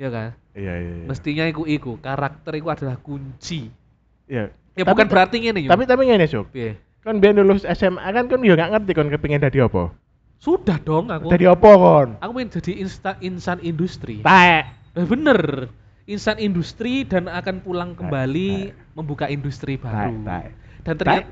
Ya 0.00 0.08
kan? 0.08 0.30
Iya, 0.56 0.74
iya, 0.80 0.92
iya. 1.04 1.06
Mestinya 1.06 1.44
iku 1.46 1.68
iku 1.68 2.00
karakter 2.00 2.56
itu 2.56 2.68
adalah 2.72 2.96
kunci. 2.96 3.68
Iya. 4.24 4.48
Ya 4.72 4.82
Tapi- 4.82 4.90
bukan 4.96 5.06
berarti 5.12 5.36
yo. 5.44 5.68
Tapi 5.68 5.84
tapi 5.84 6.02
ngene, 6.08 6.26
Cuk. 6.26 6.48
Piye? 6.48 6.80
Kan 7.04 7.20
biar 7.20 7.36
lulus 7.36 7.68
SMA 7.68 8.00
kan 8.00 8.24
kan 8.30 8.40
yo 8.40 8.56
gak 8.56 8.72
ngerti 8.72 8.92
kon 8.96 9.12
kepengin 9.12 9.44
dadi 9.44 9.60
apa. 9.60 9.92
Sudah 10.40 10.80
dong 10.80 11.12
aku. 11.12 11.28
Dadi 11.28 11.44
apa 11.44 11.70
kon? 11.76 12.08
Aku 12.18 12.30
pengen 12.32 12.50
jadi 12.56 12.72
insta, 12.80 13.20
insan 13.20 13.60
industri. 13.60 14.24
Taek. 14.24 14.64
Eh, 14.96 15.04
bener 15.04 15.68
insan 16.08 16.40
industri 16.40 17.04
dan 17.06 17.28
akan 17.30 17.62
pulang 17.62 17.92
kembali 17.94 18.72
taek. 18.72 18.96
membuka 18.96 19.30
industri 19.30 19.78
baru 19.78 20.18
taek. 20.26 20.50
dan 20.82 20.94
ternyata 20.98 21.30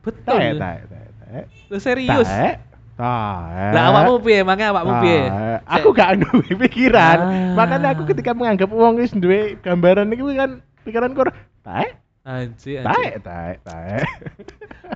betul 0.00 0.38
taek, 0.38 0.56
taek, 0.56 0.82
taek. 0.88 1.44
Lu 1.68 1.76
serius 1.78 2.26
Taek. 2.26 2.56
Taek. 2.96 3.72
lah 3.72 3.82
awakmu 3.88 4.20
piye 4.20 4.44
emangnya 4.44 4.72
awakmu 4.72 4.92
piye. 5.00 5.20
Aku 5.64 5.88
gak 5.90 6.20
duwe 6.20 6.52
pikiran. 6.58 7.18
Ah. 7.18 7.52
Makanya 7.56 7.96
aku 7.96 8.04
ketika 8.06 8.36
menganggap 8.36 8.68
wong 8.68 9.00
wis 9.00 9.12
duwe 9.12 9.56
gambaran 9.58 10.12
iki 10.12 10.22
kan 10.36 10.50
pikiran 10.84 11.12
kur 11.12 11.32
taek, 11.60 11.96
anji 12.22 12.76
anji 12.76 12.84
taek, 12.84 13.14
taek, 13.24 13.56
taek. 13.64 14.04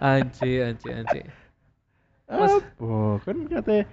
anji 0.00 0.50
anji 0.60 0.88
anji 0.90 1.20
Mas- 2.24 2.60
Apa? 2.60 3.20
Kan 3.24 3.36
kata 3.48 3.84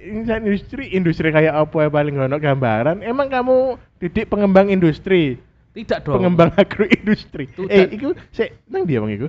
insan 0.00 0.42
industri, 0.42 0.84
industri 0.90 1.28
kayak 1.30 1.54
apa 1.56 1.76
yang 1.82 1.92
paling 1.92 2.14
ono 2.16 2.36
gambaran? 2.38 3.02
Emang 3.02 3.26
kamu 3.26 3.74
didik 3.98 4.26
pengembang 4.26 4.70
industri, 4.70 5.38
tidak 5.70 6.02
dong 6.02 6.18
pengembang 6.18 6.50
agroindustri. 6.54 7.50
Eh, 7.66 7.90
iku 7.90 8.14
sik 8.30 8.54
nang 8.66 8.86
dia 8.86 8.98
Bang 8.98 9.10
iku? 9.10 9.28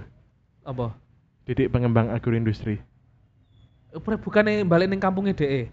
apa 0.63 0.91
Didik 1.47 1.71
pengembang 1.71 2.11
agroindustri. 2.11 2.83
Eh, 3.95 3.99
bukannya 4.03 4.67
balik 4.67 4.91
ning 4.91 4.99
kampungnya 4.99 5.31
DE 5.31 5.71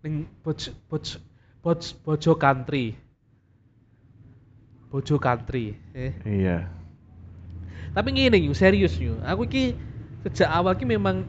ning 0.00 0.24
bojo 0.40 0.72
bojo 0.88 1.20
bojo, 1.60 1.90
bojo 2.02 2.32
country. 2.40 2.96
Bojo 4.90 5.22
country, 5.22 5.78
eh. 5.94 6.10
Iya. 6.26 6.66
Tapi 7.94 8.08
ngene 8.10 8.42
yu, 8.42 8.50
serius 8.50 8.98
yu. 8.98 9.14
Aku 9.22 9.46
iki 9.46 9.78
sejak 10.26 10.50
awal 10.50 10.74
ki 10.74 10.82
memang 10.88 11.22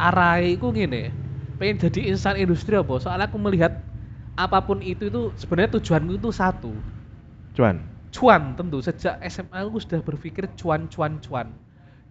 arai 0.00 0.56
ku 0.56 0.72
ngene. 0.72 1.12
Pengen 1.60 1.76
jadi 1.76 2.08
insan 2.08 2.40
industri 2.40 2.72
apa? 2.78 2.96
Soalnya 2.96 3.28
aku 3.28 3.36
melihat 3.36 3.84
apa 4.32 4.64
pun 4.64 4.80
itu 4.80 5.12
itu 5.12 5.28
sebenarnya 5.36 5.76
tujuanku 5.76 6.16
itu 6.16 6.30
satu. 6.32 6.72
Cuan. 7.52 7.84
Cuan 8.12 8.56
tentu 8.56 8.80
sejak 8.80 9.20
SMA 9.28 9.60
aku 9.60 9.76
sudah 9.76 10.00
berpikir 10.00 10.48
cuan 10.56 10.88
cuan 10.88 11.20
cuan. 11.20 11.52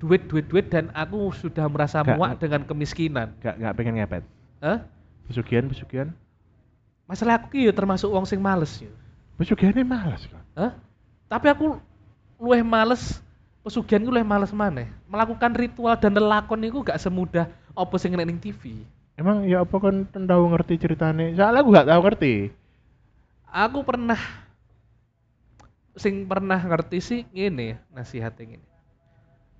Duit 0.01 0.25
duit 0.25 0.45
duit 0.49 0.65
dan 0.65 0.89
aku 0.97 1.29
sudah 1.29 1.69
merasa 1.69 2.01
Gak- 2.01 2.17
muak 2.17 2.41
dengan 2.41 2.65
kemiskinan. 2.65 3.37
Gak 3.37 3.61
gak 3.61 3.73
pengen 3.77 4.01
ngepet. 4.01 4.25
Hah? 4.57 4.81
Pesugihan 5.29 5.69
pesugihan. 5.69 6.09
Masalah 7.05 7.37
aku 7.37 7.53
ki 7.53 7.69
ya 7.69 7.73
termasuk 7.75 8.09
wong 8.09 8.25
sing 8.25 8.41
males 8.41 8.81
ya. 8.81 8.89
Pesugihannya 9.37 9.85
malas 9.85 10.25
kan. 10.25 10.41
Hah? 10.57 10.71
Tapi 11.29 11.47
aku 11.53 11.77
luweh 12.41 12.65
males 12.65 13.21
pesugihan 13.61 14.01
ku 14.01 14.09
luweh 14.09 14.25
males 14.25 14.49
maneh. 14.49 14.89
Melakukan 15.05 15.53
ritual 15.53 15.93
dan 16.01 16.17
lelakon 16.17 16.65
itu 16.65 16.81
gak 16.81 16.97
semudah 16.97 17.45
apa 17.77 17.95
sing 18.01 18.17
nek 18.17 18.25
ning 18.25 18.41
TV. 18.41 18.81
Emang 19.13 19.45
ya 19.45 19.61
apa 19.61 19.77
kan 19.77 20.09
tahu 20.09 20.43
ngerti 20.49 20.81
ceritanya? 20.81 21.29
Soalnya 21.37 21.61
aku 21.61 21.69
gak 21.77 21.89
tahu 21.93 22.01
ngerti. 22.09 22.33
Aku 23.51 23.79
pernah 23.85 24.17
sing 25.93 26.25
pernah 26.25 26.57
ngerti 26.57 26.97
sih 27.03 27.19
nasihatnya 27.93 28.55
ngene. 28.55 28.65
Eh, 28.65 28.70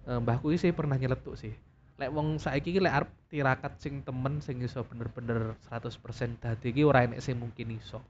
mbahku 0.06 0.54
iki 0.54 0.70
sih 0.70 0.72
pernah 0.74 0.98
nyeletuk 0.98 1.38
sih. 1.38 1.54
Lek 2.02 2.10
wong 2.10 2.42
saiki 2.42 2.74
iki 2.74 2.82
lek 2.82 2.94
arep 3.04 3.10
tirakat 3.30 3.78
sing 3.78 4.02
temen 4.02 4.42
sing 4.42 4.58
iso 4.66 4.82
bener-bener 4.86 5.54
100% 5.70 6.42
dadi 6.42 6.74
iki 6.74 6.82
ora 6.82 7.06
enek 7.06 7.22
sing 7.22 7.38
mungkin 7.38 7.78
iso. 7.78 8.02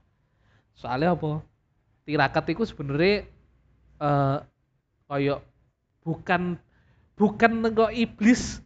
Soalnya 0.72 1.12
apa? 1.12 1.44
Tirakat 2.08 2.44
iku 2.56 2.64
sebenarnya 2.64 3.28
eh 4.02 4.38
koyo 5.06 5.44
bukan 6.02 6.56
bukan 7.14 7.52
kok 7.76 7.92
iblis 7.92 8.64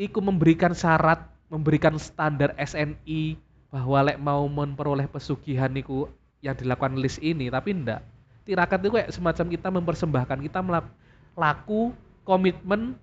iku 0.00 0.24
memberikan 0.24 0.72
syarat, 0.72 1.28
memberikan 1.52 2.00
standar 2.00 2.56
SNI 2.56 3.36
bahwa 3.68 4.08
lek 4.08 4.16
mau 4.16 4.48
memperoleh 4.48 5.04
pesugihan 5.10 5.68
niku 5.68 6.08
yang 6.40 6.56
dilakukan 6.56 6.96
list 6.96 7.20
ini, 7.20 7.52
tapi 7.52 7.76
ndak. 7.76 8.00
Tirakat 8.48 8.80
itu 8.80 8.90
kayak 8.94 9.10
semacam 9.12 9.46
kita 9.52 9.68
mempersembahkan, 9.68 10.38
kita 10.40 10.60
melak- 10.64 10.94
laku, 11.38 11.94
komitmen 12.26 12.98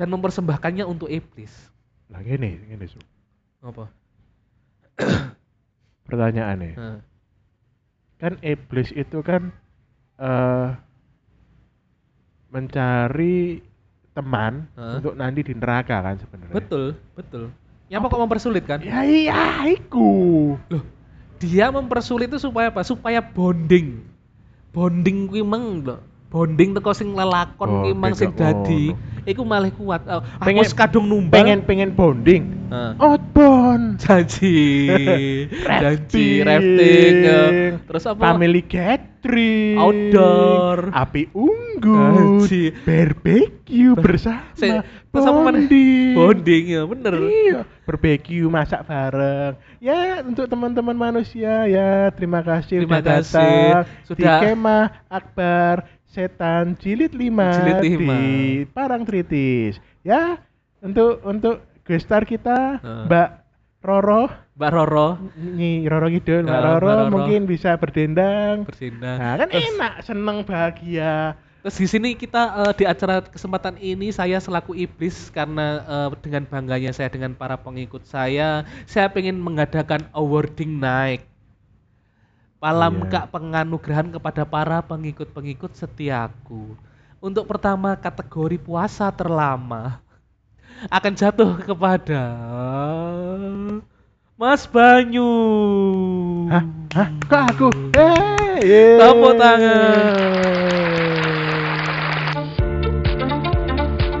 dan 0.00 0.08
mempersembahkannya 0.08 0.88
untuk 0.88 1.12
iblis. 1.12 1.52
Lah 2.08 2.24
gini, 2.24 2.56
gini 2.64 2.86
Su. 2.88 2.96
Apa? 3.60 3.84
Pertanyaannya. 6.08 6.72
Heeh. 6.72 6.98
Kan 8.16 8.40
iblis 8.40 8.88
itu 8.96 9.20
kan 9.20 9.52
eh 10.20 10.68
mencari 12.50 13.62
teman 14.10 14.66
Heeh. 14.74 14.98
untuk 14.98 15.14
nanti 15.14 15.40
di 15.46 15.54
neraka 15.54 16.02
kan 16.02 16.16
sebenarnya. 16.18 16.56
Betul, 16.56 16.98
betul. 17.14 17.44
Ya 17.86 17.98
apa 18.02 18.10
kok 18.10 18.22
mempersulit 18.22 18.64
kan? 18.66 18.82
Ya 18.82 19.02
iya, 19.06 19.66
iku. 19.70 20.54
Loh, 20.70 20.84
dia 21.42 21.70
mempersulit 21.70 22.30
itu 22.30 22.38
supaya 22.38 22.70
apa? 22.70 22.82
Supaya 22.86 23.22
bonding. 23.22 24.02
Bonding 24.70 25.26
kuwi 25.26 25.42
meng 25.42 25.82
lho. 25.82 25.98
Bonding 26.30 26.70
teko 26.72 26.94
sing 26.94 27.10
lelakon 27.10 27.66
Oh, 27.66 27.90
mang 27.90 28.14
sing 28.14 28.30
dadi, 28.30 28.94
ngono. 28.94 29.26
iku 29.26 29.42
malah 29.42 29.66
kuat. 29.68 30.06
Oh, 30.06 30.22
Pengen- 30.38 30.62
aku 30.62 30.78
kadung 30.78 31.04
numbal. 31.04 31.34
Pengen 31.34 31.58
pengen 31.60 31.90
bonding. 31.90 32.70
Heeh. 32.70 32.94
Outbound. 32.96 33.98
janji 34.06 34.86
janji 35.82 36.26
Rafting. 36.40 37.14
ya. 37.18 37.42
terus 37.82 38.06
apa 38.06 38.22
Family 38.22 38.62
gathering. 38.62 39.74
Outdoor. 39.74 40.94
Api 40.94 41.34
unggun. 41.34 42.14
Anjir. 42.38 42.78
Barbecue 42.80 43.92
Ba- 43.92 44.00
bersama. 44.00 44.54
Se- 44.54 44.86
terus 45.10 45.26
apa 45.26 45.34
mana? 45.34 45.58
bonding. 45.58 46.14
bonding 46.14 46.64
ya 46.70 46.82
bener 46.86 47.14
Iya, 47.20 47.60
barbecue 47.82 48.46
masak 48.46 48.86
bareng. 48.86 49.58
Ya, 49.78 50.22
untuk 50.22 50.46
teman-teman 50.46 50.94
manusia 50.94 51.66
ya, 51.66 52.06
terima 52.14 52.38
kasih 52.40 52.86
Terima 52.86 53.02
udah 53.02 53.18
kasih. 53.18 53.34
datang 53.34 53.82
di 53.82 54.06
Sudah- 54.06 54.40
Kemah 54.40 54.84
Akbar 55.08 55.76
Setan 56.10 56.74
Jilid 56.74 57.14
5 57.14 57.22
Jilid 57.54 57.78
lima. 57.86 58.14
di 58.18 58.24
Parangtritis. 58.66 59.78
Ya, 60.02 60.42
untuk 60.80 61.22
untuk 61.22 61.56
guest 61.86 62.04
star 62.04 62.24
kita 62.24 62.78
Heeh. 62.78 63.04
Mbak 63.06 63.28
Roro 63.80 64.28
mbak 64.52 64.70
Roro 64.70 65.08
Nyi 65.38 65.86
Roro 65.86 66.10
Kidul, 66.10 66.44
Mbak 66.44 66.52
Ya, 66.52 66.60
Roro, 66.60 66.82
Mbak 66.82 66.96
Roro. 66.98 67.12
mungkin 67.14 67.40
bisa 67.46 67.70
berdendang. 67.74 68.66
bersindah 68.66 69.16
Nah, 69.16 69.34
kan 69.38 69.48
terus, 69.48 69.64
enak, 69.70 69.92
seneng, 70.02 70.38
bahagia. 70.42 71.14
terus 71.60 71.76
di 71.76 71.86
sini 71.86 72.10
kita 72.12 72.42
eh, 72.58 72.72
di 72.74 72.84
acara 72.84 73.20
kesempatan 73.22 73.76
ini 73.78 74.10
saya 74.10 74.36
selaku 74.36 74.74
iblis 74.74 75.30
karena 75.30 75.66
eh, 75.80 76.08
dengan 76.18 76.42
bangganya 76.44 76.90
saya 76.90 77.06
dengan 77.06 77.32
para 77.32 77.54
pengikut 77.54 78.02
saya 78.02 78.64
saya 78.84 79.06
pengen 79.08 79.36
mengadakan 79.36 80.08
awarding 80.10 80.76
night 80.76 81.22
Malam 82.60 83.08
Iya. 83.08 83.08
kak 83.08 83.24
penganugerahan 83.32 84.12
kepada 84.12 84.44
para 84.44 84.84
pengikut-pengikut 84.84 85.72
setiaku. 85.72 86.76
Untuk 87.16 87.48
pertama 87.48 87.96
kategori 87.96 88.60
puasa 88.60 89.08
terlama 89.08 90.04
akan 90.92 91.12
jatuh 91.16 91.56
kepada 91.64 92.20
Mas 94.36 94.68
Banyu. 94.68 95.32
Hah? 96.52 96.64
Hah? 96.92 97.08
Kok 97.32 97.42
aku? 97.48 97.68
Eh, 97.96 98.60
yeay. 98.60 99.00
Tepuk 99.00 99.32
tangan. 99.40 100.12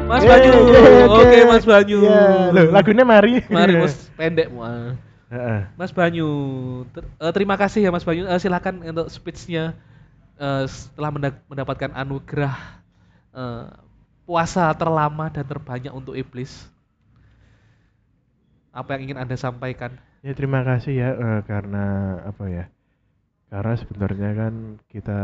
Mas 0.08 0.24
Yeay, 0.24 0.32
Banyu. 0.32 0.52
Oke, 1.12 1.28
yeay. 1.28 1.44
Mas 1.44 1.64
Banyu. 1.68 1.98
Iya, 2.08 2.56
loh, 2.56 2.66
lagunya 2.72 3.04
mari. 3.04 3.44
Mari 3.52 3.84
Mas 3.84 4.08
pendek 4.16 4.48
Mas. 4.48 4.96
Mas 5.78 5.92
Banyu, 5.94 6.28
ter- 6.92 7.06
eh, 7.22 7.32
terima 7.32 7.56
kasih 7.56 7.80
ya 7.86 7.90
Mas 7.94 8.04
Banyu. 8.04 8.26
Eh, 8.26 8.40
silakan 8.42 8.82
untuk 8.84 9.08
speech-nya 9.08 9.72
eh, 10.38 10.64
setelah 10.68 11.10
menda- 11.14 11.42
mendapatkan 11.48 11.90
anugerah 11.94 12.56
eh, 13.34 13.64
puasa 14.26 14.70
terlama 14.76 15.30
dan 15.32 15.46
terbanyak 15.46 15.92
untuk 15.94 16.14
iblis. 16.18 16.68
Apa 18.70 18.94
yang 18.98 19.10
ingin 19.10 19.18
Anda 19.18 19.34
sampaikan? 19.34 19.98
Ya 20.20 20.32
terima 20.36 20.60
kasih 20.62 20.94
ya 20.94 21.10
eh, 21.16 21.40
karena 21.48 22.18
apa 22.26 22.44
ya? 22.50 22.64
Karena 23.50 23.74
sebenarnya 23.74 24.30
kan 24.36 24.54
kita 24.86 25.20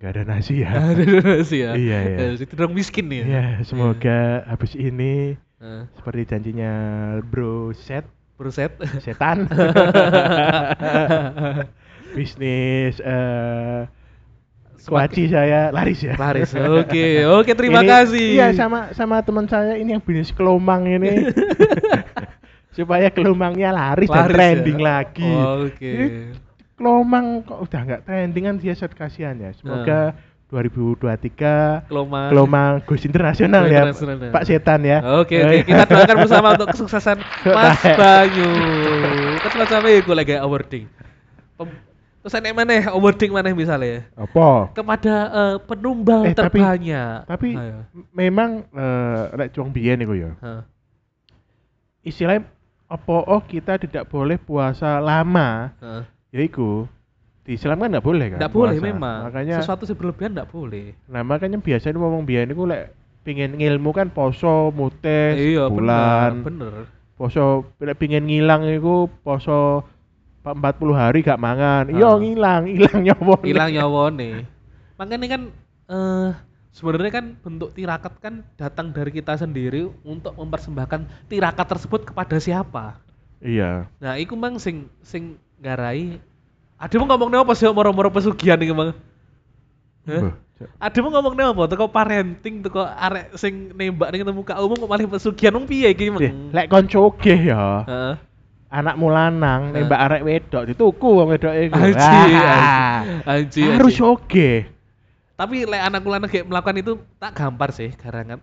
nggak 0.00 0.10
ada 0.16 0.22
nasi 0.24 0.64
ya. 0.64 0.70
Ada 0.80 1.44
sih 1.44 1.60
ya. 1.60 1.76
Iya, 1.76 1.98
iya. 2.08 2.26
Itu 2.40 2.54
dong 2.56 2.72
miskin 2.72 3.06
ya. 3.12 3.24
Ya 3.36 3.44
semoga 3.68 4.42
habis 4.48 4.72
ini 4.74 5.36
seperti 6.00 6.22
janjinya 6.32 6.72
Bro 7.28 7.76
Set 7.76 8.08
Bruset. 8.40 8.72
setan 9.04 9.44
bisnis 12.16 12.98
eh 12.98 13.84
kuaci 14.80 15.28
saya 15.28 15.68
laris 15.70 16.00
ya. 16.00 16.16
Laris. 16.16 16.56
Oke, 16.56 17.28
oke 17.28 17.52
terima 17.52 17.84
Ini- 17.84 17.90
kasih. 17.92 18.26
Iya 18.40 18.48
sama 18.56 18.96
sama 18.96 19.20
teman 19.20 19.44
saya 19.44 19.76
ini 19.76 19.92
yang 19.92 20.00
bisnis 20.00 20.32
kelomang 20.32 20.88
ini. 20.88 21.28
Supaya 22.76 23.12
kelomangnya 23.12 23.76
laris, 23.76 24.08
dan 24.08 24.24
Laris 24.24 24.32
ya. 24.32 24.34
trending 24.34 24.78
lagi. 24.80 25.30
Oke. 25.36 25.84
Ini 25.84 26.06
kelomang 26.80 27.44
kok 27.44 27.60
udah 27.60 27.80
nggak 27.84 28.02
trending 28.08 28.44
kan 28.48 28.56
dia 28.56 28.72
set 28.72 28.96
kasihan 28.96 29.36
ya. 29.36 29.52
Semoga 29.52 30.16
2023 30.50 31.86
Keloma. 31.86 32.26
kelomang 32.26 32.82
Gus 32.82 33.02
internasional 33.02 33.64
ya 33.64 33.86
internasional. 33.86 34.30
Pak 34.30 34.44
Setan 34.44 34.80
ya. 34.82 34.98
Oke, 35.16 35.38
oke. 35.38 35.62
kita 35.64 35.82
doakan 35.84 36.16
bersama 36.26 36.48
untuk 36.52 36.68
kesuksesan 36.70 37.16
Mas. 37.46 37.78
Banyu. 37.94 38.50
Terus 39.38 39.54
macam 39.56 39.78
iku 39.86 40.12
lagi 40.12 40.34
awarding. 40.34 40.84
Terus 42.20 42.34
enek 42.34 42.52
mana 42.52 42.74
awarding 42.90 43.30
mana 43.30 43.48
misalnya 43.50 44.04
Apa? 44.12 44.74
kepada 44.74 45.14
eh, 45.30 45.56
penumbal 45.62 46.26
Eh, 46.26 46.34
tapi- 46.34 46.58
terbanyak. 46.58 47.24
Tapi 47.24 47.48
Ayo. 47.54 47.78
m- 47.88 48.08
memang 48.12 48.50
eh 48.68 49.22
lek 49.38 49.48
cuang 49.50 49.70
biyen 49.70 49.98
iku 49.98 50.12
ya. 50.12 50.30
Istilahnya 52.00 52.44
apa 52.84 53.16
oh 53.22 53.40
kita 53.40 53.78
tidak 53.78 54.04
boleh 54.04 54.34
puasa 54.36 54.98
lama 54.98 55.70
Hah. 55.78 56.02
yaiku 56.28 56.90
di 57.50 57.58
Islam 57.58 57.82
kan 57.82 57.90
nggak 57.90 58.06
boleh 58.06 58.26
kan 58.30 58.38
Nggak 58.38 58.54
boleh 58.54 58.78
memang. 58.78 59.18
makanya 59.26 59.58
Sesuatu 59.58 59.82
yang 59.82 59.98
berlebihan 59.98 60.30
nggak 60.32 60.50
boleh. 60.50 60.86
nah 61.04 61.26
makanya 61.26 61.58
biasanya 61.58 61.98
ngomong 61.98 62.22
biyen 62.22 62.46
iku 62.46 62.62
lek 62.62 62.94
pingin 63.20 63.58
ngilmu 63.58 63.90
kan 63.90 64.06
poso 64.08 64.70
mutes 64.70 65.34
iya, 65.34 65.66
bulan 65.66 66.46
bener, 66.46 66.86
bener. 66.86 66.94
poso 67.12 67.66
lek 67.76 67.98
pingin 67.98 68.22
ngilang 68.22 68.62
iku 68.64 69.10
poso 69.20 69.82
pa- 70.40 70.54
40 70.54 70.94
hari 70.94 71.18
gak 71.20 71.36
mangan 71.36 71.90
iya 71.90 72.06
Ah. 72.06 72.16
ngilang 72.16 72.62
hilang 72.64 72.98
nyawa 73.02 73.34
Hilang 73.42 73.70
nyawone. 73.74 74.30
Makanya 74.94 75.26
kan 75.28 75.42
eh 75.90 76.30
sebenarnya 76.70 77.10
kan 77.10 77.26
bentuk 77.36 77.74
tirakat 77.74 78.14
kan 78.22 78.46
datang 78.54 78.94
dari 78.94 79.10
kita 79.10 79.34
sendiri 79.34 79.90
untuk 80.00 80.32
mempersembahkan 80.32 81.26
tirakat 81.26 81.66
tersebut 81.66 82.06
kepada 82.06 82.38
siapa? 82.38 83.02
Iya. 83.42 83.90
Nah, 83.98 84.14
iku 84.16 84.32
mang 84.32 84.56
sing 84.56 84.86
sing 85.00 85.34
ngarai 85.58 86.20
Ademu 86.80 87.04
ngomongnya 87.04 87.44
apa 87.44 87.52
sih 87.52 87.68
moro-moro 87.68 88.08
pesugihan 88.08 88.56
iki 88.56 88.72
mang? 88.72 88.96
Hah? 90.08 90.20
Mbah, 90.24 90.34
Cak. 90.56 90.68
Ademu 90.80 91.08
ngomongnya 91.12 91.52
apa? 91.52 91.62
Teko 91.68 91.86
parenting, 91.92 92.64
teko 92.64 92.80
arek 92.88 93.36
sing 93.36 93.76
nembak 93.76 94.08
ning 94.16 94.24
muka 94.32 94.56
umum 94.56 94.80
kok 94.80 94.88
malah 94.88 95.04
pesugihan 95.12 95.52
wong 95.60 95.68
piye 95.68 95.92
iki 95.92 96.08
mang? 96.08 96.24
Eh, 96.24 96.32
Lek 96.56 96.72
konco 96.72 97.12
oge 97.12 97.36
ya. 97.36 97.84
Heeh. 97.84 98.14
Anakmu 98.70 99.12
lanang 99.12 99.70
Hah? 99.70 99.76
nembak 99.76 100.00
arek 100.08 100.22
wedok 100.24 100.62
dituku 100.72 101.08
wong 101.20 101.28
wedok 101.36 101.52
iku. 101.52 101.76
Anji, 101.76 102.20
Ah. 102.40 103.04
anji, 103.28 103.60
anji, 103.60 103.62
Harus 103.76 103.96
oge. 104.00 104.50
Tapi 105.36 105.56
lek 105.68 105.82
anakku 105.84 106.08
lanang 106.08 106.28
kayak 106.32 106.48
melakukan 106.48 106.76
itu 106.80 106.92
tak 107.20 107.36
gampar 107.36 107.76
sih 107.76 107.92
garangan. 107.92 108.40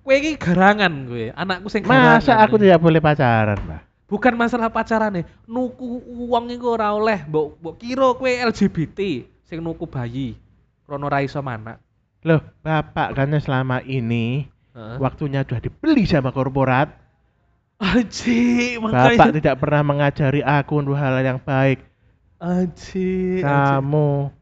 Kue 0.00 0.14
iki 0.16 0.38
garangan 0.40 1.04
gue, 1.04 1.28
anakku 1.34 1.68
sing 1.68 1.84
garangan. 1.84 2.24
Masa 2.24 2.40
aku 2.40 2.56
tidak 2.56 2.78
boleh 2.78 3.02
pacaran, 3.02 3.58
Mbak? 3.58 3.80
Bukan 4.06 4.34
masalah 4.38 4.70
pacaran 4.70 5.20
nih, 5.20 5.24
nuku 5.46 6.02
uang 6.26 6.50
iku 6.54 6.78
ora 6.78 6.94
oleh, 6.94 7.26
mbok 7.26 7.58
mbok 7.58 7.74
kira 7.78 8.08
kue 8.14 8.32
LGBT 8.38 8.98
sing 9.46 9.58
nuku 9.62 9.86
bayi. 9.86 10.38
Rono 10.86 11.10
ra 11.10 11.22
iso 11.22 11.42
manak. 11.42 11.82
Loh, 12.22 12.42
Bapak 12.62 13.14
kan 13.14 13.34
selama 13.38 13.82
ini 13.82 14.46
Heeh. 14.74 14.96
waktunya 14.98 15.42
sudah 15.42 15.58
dibeli 15.62 16.06
sama 16.06 16.30
korporat. 16.30 16.90
Aji, 17.76 18.78
Bapak 18.80 18.90
makanya. 19.20 19.36
tidak 19.36 19.56
pernah 19.60 19.82
mengajari 19.84 20.40
aku 20.40 20.80
untuk 20.80 20.96
hal 20.96 21.20
yang 21.20 21.42
baik. 21.42 21.84
Aji, 22.40 23.42
aji. 23.42 23.44
Kamu 23.44 24.32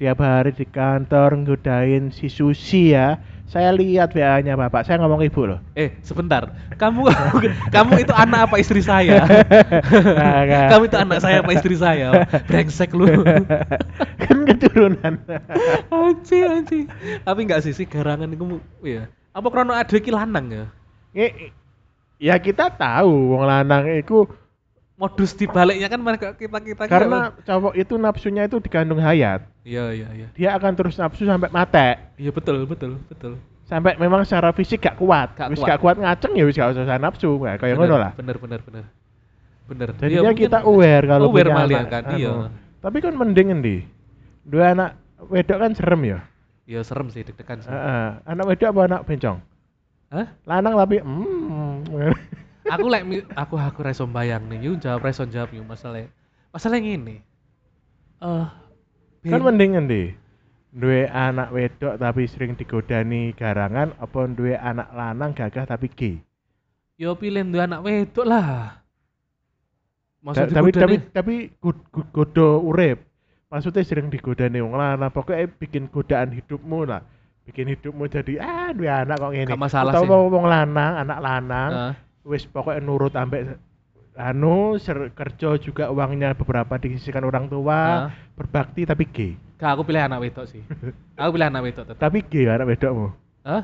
tiap 0.00 0.18
hari 0.18 0.50
di 0.56 0.66
kantor 0.66 1.42
nggodain 1.42 2.10
si 2.10 2.26
Susi 2.26 2.96
ya. 2.96 3.20
Saya 3.52 3.68
lihat 3.76 4.16
WA-nya 4.16 4.56
Bapak. 4.56 4.88
Saya 4.88 4.96
ngomong 5.04 5.20
ibu 5.28 5.44
loh. 5.44 5.60
Eh, 5.76 5.92
sebentar. 6.00 6.48
Kamu 6.80 7.04
kamu 7.76 7.92
itu 8.00 8.12
anak 8.16 8.48
apa 8.48 8.56
istri 8.56 8.80
saya? 8.80 9.28
Kamu 10.72 10.88
itu 10.88 10.96
anak 10.96 11.20
saya 11.20 11.44
apa 11.44 11.52
istri 11.52 11.76
saya? 11.76 12.24
Brengsek 12.48 12.96
lu. 12.96 13.04
kan 14.24 14.38
keturunan. 14.48 15.20
Anji, 15.92 16.38
anji. 16.48 16.80
Tapi 17.20 17.40
enggak 17.44 17.60
sih 17.68 17.76
sih 17.76 17.84
garangan 17.84 18.32
itu 18.32 18.56
ya. 18.88 19.12
Apa 19.36 19.52
krono 19.52 19.76
ada 19.76 19.96
lanang 20.00 20.46
ya? 20.48 20.64
Nge- 21.12 21.52
ya 22.16 22.40
kita 22.40 22.72
tahu 22.72 23.36
wong 23.36 23.44
lanang 23.44 23.84
itu 23.92 24.24
Modus 25.02 25.34
dibaliknya 25.34 25.90
kan 25.90 25.98
mereka 25.98 26.30
kita 26.38 26.62
kita 26.62 26.86
karena 26.86 27.34
cowok 27.42 27.74
itu 27.74 27.98
nafsunya 27.98 28.46
itu 28.46 28.62
digandung 28.62 29.02
hayat. 29.02 29.42
Iya 29.66 29.90
iya 29.90 30.08
iya. 30.14 30.28
Dia 30.30 30.54
akan 30.54 30.78
terus 30.78 30.94
nafsu 30.94 31.26
sampai 31.26 31.50
mate. 31.50 31.98
Iya 32.14 32.30
betul 32.30 32.62
betul 32.70 33.02
betul. 33.10 33.34
Sampai 33.66 33.98
memang 33.98 34.22
secara 34.22 34.54
fisik 34.54 34.86
gak 34.86 35.02
kuat. 35.02 35.34
Gak 35.34 35.50
wis 35.50 35.58
kuat. 35.58 35.74
gak 35.74 35.80
kuat 35.82 35.96
ngaceng 35.98 36.38
ya 36.38 36.46
wis 36.46 36.54
gak 36.54 36.78
usah 36.78 37.02
nafsu. 37.02 37.34
Nah, 37.34 37.58
kayak 37.58 37.82
ngono 37.82 37.98
lah. 37.98 38.14
Bener 38.14 38.38
bener 38.38 38.62
bener. 38.62 38.84
Bener. 39.66 39.88
Jadinya 39.98 40.06
Iya, 40.06 40.20
mungkin 40.22 40.38
kita 40.46 40.58
aware 40.62 41.04
kalau 41.10 41.26
aware 41.34 41.50
punya 41.50 41.58
malah 41.58 41.80
anak, 41.82 41.90
kan. 41.90 42.02
Iya. 42.14 42.32
Tapi 42.78 42.96
kan 43.02 43.14
mending 43.18 43.48
endi? 43.58 43.76
Dua 44.46 44.70
anak 44.70 45.02
wedok 45.26 45.58
kan 45.66 45.72
serem 45.74 46.02
ya. 46.06 46.18
Iya 46.70 46.86
serem 46.86 47.10
sih 47.10 47.26
deg-degan 47.26 47.58
sih. 47.58 47.74
Heeh. 47.74 48.22
Anak 48.22 48.44
wedok 48.46 48.70
apa 48.70 48.80
anak 48.86 49.00
bencong? 49.02 49.42
Hah? 50.14 50.26
Lanang 50.46 50.78
tapi 50.78 51.02
mm. 51.02 51.90
Aku 52.64 52.86
lek 52.86 53.02
mi- 53.02 53.26
aku 53.28 53.54
aku 53.54 53.80
reso 53.82 54.04
bayang 54.06 54.46
nih, 54.46 54.58
yuk 54.62 54.76
jawab 54.78 55.02
reso 55.02 55.24
jawab 55.24 55.50
yuk 55.50 55.64
masalah 55.64 56.06
masalah 56.50 56.78
ini. 56.78 57.18
Eh 58.18 58.46
kan 59.24 59.38
ben- 59.38 59.46
mending 59.48 59.72
endi? 59.76 60.04
Duwe 60.72 61.04
anak 61.04 61.52
wedok 61.52 62.00
tapi 62.00 62.24
sering 62.24 62.56
digodani 62.56 63.36
garangan 63.36 63.92
apa 63.96 64.24
duwe 64.26 64.56
anak 64.56 64.88
lanang 64.90 65.30
gagah 65.30 65.68
tapi 65.68 65.92
gay? 65.92 66.16
yo 66.96 67.12
pilih 67.12 67.44
dua 67.44 67.66
anak 67.66 67.82
wedok 67.82 68.24
lah. 68.24 68.46
Ta- 68.46 68.86
Maksud 70.22 70.48
tapi 70.48 70.70
tapi 70.70 70.96
tapi 71.10 71.34
gud- 71.58 71.82
godo 72.08 72.62
urip. 72.62 73.04
Maksudnya 73.50 73.84
sering 73.84 74.08
digodani 74.08 74.64
wong 74.64 74.72
lanang, 74.72 75.12
pokoknya 75.12 75.44
bikin 75.60 75.92
godaan 75.92 76.32
hidupmu 76.32 76.88
lah. 76.88 77.04
Bikin 77.44 77.68
hidupmu 77.68 78.08
jadi 78.08 78.40
ah 78.40 78.72
duwe 78.72 78.88
anak 78.88 79.20
kok 79.20 79.28
ngene. 79.28 79.50
Gak 79.52 79.60
masalah 79.60 79.92
Atau 79.92 80.06
sih. 80.06 80.08
wong 80.08 80.22
wong 80.32 80.46
lanang, 80.48 80.92
anak 81.04 81.18
lanang, 81.20 81.70
Heeh. 81.74 81.92
Wis 82.22 82.46
pokoknya 82.46 82.80
nurut 82.80 83.14
ambek 83.14 83.58
anu 84.12 84.76
ser- 84.76 85.10
kerja 85.16 85.56
juga 85.56 85.88
uangnya 85.88 86.36
beberapa 86.36 86.76
disisikan 86.76 87.24
orang 87.24 87.48
tua, 87.48 87.78
Heeh. 88.06 88.36
berbakti 88.36 88.84
tapi 88.84 89.04
gay. 89.08 89.32
Gak, 89.56 89.78
aku 89.78 89.82
pilih 89.88 90.02
anak 90.04 90.20
wedok 90.20 90.46
sih. 90.46 90.60
aku 91.20 91.30
pilih 91.32 91.48
anak 91.48 91.62
wedok 91.64 91.84
tetap. 91.88 92.00
Tapi 92.02 92.18
gay 92.26 92.44
anak 92.46 92.68
wedokmu. 92.68 93.08
Hah? 93.42 93.62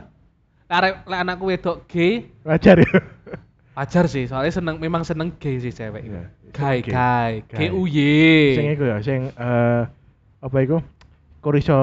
Lek 0.68 1.20
anakku 1.20 1.44
wedok 1.48 1.84
gay, 1.88 2.28
Wajar 2.44 2.80
ya. 2.80 2.92
wajar 3.72 4.04
sih, 4.04 4.26
soalnya 4.26 4.52
seneng 4.52 4.76
memang 4.76 5.06
seneng 5.06 5.32
gay 5.38 5.56
sih 5.56 5.70
cewek. 5.70 6.02
Iya, 6.04 6.28
Gay, 6.50 6.76
gay. 6.82 7.32
gay. 7.46 7.68
G 7.70 7.96
sing 8.56 8.66
iku 8.72 8.84
ya, 8.84 8.96
sing 9.00 9.28
eh 9.32 9.82
apa 10.40 10.56
iku? 10.60 10.80
Kuriso 11.38 11.78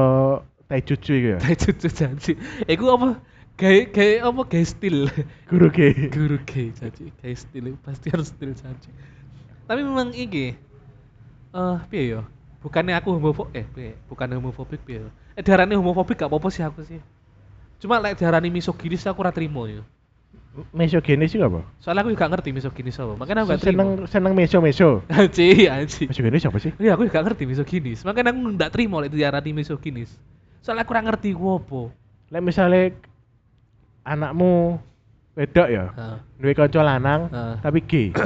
taijutsu 0.67 1.11
iku 1.15 1.27
ya. 1.33 1.39
Gay 1.39 1.55
cucu 1.55 1.87
janji. 1.87 2.33
Iku 2.65 2.85
apa? 2.91 3.21
Gay 3.55 3.87
gay 3.87 4.19
apa 4.19 4.43
gay 4.51 4.67
style. 4.67 5.07
Guru 5.49 5.71
gay. 5.71 5.95
Guru 6.11 6.35
gay 6.43 6.75
janji. 6.75 7.07
Gay 7.23 7.35
style 7.39 7.71
pasti 7.79 8.11
harus 8.11 8.27
style 8.27 8.51
janji. 8.51 8.91
Tapi 9.63 9.79
memang 9.79 10.11
iki 10.11 10.59
eh 11.55 11.77
piye 11.87 12.19
yo? 12.19 12.21
Bukannya 12.59 12.99
aku 12.99 13.15
homofobik 13.15 13.55
eh 13.55 13.63
piye? 13.63 13.95
Bukan 14.11 14.27
homofobik 14.35 14.83
piye 14.83 15.07
yo? 15.07 15.09
Eh 15.39 15.43
darane 15.43 15.71
homofobik 15.79 16.19
gak 16.19 16.27
apa-apa 16.27 16.51
sih 16.51 16.67
aku 16.67 16.83
sih. 16.83 16.99
Cuma 17.79 18.03
lek 18.03 18.19
darani 18.19 18.51
misoginis 18.51 19.07
aku 19.07 19.23
ora 19.23 19.31
trimo 19.31 19.71
yo. 19.71 19.87
Mesogenis 20.75 21.31
itu 21.31 21.43
apa? 21.43 21.63
Soalnya 21.79 22.03
aku 22.03 22.11
juga 22.11 22.27
ngerti 22.27 22.51
misoginis 22.51 22.99
apa. 22.99 23.15
Makanya 23.15 23.47
aku 23.47 23.55
gak 23.55 23.63
trimo. 23.63 23.71
seneng 23.71 23.89
seneng 24.11 24.33
meso 24.35 24.59
meso. 24.59 24.99
Anji, 25.15 25.71
anji. 25.71 26.11
Mesogenis 26.11 26.43
apa 26.43 26.57
sih? 26.59 26.71
Iya, 26.75 26.99
aku 26.99 27.07
gak 27.07 27.23
ngerti 27.23 27.47
misoginis. 27.47 28.03
Makanya 28.03 28.35
aku 28.35 28.39
nggak 28.59 28.71
terima 28.75 28.99
lek 28.99 29.15
diarani 29.15 29.51
misoginis. 29.55 30.11
Soalnya 30.59 30.83
aku 30.83 30.91
ora 30.91 31.07
ngerti 31.07 31.31
ku 31.31 31.55
apa. 31.55 31.81
Lek 32.35 32.43
misalnya 32.43 32.91
anakmu 34.05 34.77
wedok 35.35 35.67
ya, 35.67 35.85
Heeh. 35.91 36.17
duwe 36.39 36.53
kanca 36.53 36.79
lanang 36.79 37.27
Heeh. 37.27 37.55
tapi 37.59 37.79
gay. 37.83 38.07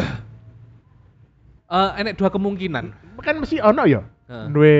Eh, 1.70 1.90
enek 2.02 2.18
dua 2.18 2.34
kemungkinan. 2.34 2.86
kan 3.22 3.36
mesti 3.38 3.62
ono 3.62 3.86
ya. 3.86 4.02
Heeh. 4.26 4.46
Duwe 4.50 4.76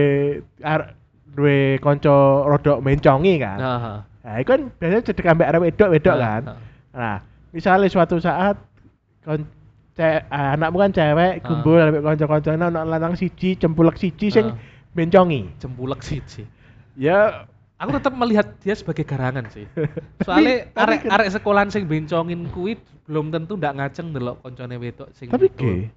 ar, 0.66 0.98
duwe 1.30 1.78
kanca 1.78 2.10
rodok 2.50 2.82
mencongi 2.82 3.38
kan. 3.38 3.60
Heeh. 3.62 3.98
Nah, 4.20 4.36
itu 4.42 4.50
kan 4.50 4.62
biasanya 4.74 5.04
cedek 5.06 5.26
ambek 5.28 5.48
arek 5.48 5.62
wedok-wedok 5.70 6.16
Heeh, 6.18 6.26
kan. 6.26 6.42
heeh. 6.50 6.58
Nah, 6.98 7.16
misalnya 7.54 7.88
suatu 7.88 8.18
saat 8.18 8.58
kon 9.22 9.46
ce- 9.94 10.26
ah, 10.34 10.58
anakmu 10.58 10.82
kan 10.82 10.90
cewek 10.90 11.34
Ah. 11.38 11.46
kumpul 11.46 11.78
ambek 11.78 12.02
kanca-kancane 12.02 12.64
ono 12.64 12.82
lanang 12.82 13.14
siji, 13.14 13.54
cempulek 13.54 14.02
siji 14.02 14.34
sing 14.34 14.50
mencongi. 14.98 15.46
Jempulek 15.62 16.02
sih 16.02 16.26
sih. 16.26 16.50
Ya 16.98 17.46
Aku 17.80 17.96
tetap 17.96 18.12
melihat 18.12 18.60
dia 18.60 18.76
sebagai 18.76 19.08
garangan 19.08 19.48
sih. 19.56 19.64
Soalnya 20.28 20.68
arek 20.76 21.08
kan- 21.08 21.12
arek 21.16 21.28
sekolahan 21.32 21.72
sing 21.72 21.88
bencongin 21.88 22.52
kuwi 22.52 22.76
belum 23.08 23.32
tentu 23.32 23.56
ndak 23.56 23.80
ngajeng 23.80 24.12
delok 24.12 24.44
koncone 24.44 24.76
wedok 24.76 25.08
sing 25.16 25.32
tapi 25.32 25.48
gay. 25.56 25.88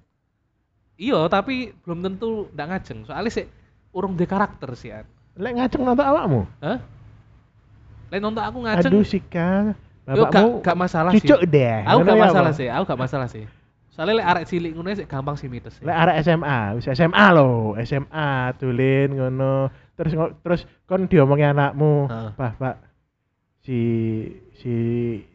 Iya, 0.95 1.27
tapi 1.27 1.75
belum 1.83 1.99
tentu 1.99 2.47
ndak 2.55 2.67
ngajeng. 2.71 3.03
Soalnya 3.03 3.31
sih 3.35 3.45
urung 3.91 4.15
de 4.15 4.23
karakter 4.23 4.71
sih. 4.79 4.95
An. 4.95 5.03
Lek 5.35 5.59
ngaceng 5.59 5.83
nonton 5.83 6.07
awakmu. 6.07 6.41
Hah? 6.63 6.79
Lain 8.15 8.21
nonton 8.23 8.43
aku 8.47 8.57
ngajeng. 8.63 8.87
Aduh 8.87 9.03
Sika, 9.03 9.75
Yo 10.07 10.23
gak, 10.23 10.39
bapakmu 10.39 10.49
gak 10.63 10.77
masalah 10.79 11.11
sih. 11.11 11.19
cucuk 11.19 11.41
deh. 11.51 11.83
Aku 11.83 11.99
gak 12.07 12.15
ya 12.15 12.23
masalah 12.31 12.51
sih, 12.55 12.67
aku 12.71 12.83
gak 12.87 13.01
masalah 13.03 13.27
sih. 13.27 13.43
Soalnya 13.93 14.23
lek 14.23 14.27
arek 14.31 14.43
cilik 14.49 14.71
ngono 14.73 14.87
sih 14.95 15.05
gampang 15.05 15.35
sih 15.35 15.51
mites. 15.51 15.77
Lek 15.83 15.93
arek 15.93 16.15
SMA, 16.25 16.79
wis 16.79 16.87
SMA 16.89 17.25
lho, 17.35 17.77
SMA 17.83 18.55
tulen 18.55 19.09
ngono. 19.19 19.69
Terus 19.93 20.13
terus 20.41 20.61
kon 20.89 21.05
diomongi 21.05 21.45
anakmu, 21.45 22.09
Heeh. 22.09 22.29
Pak, 22.33 22.53
Pak. 22.57 22.75
Si 23.63 23.79
si 24.59 24.73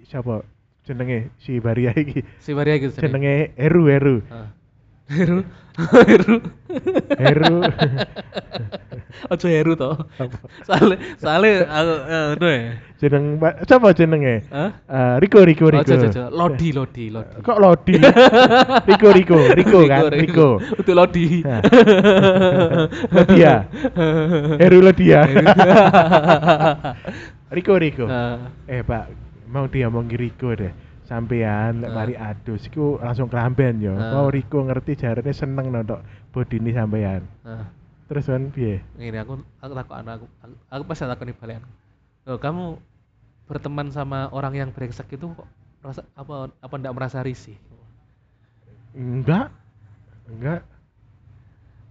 siapa 0.04 0.42
jenenge 0.84 1.30
si 1.38 1.62
Baria 1.62 1.94
iki. 1.94 2.20
Si 2.42 2.50
Maria 2.52 2.76
gitu. 2.76 2.98
Jenenge 2.98 3.54
Heru 3.54 3.86
Heru. 3.86 4.16
Heeh. 4.26 4.48
Heru. 5.09 5.40
Heru. 6.04 6.34
Heru. 7.16 7.54
Ojo 9.32 9.46
Heru 9.48 9.72
to. 9.78 9.90
Soale 10.68 10.96
soale 11.16 11.64
aku 11.64 11.94
ngono 12.04 12.46
ya. 12.50 12.62
Jeneng 13.00 13.24
siapa 13.64 13.94
jenenge? 13.96 14.44
Hah? 14.52 14.70
Eh, 14.84 15.14
Riko 15.22 15.40
Riko 15.48 15.70
Riko. 15.72 15.94
Ojo. 15.96 16.28
Lodi 16.28 16.68
Lodi 16.76 17.04
Lodi. 17.09 17.40
Kok 17.40 17.59
Lodi? 17.62 17.94
Riko 18.84 19.09
Riko 19.16 19.38
Riko 19.59 19.78
kan 19.88 20.12
Riko. 20.12 20.48
Untuk 20.61 20.92
Lodi. 20.92 21.40
Lodia. 23.16 23.54
Heru 24.61 24.78
Lodia. 24.84 25.20
Riko 27.48 27.74
Riko. 27.80 28.04
Eh 28.68 28.84
Pak, 28.84 29.04
mau 29.48 29.64
diomongi 29.70 30.16
Riko 30.20 30.52
deh. 30.52 30.88
Sampean 31.09 31.80
lek 31.80 31.88
Ah. 31.88 31.96
mari 31.96 32.14
adus 32.20 32.68
iku 32.68 33.00
langsung 33.00 33.32
kelamben 33.32 33.80
yo. 33.80 33.96
Ah. 33.96 34.12
Mau 34.12 34.28
Riko 34.28 34.61
ngerti 34.61 34.92
jarane 35.00 35.32
seneng 35.32 35.72
nonton 35.72 36.04
bodine 36.36 36.68
sampean. 36.76 37.24
nah. 37.40 37.64
Terus 38.09 38.24
kan 38.24 38.48
piye? 38.52 38.80
Ini 38.96 39.20
aku 39.20 39.36
aku 39.61 39.72
takut 39.76 39.94
anak 40.00 40.20
aku, 40.20 40.26
aku, 40.40 40.54
aku 40.72 40.82
pasti 40.88 41.04
takut 41.04 41.24
nih 41.28 41.36
balik. 41.36 41.61
Loh, 42.24 42.40
kamu 42.40 42.64
berteman 43.48 43.88
sama 43.92 44.28
orang 44.32 44.56
yang 44.56 44.68
brengsek 44.72 45.12
itu 45.12 45.28
kok 45.32 45.48
rasa 45.84 46.04
apa 46.16 46.52
apa 46.61 46.74
ndak 46.80 46.92
merasa 46.96 47.20
risih? 47.20 47.56
Enggak. 48.96 49.52
Enggak. 50.28 50.61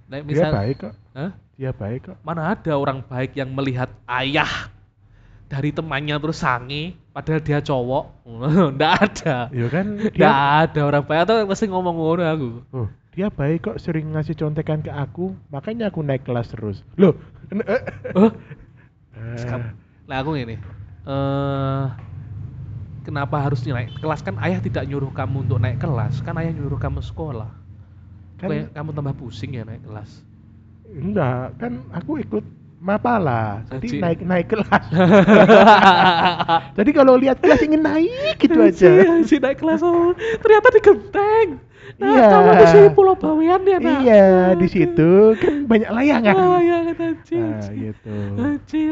Dia 0.10 0.22
misal 0.26 0.52
baik 0.54 0.76
kok. 0.90 0.94
Hah? 1.14 1.32
Dia 1.58 1.72
baik 1.74 2.00
kok. 2.14 2.18
mana 2.22 2.54
ada 2.54 2.74
orang 2.78 3.02
baik 3.06 3.34
yang 3.34 3.50
melihat 3.54 3.90
ayah 4.06 4.70
dari 5.48 5.72
temannya 5.72 6.16
terus 6.20 6.44
sange 6.44 6.96
padahal 7.16 7.42
dia 7.42 7.60
cowok. 7.64 8.06
Ndak 8.76 8.94
ada. 9.02 9.36
Ya 9.52 9.68
kan? 9.72 10.00
Ndak 10.12 10.38
ada 10.68 10.82
orang 10.84 11.04
baik. 11.08 11.20
Atau 11.24 11.36
pasti 11.48 11.66
ngomong 11.72 11.96
ngono 11.96 12.24
aku. 12.24 12.50
Oh, 12.76 12.88
dia 13.16 13.32
baik 13.32 13.66
kok 13.66 13.78
sering 13.82 14.14
ngasih 14.14 14.38
contekan 14.38 14.84
ke 14.84 14.92
aku, 14.92 15.34
makanya 15.50 15.90
aku 15.90 16.06
naik 16.06 16.28
kelas 16.28 16.52
terus. 16.54 16.84
Loh. 17.00 17.16
oh 18.14 18.32
Sekam- 19.40 19.74
lah 20.08 20.24
aku 20.24 20.40
ini 20.40 20.56
eh 21.08 21.86
kenapa 23.08 23.40
harus 23.40 23.64
naik 23.64 24.04
kelas? 24.04 24.20
Kan 24.20 24.36
ayah 24.44 24.60
tidak 24.60 24.84
nyuruh 24.84 25.16
kamu 25.16 25.48
untuk 25.48 25.64
naik 25.64 25.80
kelas. 25.80 26.20
Kan 26.22 26.36
ayah 26.44 26.52
nyuruh 26.52 26.76
kamu 26.76 27.00
sekolah. 27.00 27.48
Kan 28.38 28.52
Kayak 28.52 28.76
kamu 28.76 28.90
tambah 28.92 29.16
pusing 29.16 29.56
ya 29.56 29.64
naik 29.64 29.88
kelas. 29.88 30.22
Enggak, 30.92 31.56
kan 31.58 31.88
aku 31.96 32.20
ikut 32.20 32.44
mapala. 32.78 33.66
Jadi 33.70 33.98
naik 33.98 34.20
naik 34.22 34.48
kelas. 34.48 34.84
Jadi 36.78 36.92
kalau 36.92 37.18
lihat 37.18 37.38
kelas 37.38 37.62
ingin 37.62 37.82
naik 37.82 38.38
gitu 38.38 38.58
aja. 38.58 38.92
si 39.26 39.38
naik 39.38 39.58
kelas 39.58 39.82
oh, 39.82 40.14
ternyata 40.40 40.68
di 40.70 40.82
genteng 40.82 41.50
nah 41.98 42.12
Iya. 42.14 42.28
kamu 42.28 42.52
di 42.52 42.66
sini 42.68 42.88
pulau 42.92 43.16
bawean 43.16 43.64
ya 43.64 43.80
nak 43.80 44.00
Iya, 44.04 44.26
di 44.54 44.68
situ 44.68 45.12
kan 45.40 45.64
banyak 45.66 45.88
layangan. 45.88 46.36
ah 46.36 46.60
ya 46.60 46.78
kan 46.84 47.16
anjing 47.16 47.48
Nah, 47.48 47.72
gitu. 47.72 48.16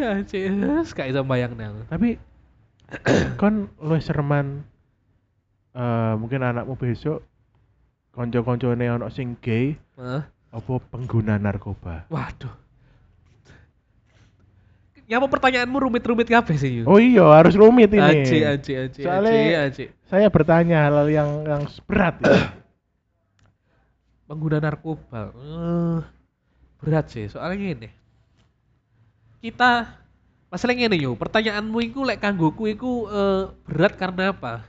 anjing 0.07 0.53
Yes, 0.55 0.95
kayak 0.95 1.11
iso 1.11 1.21
bayangnya. 1.21 1.75
Tapi 1.85 2.15
kon 3.39 3.67
lu 3.77 3.99
sereman 3.99 4.63
eh 5.75 6.13
mungkin 6.15 6.39
anakmu 6.39 6.79
besok 6.79 7.19
konco-koncone 8.09 8.87
ono 8.87 9.11
sing 9.11 9.35
gay 9.37 9.75
Hah? 9.99 10.23
apa 10.49 10.73
pengguna 10.87 11.35
narkoba. 11.35 12.07
waduh 12.07 12.53
Nyapa 15.05 15.29
pertanyaanmu 15.29 15.77
rumit-rumit 15.85 16.25
kabeh 16.25 16.57
sih 16.57 16.81
Yu? 16.81 16.83
Oh 16.89 16.97
iya, 16.97 17.21
harus 17.29 17.53
rumit 17.53 17.93
ini. 17.93 18.01
Aji, 18.25 18.37
aji, 18.41 18.71
aji, 18.89 19.01
Soalnya- 19.05 19.37
aji, 19.37 19.53
aji. 19.69 19.85
Saya 20.09 20.27
bertanya 20.33 20.89
hal 20.89 21.05
yang 21.13 21.45
yang 21.45 21.61
berat 21.85 22.17
ya. 22.25 22.33
Pengguna 24.27 24.57
narkoba. 24.57 25.29
Eh, 25.29 25.99
berat 26.81 27.05
sih, 27.13 27.29
soalnya 27.29 27.57
gini. 27.61 27.89
Kita 29.45 29.93
masalahnya 30.49 30.89
gini 30.89 31.05
yuk, 31.05 31.21
pertanyaanmu 31.21 31.77
itu 31.85 32.01
lek 32.01 32.17
kanggoku 32.17 32.65
itu 32.65 33.05
eh, 33.05 33.53
berat 33.69 33.93
karena 34.01 34.33
apa? 34.33 34.65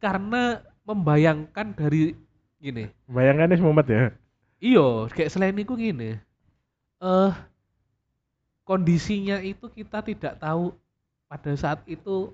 Karena 0.00 0.64
membayangkan 0.88 1.76
dari 1.76 2.16
gini. 2.56 2.88
Bayangkan 3.04 3.52
ini 3.52 3.60
mumet 3.60 3.86
ya. 3.92 4.02
Iyo, 4.64 5.12
kayak 5.12 5.28
selain 5.28 5.60
itu 5.60 5.76
gini. 5.76 6.16
Eh 7.04 7.32
kondisinya 8.62 9.42
itu 9.42 9.66
kita 9.68 10.02
tidak 10.02 10.38
tahu 10.38 10.74
pada 11.26 11.52
saat 11.54 11.80
itu 11.86 12.30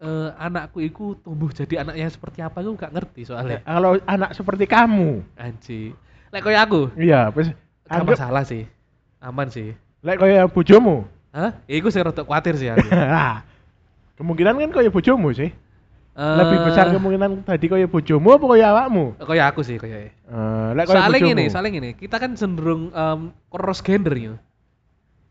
eh 0.00 0.30
anakku 0.40 0.80
itu 0.80 1.12
tumbuh 1.20 1.52
jadi 1.52 1.84
anaknya 1.84 2.08
seperti 2.08 2.40
apa 2.40 2.64
itu 2.64 2.72
nggak 2.72 2.92
ngerti 2.96 3.20
soalnya. 3.28 3.60
Kalau 3.60 4.00
anak 4.08 4.32
seperti 4.32 4.64
kamu, 4.64 5.20
Anji. 5.36 5.92
Lek 6.32 6.40
koyo 6.40 6.56
aku, 6.56 6.80
iya, 6.96 7.28
wis 7.36 7.52
nggak 7.84 8.00
anggap 8.00 8.16
masalah 8.16 8.42
sih. 8.46 8.64
Aman 9.20 9.52
sih. 9.52 9.76
lek 10.00 10.16
kaya 10.16 10.48
bojomu. 10.48 11.04
Hah? 11.30 11.52
Iku 11.68 11.92
sih 11.92 12.00
rada 12.00 12.24
khawatir 12.24 12.56
sih 12.56 12.72
aku. 12.72 12.88
Kemungkinan 14.18 14.56
kan 14.56 14.70
kaya 14.72 14.88
bojomu 14.88 15.36
sih. 15.36 15.52
Eh, 16.10 16.36
Lebih 16.42 16.58
besar 16.66 16.88
kemungkinan 16.90 17.44
tadi 17.44 17.68
kaya 17.68 17.86
bojomu 17.86 18.34
apa 18.34 18.44
kaya 18.56 18.66
awakmu? 18.72 19.20
Kayak 19.20 19.46
aku 19.52 19.60
sih 19.62 19.76
kayak. 19.76 20.16
Eh, 20.16 20.68
lek 20.74 20.84
kaya 20.88 20.96
Soalnya 20.96 21.20
bojomu. 21.20 21.30
gini, 21.36 21.44
soalnya 21.52 21.70
gini, 21.76 21.90
kita 21.92 22.16
kan 22.16 22.32
cenderung 22.40 22.88
em, 22.90 23.20
cross 23.52 23.84
gender 23.84 24.16
yo. 24.16 24.34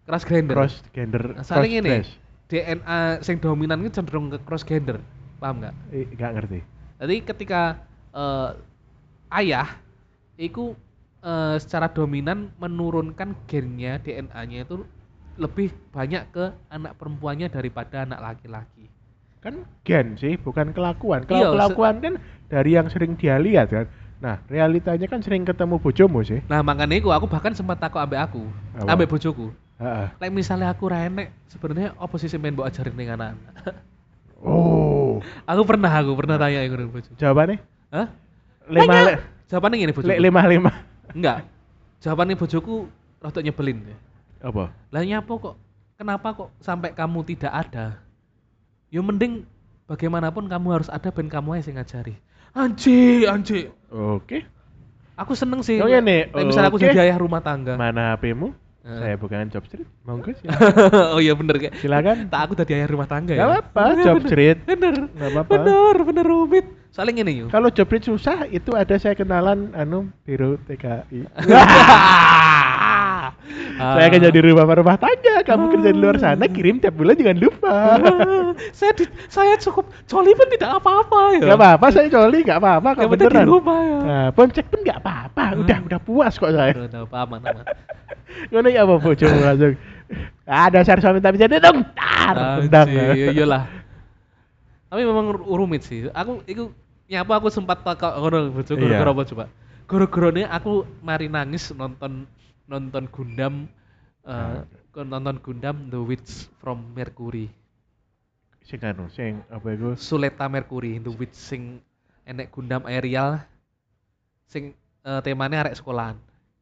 Cross 0.10 0.26
gender. 0.26 0.56
cross 0.58 0.76
gender, 0.90 1.24
Nah, 1.38 1.46
cross 1.46 1.70
gini, 1.70 1.90
dress. 2.02 2.10
DNA 2.50 3.22
sing 3.22 3.38
dominan 3.38 3.78
itu 3.86 4.02
cenderung 4.02 4.34
ke 4.34 4.42
cross 4.42 4.66
gender. 4.66 4.98
Paham 5.38 5.62
nggak? 5.62 5.74
Nggak 6.18 6.32
ngerti. 6.34 6.60
Jadi 6.98 7.16
ketika 7.22 7.62
eh, 8.10 8.50
ayah 9.38 9.70
itu 10.34 10.74
eh, 11.22 11.56
secara 11.62 11.94
dominan 11.94 12.50
menurunkan 12.58 13.38
gennya 13.46 14.02
DNA-nya 14.02 14.66
itu 14.66 14.82
lebih 15.38 15.72
banyak 15.94 16.34
ke 16.34 16.52
anak 16.68 16.98
perempuannya 16.98 17.48
daripada 17.48 18.04
anak 18.04 18.20
laki-laki. 18.20 18.90
Kan 19.40 19.64
gen 19.88 20.20
sih, 20.20 20.36
bukan 20.36 20.76
kelakuan. 20.76 21.24
Iya, 21.24 21.32
Kalau 21.32 21.56
kelakuan 21.56 21.96
kan 22.04 22.14
dari 22.52 22.76
yang 22.76 22.90
sering 22.92 23.16
dia 23.16 23.40
lihat 23.40 23.72
kan. 23.72 23.86
Nah, 24.20 24.36
realitanya 24.52 25.08
kan 25.08 25.24
sering 25.24 25.48
ketemu 25.48 25.80
bojomu 25.80 26.20
sih. 26.28 26.44
Nah 26.52 26.60
makanya 26.60 27.00
itu 27.00 27.08
aku 27.08 27.24
bahkan 27.32 27.56
sempat 27.56 27.80
takut 27.80 28.04
ambek 28.04 28.20
aku, 28.20 28.44
Apa? 28.76 29.00
ambek 29.00 29.08
bojoku. 29.08 29.56
Heeh. 29.80 30.08
Like 30.20 30.34
misalnya 30.36 30.68
aku 30.70 30.92
renek, 30.92 31.32
sebenarnya 31.48 31.96
apa 31.96 32.16
sih 32.20 32.28
sing 32.28 32.44
pengen 32.44 32.60
mbok 32.60 32.68
ajarin 32.68 32.96
ning 33.00 33.10
anak-anak? 33.10 33.80
Oh, 34.44 35.24
aku 35.52 35.62
pernah, 35.64 35.92
aku 35.92 36.12
pernah 36.20 36.36
tanya 36.36 36.64
itu 36.64 36.76
ning 36.76 36.92
bojoku. 36.92 37.16
jawabannya 37.16 37.58
Hah? 37.92 38.08
lima 38.68 38.96
le- 39.08 39.20
Jawabannya 39.50 39.78
gini 39.82 39.94
bojoku. 39.96 40.12
le- 40.12 40.22
lima 40.22 40.42
lima. 40.46 40.72
Enggak. 41.16 41.48
Jawabannya 42.00 42.36
bojoku 42.36 42.92
rada 43.20 43.40
nyebelin 43.40 43.80
ya. 43.88 43.98
Apa? 44.46 44.72
Lah 44.92 45.02
nyapa 45.04 45.32
kok? 45.36 45.56
Kenapa 46.00 46.28
kok 46.32 46.50
sampai 46.60 46.96
kamu 46.96 47.20
tidak 47.28 47.52
ada? 47.52 48.00
Ya 48.88 49.02
mending 49.04 49.44
bagaimanapun 49.88 50.48
kamu 50.48 50.68
harus 50.80 50.88
ada 50.88 51.12
ben 51.12 51.28
kamu 51.28 51.60
aja 51.60 51.64
sing 51.68 51.76
ngajari. 51.76 52.16
Anji, 52.56 53.28
anji. 53.28 53.68
Oke. 53.92 54.44
Aku 55.20 55.36
seneng 55.36 55.60
sih. 55.60 55.80
Oh, 55.84 55.88
ngene. 55.88 56.32
Like 56.32 56.48
misalnya 56.48 56.72
aku 56.72 56.80
jadi 56.80 57.12
ayah 57.12 57.20
rumah 57.20 57.44
tangga. 57.44 57.76
Mana 57.76 58.16
HP-mu? 58.16 58.56
Eh. 58.80 58.96
Saya 58.96 59.16
bukan 59.20 59.52
job 59.52 59.64
street. 59.68 59.90
Monggo 60.08 60.32
sih. 60.32 60.48
oh 61.14 61.20
iya 61.20 61.36
bener 61.36 61.60
kayak. 61.60 61.76
Silakan. 61.84 62.32
Tak 62.32 62.42
aku 62.48 62.54
tadi 62.56 62.80
ayah 62.80 62.88
rumah 62.88 63.12
tangga 63.12 63.36
Gak 63.36 63.44
ya. 63.44 63.48
apa-apa, 63.52 63.84
Bener, 63.92 64.06
job 64.08 64.18
street. 64.24 64.58
Bener. 64.64 64.96
Gak 65.12 65.30
apa-apa. 65.36 65.52
Bener, 65.52 65.96
bener 66.08 66.26
rumit. 66.26 66.66
Soalnya 66.90 67.22
gini 67.22 67.46
yuk. 67.46 67.48
Kalau 67.54 67.70
street 67.70 68.04
susah, 68.06 68.50
itu 68.50 68.74
ada 68.74 68.98
saya 68.98 69.14
kenalan 69.14 69.72
anu 69.78 70.10
biro 70.26 70.58
TKI. 70.66 71.30
Saya 73.80 74.06
akan 74.12 74.20
jadi 74.32 74.40
rumah 74.44 74.66
rumah 74.68 74.96
tangga. 75.00 75.42
Kamu 75.44 75.72
kerja 75.72 75.90
di 75.96 76.00
luar 76.00 76.18
sana, 76.20 76.46
kirim 76.52 76.78
tiap 76.84 76.96
bulan 77.00 77.16
jangan 77.16 77.38
lupa. 77.40 77.76
saya 78.78 78.92
di, 78.96 79.06
saya 79.32 79.54
cukup 79.56 79.88
coli 80.06 80.32
pun 80.36 80.48
tidak 80.52 80.70
apa-apa 80.80 81.40
ya. 81.40 81.56
Gak 81.56 81.58
apa-apa, 81.60 81.86
saya 81.90 82.08
coli, 82.12 82.40
gak 82.44 82.60
apa-apa 82.60 82.90
kok 82.96 83.02
penting 83.08 83.30
di 83.30 83.34
beneran. 83.40 83.48
rumah 83.48 83.80
ya. 83.80 84.00
Nah, 84.04 84.28
poncek 84.36 84.66
pun 84.68 84.80
gak 84.84 85.00
apa-apa. 85.00 85.44
Udah, 85.64 85.78
udah 85.86 86.00
puas 86.02 86.34
kok 86.36 86.52
saya. 86.52 86.74
Udah, 86.76 87.08
apa 87.08 87.18
aman 87.24 87.40
aman. 87.44 87.66
Ngono 88.54 88.68
ya 88.70 88.86
apa 88.86 88.96
bojomu 89.02 89.40
langsung. 89.42 89.74
Ah, 90.50 90.68
dasar 90.74 90.98
suami 91.02 91.22
tapi 91.22 91.38
jadi 91.38 91.62
dong. 91.62 91.86
Anjir, 92.90 93.14
iya- 93.16 93.34
iyalah. 93.34 93.64
Tapi 94.90 95.02
memang 95.06 95.38
ru- 95.38 95.46
rumit 95.54 95.86
sih. 95.86 96.10
Aku 96.10 96.42
itu 96.50 96.74
nyapa 97.06 97.38
aku 97.38 97.50
sempat 97.54 97.82
takut 97.86 98.10
ngono 98.10 98.50
bojo 98.54 98.74
Iya. 98.74 98.82
gara-gara 98.82 99.12
apa 99.14 99.24
coba. 99.26 99.46
Gara-gara 99.86 100.30
aku 100.50 100.74
mari 101.02 101.30
nangis 101.30 101.70
nonton 101.74 102.26
nonton 102.66 103.06
Gundam 103.10 103.70
eh, 104.26 104.62
nonton 104.94 105.38
Gundam 105.42 105.90
The 105.90 106.02
Witch 106.02 106.50
from 106.58 106.94
Mercury. 106.94 107.50
Sing 108.66 108.78
anu, 108.86 109.10
sing 109.10 109.42
apa 109.50 109.74
iku? 109.74 109.98
Suleta 109.98 110.46
Mercury 110.46 111.02
The 111.02 111.10
Witch 111.10 111.34
sing 111.34 111.82
enek 112.26 112.54
Gundam 112.54 112.86
aerial 112.86 113.42
sing 114.46 114.74
eh, 115.06 115.22
temanya 115.26 115.66
arek 115.66 115.78
sekolahan. 115.78 116.18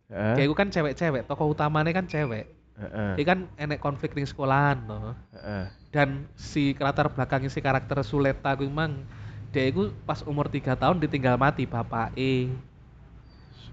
Kayak 0.07 0.39
Heeh. 0.39 0.47
iku 0.47 0.55
kan 0.55 0.71
cewek-cewek, 0.71 1.27
tokoh 1.27 1.51
utamanya 1.51 1.91
kan 1.91 2.07
cewek. 2.07 2.47
Heeh. 2.79 3.19
Ini 3.19 3.23
kan 3.27 3.39
enek 3.59 3.83
konflik 3.83 4.15
ning 4.15 4.23
sekolahan 4.23 4.79
no. 4.87 5.11
Heeh. 5.35 5.67
Dan 5.97 6.09
si 6.37 6.77
latar 6.77 7.09
belakangnya 7.09 7.49
si 7.49 7.57
karakter 7.57 7.97
Suleta 8.05 8.53
gue 8.53 8.69
emang 8.69 9.01
dia 9.49 9.65
itu 9.65 9.89
pas 10.05 10.21
umur 10.21 10.45
3 10.45 10.77
tahun 10.77 11.01
ditinggal 11.01 11.33
mati 11.41 11.65
bapak 11.65 12.13
E 12.13 12.53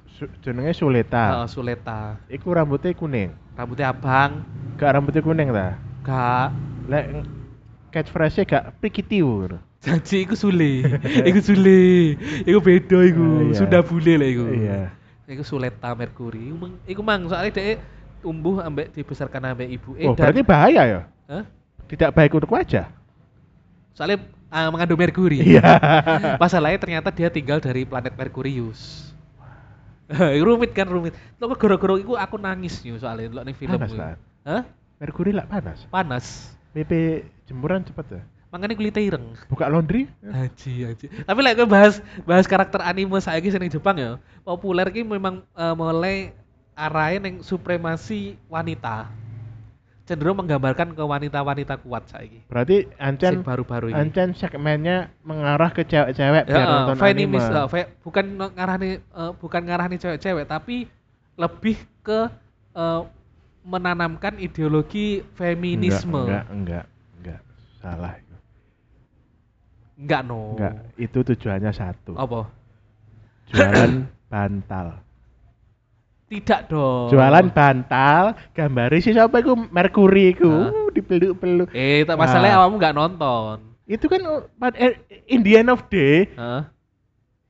Su- 0.08 0.30
Jenenge 0.40 0.72
Suleta. 0.72 1.44
Suleta 1.44 2.16
Iku 2.32 2.48
rambutnya 2.48 2.96
kuning. 2.96 3.28
rambutnya 3.52 3.92
abang 3.92 4.40
Gak 4.80 4.90
rambutnya 4.96 5.20
kuning 5.20 5.48
ta? 5.52 5.68
gak 6.00 6.48
Lek 6.88 7.04
catchphrase-nya 7.92 8.44
gak 8.44 8.64
prikitiu 8.80 9.28
ngono. 9.28 9.58
jadi 9.84 10.24
iku 10.24 10.32
sule 10.32 10.80
iku 11.28 11.40
sule 11.44 11.80
iku 12.48 12.58
beda 12.58 12.98
iku 13.04 13.20
Ah, 13.20 13.40
iya. 13.44 13.56
sudah 13.60 13.80
bule 13.84 14.14
lah 14.16 14.28
iku 14.32 14.44
Iya. 14.48 14.80
iku 15.28 15.44
Suleta 15.44 15.92
Mercury 15.92 16.48
iku 16.48 16.56
mang, 16.56 16.72
iku 16.88 17.00
mang 17.04 17.20
soalnya 17.28 17.52
dia 17.52 17.76
tumbuh 18.24 18.64
ambek 18.64 18.96
dibesarkan 18.96 19.52
ambek 19.52 19.68
ibu 19.68 19.92
E 19.94 20.08
Oh, 20.08 20.16
dan 20.16 20.32
berarti 20.32 20.40
bahaya 20.40 20.82
ya? 20.88 21.00
Hah? 21.28 21.44
Tidak 21.91 22.11
baik 22.11 22.35
untuk 22.37 22.53
wajah. 22.55 22.89
soalnya 23.95 24.26
ah, 24.51 24.74
mengandung 24.74 24.99
merkuri 24.99 25.39
Iya. 25.39 25.62
Masalahnya 26.43 26.82
ternyata 26.82 27.14
dia 27.14 27.30
tinggal 27.30 27.62
dari 27.62 27.87
planet 27.87 28.18
Merkurius. 28.18 29.14
rumit 30.47 30.74
kan 30.74 30.91
rumit. 30.91 31.14
Lo 31.39 31.49
gara-gara 31.55 31.95
itu 31.97 32.12
aku 32.18 32.37
nangis 32.37 32.82
nih 32.82 32.99
soalnya 32.99 33.30
lo 33.30 33.41
nih 33.47 33.55
film. 33.55 33.78
Panas 33.78 33.95
lah. 33.95 34.18
Hah? 34.45 34.62
Merkuri 34.99 35.32
lah 35.32 35.47
panas. 35.47 35.87
Panas. 35.89 36.55
BP 36.74 37.22
jemuran 37.47 37.87
cepet 37.87 38.18
ya? 38.18 38.22
Makanya 38.55 38.74
kulitnya 38.78 39.03
ireng. 39.03 39.26
Buka 39.51 39.66
laundry? 39.66 40.07
Haji, 40.22 40.74
haji. 40.87 41.07
Tapi 41.26 41.39
lek 41.43 41.59
like, 41.59 41.66
bahas 41.66 41.99
bahas 42.22 42.47
karakter 42.47 42.78
anime 42.87 43.18
saiki 43.18 43.51
sing 43.51 43.66
Jepang 43.66 43.99
ya, 43.99 44.22
populer 44.47 44.87
ki 44.95 45.03
memang 45.03 45.43
uh, 45.59 45.74
mulai 45.74 46.30
arahin 46.78 47.22
yang 47.26 47.37
supremasi 47.43 48.39
wanita. 48.47 49.11
Cenderung 50.05 50.36
menggambarkan 50.36 50.92
ke 50.92 51.00
wanita-wanita 51.00 51.80
kuat 51.80 52.05
saiki. 52.12 52.44
Berarti 52.52 52.84
ancen 53.00 53.40
baru-baru 53.40 53.88
ini. 53.88 53.96
Ancen 53.96 54.36
segmennya 54.36 55.09
mengarah 55.24 55.72
ke 55.72 55.80
cewek-cewek 55.88 56.44
ya, 56.44 56.52
biar 56.52 56.66
nonton 56.68 56.96
feminis, 57.00 57.40
anime. 57.40 57.57
Uh, 57.57 57.66
fe, 57.72 57.80
bukan 58.05 58.24
ngarahni 58.36 59.00
uh, 59.16 59.32
bukan 59.32 59.64
ngarahni 59.64 59.96
cewek-cewek 59.96 60.44
tapi 60.44 60.84
lebih 61.40 61.80
ke 62.05 62.28
uh, 62.76 63.09
menanamkan 63.64 64.36
ideologi 64.36 65.24
feminisme. 65.40 66.28
Enggak, 66.28 66.52
enggak, 66.52 66.84
enggak, 67.16 67.40
enggak. 67.40 67.40
Salah 67.80 68.12
itu. 68.20 68.36
Enggak 70.05 70.20
no. 70.28 70.40
Enggak, 70.52 70.74
itu 71.00 71.18
tujuannya 71.32 71.72
satu. 71.72 72.12
Apa? 72.20 72.40
Jualan 73.48 74.05
bantal. 74.28 75.00
Tidak 76.24 76.60
dong. 76.72 77.12
Jualan 77.12 77.46
bantal, 77.52 78.34
gambari 78.56 78.98
si 79.04 79.12
siapa 79.12 79.44
iku 79.44 79.54
Mercury 79.70 80.32
iku, 80.34 80.48
uh, 80.50 80.88
dipeluk-peluk. 80.90 81.68
Eh, 81.76 82.02
tak 82.08 82.16
masalahnya 82.16 82.56
Nah. 82.56 82.60
awakmu 82.64 82.76
enggak 82.80 82.96
nonton. 82.96 83.56
Itu 83.84 84.08
kan 84.08 84.20
uh, 84.24 84.42
eh, 84.80 84.96
in 85.28 85.44
the 85.44 85.60
end 85.60 85.68
of 85.68 85.84
day 85.92 86.32
Hah? 86.34 86.72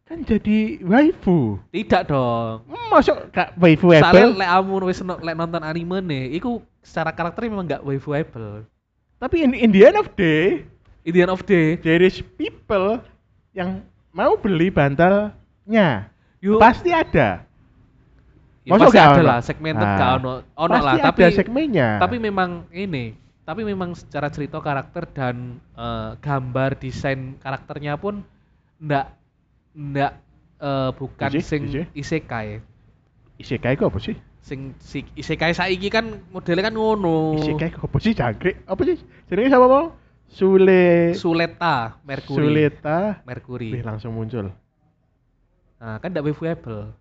kan 0.05 0.21
jadi 0.27 0.83
waifu. 0.85 1.63
Tidak 1.71 2.03
dong. 2.11 2.67
Masuk 2.91 3.31
gak 3.31 3.55
waifu 3.57 3.95
Soalnya 3.95 4.11
able? 4.11 4.37
lek 4.37 4.51
kamu 4.51 4.75
wis 4.91 5.01
lek 5.01 5.37
nonton 5.39 5.63
anime 5.63 5.99
nih, 6.05 6.25
iku 6.37 6.61
secara 6.83 7.15
karakter 7.15 7.47
memang 7.47 7.71
enggak 7.71 7.83
waifuable. 7.87 8.67
Tapi 9.23 9.47
in, 9.47 9.55
in 9.57 9.71
the 9.73 9.87
end 9.87 9.97
of 9.97 10.13
day, 10.19 10.67
In 11.05 11.13
the 11.13 11.21
end 11.21 11.37
of 11.37 11.45
day, 11.45 11.77
there 11.85 12.01
is 12.01 12.25
people 12.41 12.97
yang 13.53 13.85
mau 14.09 14.41
beli 14.41 14.73
bantalnya. 14.73 16.09
yuk 16.41 16.57
Pasti 16.57 16.97
ada. 16.97 17.45
Ya 18.65 18.71
Masuk 18.75 18.91
pasti 18.91 18.99
ada 19.01 19.23
lah 19.23 19.39
segmented 19.45 19.85
Nah, 19.85 20.17
ono. 20.17 20.33
Ono 20.57 20.73
lah, 20.81 20.97
ada 20.97 21.13
tapi 21.13 21.29
segmennya. 21.31 22.01
tapi 22.01 22.17
memang 22.17 22.65
ini, 22.73 23.13
tapi 23.45 23.61
memang 23.61 23.93
secara 23.93 24.33
cerita 24.33 24.57
karakter 24.59 25.05
dan 25.13 25.61
eh, 25.77 26.17
gambar 26.19 26.81
desain 26.81 27.37
karakternya 27.39 28.01
pun 28.01 28.25
ndak 28.81 29.13
ndak 29.77 30.13
eh, 30.59 30.91
bukan 30.97 31.31
Isi? 31.37 31.45
sing 31.45 31.63
isekai. 31.93 32.65
Isekai 33.37 33.77
kok 33.77 33.93
apa 33.93 34.01
sih? 34.01 34.17
Sing 34.41 34.73
si, 34.81 35.05
isekai 35.17 35.53
saiki 35.53 35.89
kan 35.89 36.25
modelnya 36.33 36.69
kan 36.69 36.75
ngono. 36.77 37.37
Isekai 37.37 37.69
kok 37.69 37.85
apa 37.85 37.99
sih 38.01 38.13
jangkrik? 38.17 38.65
Apa 38.65 38.81
sih? 38.85 38.97
Jenenge 39.29 39.53
siapa 39.53 39.67
mau? 39.69 39.87
Sule 40.25 41.15
Suleta 41.15 42.01
Mercury. 42.03 42.41
Suleta. 42.41 43.21
Mercury. 43.29 43.71
Wih, 43.77 43.85
langsung 43.85 44.17
muncul. 44.17 44.51
Nah, 45.79 46.01
kan 46.01 46.11
ndak 46.11 46.25
waifuable. 46.25 46.97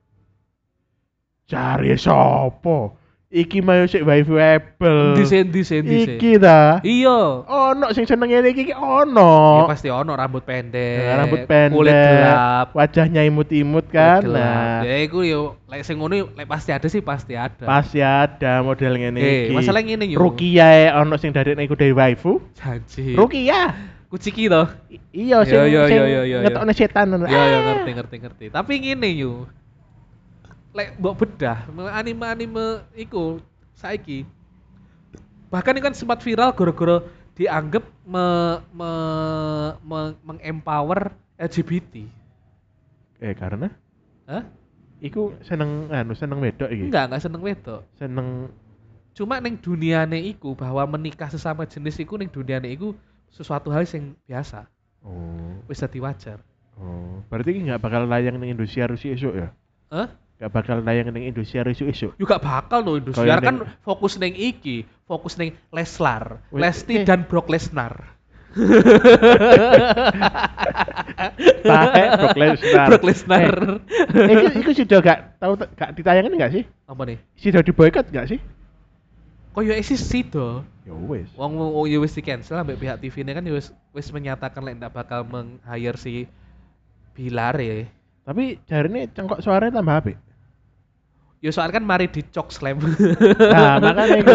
Cari 1.45 1.93
sopo? 1.97 2.97
Iki 3.33 3.65
mayo 3.65 3.89
sik 3.89 4.05
waifuable. 4.05 5.17
Desain 5.17 5.49
desain 5.49 5.81
desain. 5.81 6.21
Iki 6.21 6.37
ta. 6.37 6.77
Iya. 6.85 7.41
Ono 7.49 7.89
sing 7.89 8.05
seneng 8.05 8.29
ngene 8.29 8.53
iki 8.53 8.69
iki 8.69 8.73
Ya 8.73 8.77
ono. 8.77 9.65
pasti 9.65 9.89
ono 9.89 10.13
rambut 10.13 10.45
pendek. 10.45 11.01
Ya, 11.01 11.17
rambut 11.17 11.49
pendek, 11.49 11.73
Kulit 11.73 11.97
gelap. 11.97 12.67
wajahnya 12.77 13.21
imut-imut 13.25 13.89
kulit 13.89 13.97
kan. 13.97 14.21
gelap. 14.21 14.37
Nah, 14.37 14.79
Ya 14.85 14.95
iku 15.01 15.25
yo 15.25 15.57
lek 15.65 15.81
sing 15.81 15.97
ngono 15.97 16.29
lek 16.29 16.45
pasti 16.45 16.77
ada 16.77 16.85
sih 16.85 17.01
pasti 17.01 17.33
ada. 17.33 17.65
pasti 17.65 18.05
ada 18.05 18.61
model 18.61 19.01
ngene 19.01 19.17
Eh, 19.17 19.49
iki. 19.49 19.57
masalah 19.57 19.81
ngene 19.81 20.05
yo. 20.13 20.21
Rukia 20.21 20.93
ono 20.93 21.17
sing 21.17 21.33
dadekne 21.33 21.65
iku 21.65 21.73
dari 21.73 21.89
waifu. 21.89 22.37
Janji. 22.53 23.17
Rukia. 23.17 23.73
Kuciki 24.13 24.45
toh. 24.45 24.69
I- 24.93 25.01
Iya 25.25 25.41
Yo, 25.41 25.45
sing 25.49 25.57
yo, 25.57 25.65
yo, 25.65 25.81
yo, 25.89 26.05
yo, 26.05 26.21
yo. 26.21 26.37
ngetokne 26.45 26.73
setan 26.77 27.09
ngono. 27.09 27.25
Ya 27.25 27.33
ya 27.33 27.57
Ah. 27.57 27.61
ngerti 27.65 27.91
ngerti 27.97 28.15
ngerti. 28.21 28.45
Tapi 28.53 28.73
ngene 28.77 29.09
yo. 29.17 29.49
Lek 30.73 30.97
mbok 30.97 31.15
bedah 31.21 31.69
anime-anime 31.93 32.81
iku 32.97 33.37
saiki 33.77 34.25
bahkan 35.53 35.77
ini 35.77 35.85
kan 35.85 35.93
sempat 35.93 36.25
viral 36.25 36.49
gara-gara 36.57 37.05
dianggap 37.37 37.85
me, 38.05 38.25
me, 38.73 38.91
me- 39.85 40.17
mengempower 40.25 41.13
LGBT. 41.37 42.05
Eh 43.21 43.33
karena 43.37 43.69
Hah? 44.25 44.45
iku 45.01 45.33
seneng 45.45 45.89
anu 45.93 46.13
seneng 46.17 46.41
wedok 46.41 46.69
iki. 46.69 46.89
Enggak, 46.89 47.09
enggak 47.09 47.23
seneng 47.25 47.41
wedok. 47.41 47.81
Seneng 47.97 48.49
Cuma 49.13 49.37
neng 49.37 49.61
duniane 49.61 50.17
iku 50.25 50.57
bahwa 50.57 50.81
menikah 50.97 51.29
sesama 51.29 51.69
jenis 51.69 52.01
iku 52.01 52.17
neng 52.17 52.33
duniane 52.33 52.73
iku 52.73 52.97
sesuatu 53.29 53.69
hal 53.69 53.85
yang 53.85 54.17
biasa, 54.25 54.65
oh. 55.05 55.53
wis 55.69 55.77
dadi 55.77 56.01
wajar. 56.01 56.41
Oh, 56.73 57.21
berarti 57.29 57.53
iki 57.53 57.69
nggak 57.69 57.81
bakal 57.81 58.09
layang 58.09 58.41
ning 58.41 58.57
Indonesia 58.57 58.89
Rusi 58.89 59.13
esuk 59.13 59.37
ya? 59.37 59.53
Hah? 59.93 60.09
Nggak 60.41 60.51
bakal 60.51 60.77
layang 60.81 61.13
ning 61.13 61.29
Indonesia 61.29 61.61
Rusi 61.63 61.83
esuk. 61.87 62.11
Juga 62.17 62.41
bakal 62.41 62.81
no 62.83 62.97
industri 62.97 63.23
Kayak 63.25 63.41
kan 63.45 63.55
neng- 63.61 63.69
fokus 63.85 64.17
neng 64.17 64.33
iki, 64.33 64.83
fokus 65.05 65.37
neng 65.37 65.53
Leslar, 65.69 66.41
Wih, 66.49 66.59
Lesti 66.61 67.01
eh. 67.01 67.05
dan 67.05 67.29
Brock 67.29 67.47
Lesnar. 67.47 68.17
Tahe 71.63 72.03
Brock 72.17 72.37
Lesnar. 72.37 72.87
Brock 72.89 73.03
Lesnar. 73.05 73.55
Eh, 74.13 74.33
iku 74.33 74.45
iku 74.61 74.71
sudah 74.77 74.99
gak 75.01 75.19
tahu 75.41 75.53
gak 75.73 75.89
ditayangin 75.97 76.33
enggak 76.33 76.51
sih? 76.53 76.63
Apa 76.85 77.01
nih? 77.07 77.17
Sudah 77.37 77.61
diboykot 77.65 78.05
enggak 78.13 78.27
sih? 78.29 78.39
Kok 79.53 79.61
ya 79.61 79.77
eksis 79.77 80.01
sih 80.01 80.25
do? 80.25 80.65
Ya 80.83 80.93
wes. 80.97 81.29
Wong 81.37 81.53
wong 81.55 81.85
ya 81.85 82.01
wis 82.01 82.17
di 82.17 82.25
cancel 82.25 82.57
ambek 82.57 82.81
pihak 82.81 82.97
TV 82.97 83.21
ini 83.21 83.31
kan 83.37 83.45
ya 83.45 83.53
wis 83.53 83.69
wis 83.93 84.09
menyatakan 84.09 84.65
lek 84.65 84.81
ndak 84.81 84.91
bakal 84.91 85.21
meng-hire 85.23 85.97
si 86.01 86.25
Bilar 87.13 87.53
ya. 87.61 87.85
Tapi 88.23 88.59
jarine 88.67 89.11
cengkok 89.11 89.43
suaranya 89.43 89.83
tambah 89.83 89.95
apik. 89.99 90.17
Ya 91.43 91.51
soalnya 91.51 91.75
kan 91.75 91.83
mari 91.83 92.07
dicok 92.07 92.55
slam. 92.55 92.79
Nah, 92.79 93.75
makanya 93.83 94.15
itu. 94.15 94.33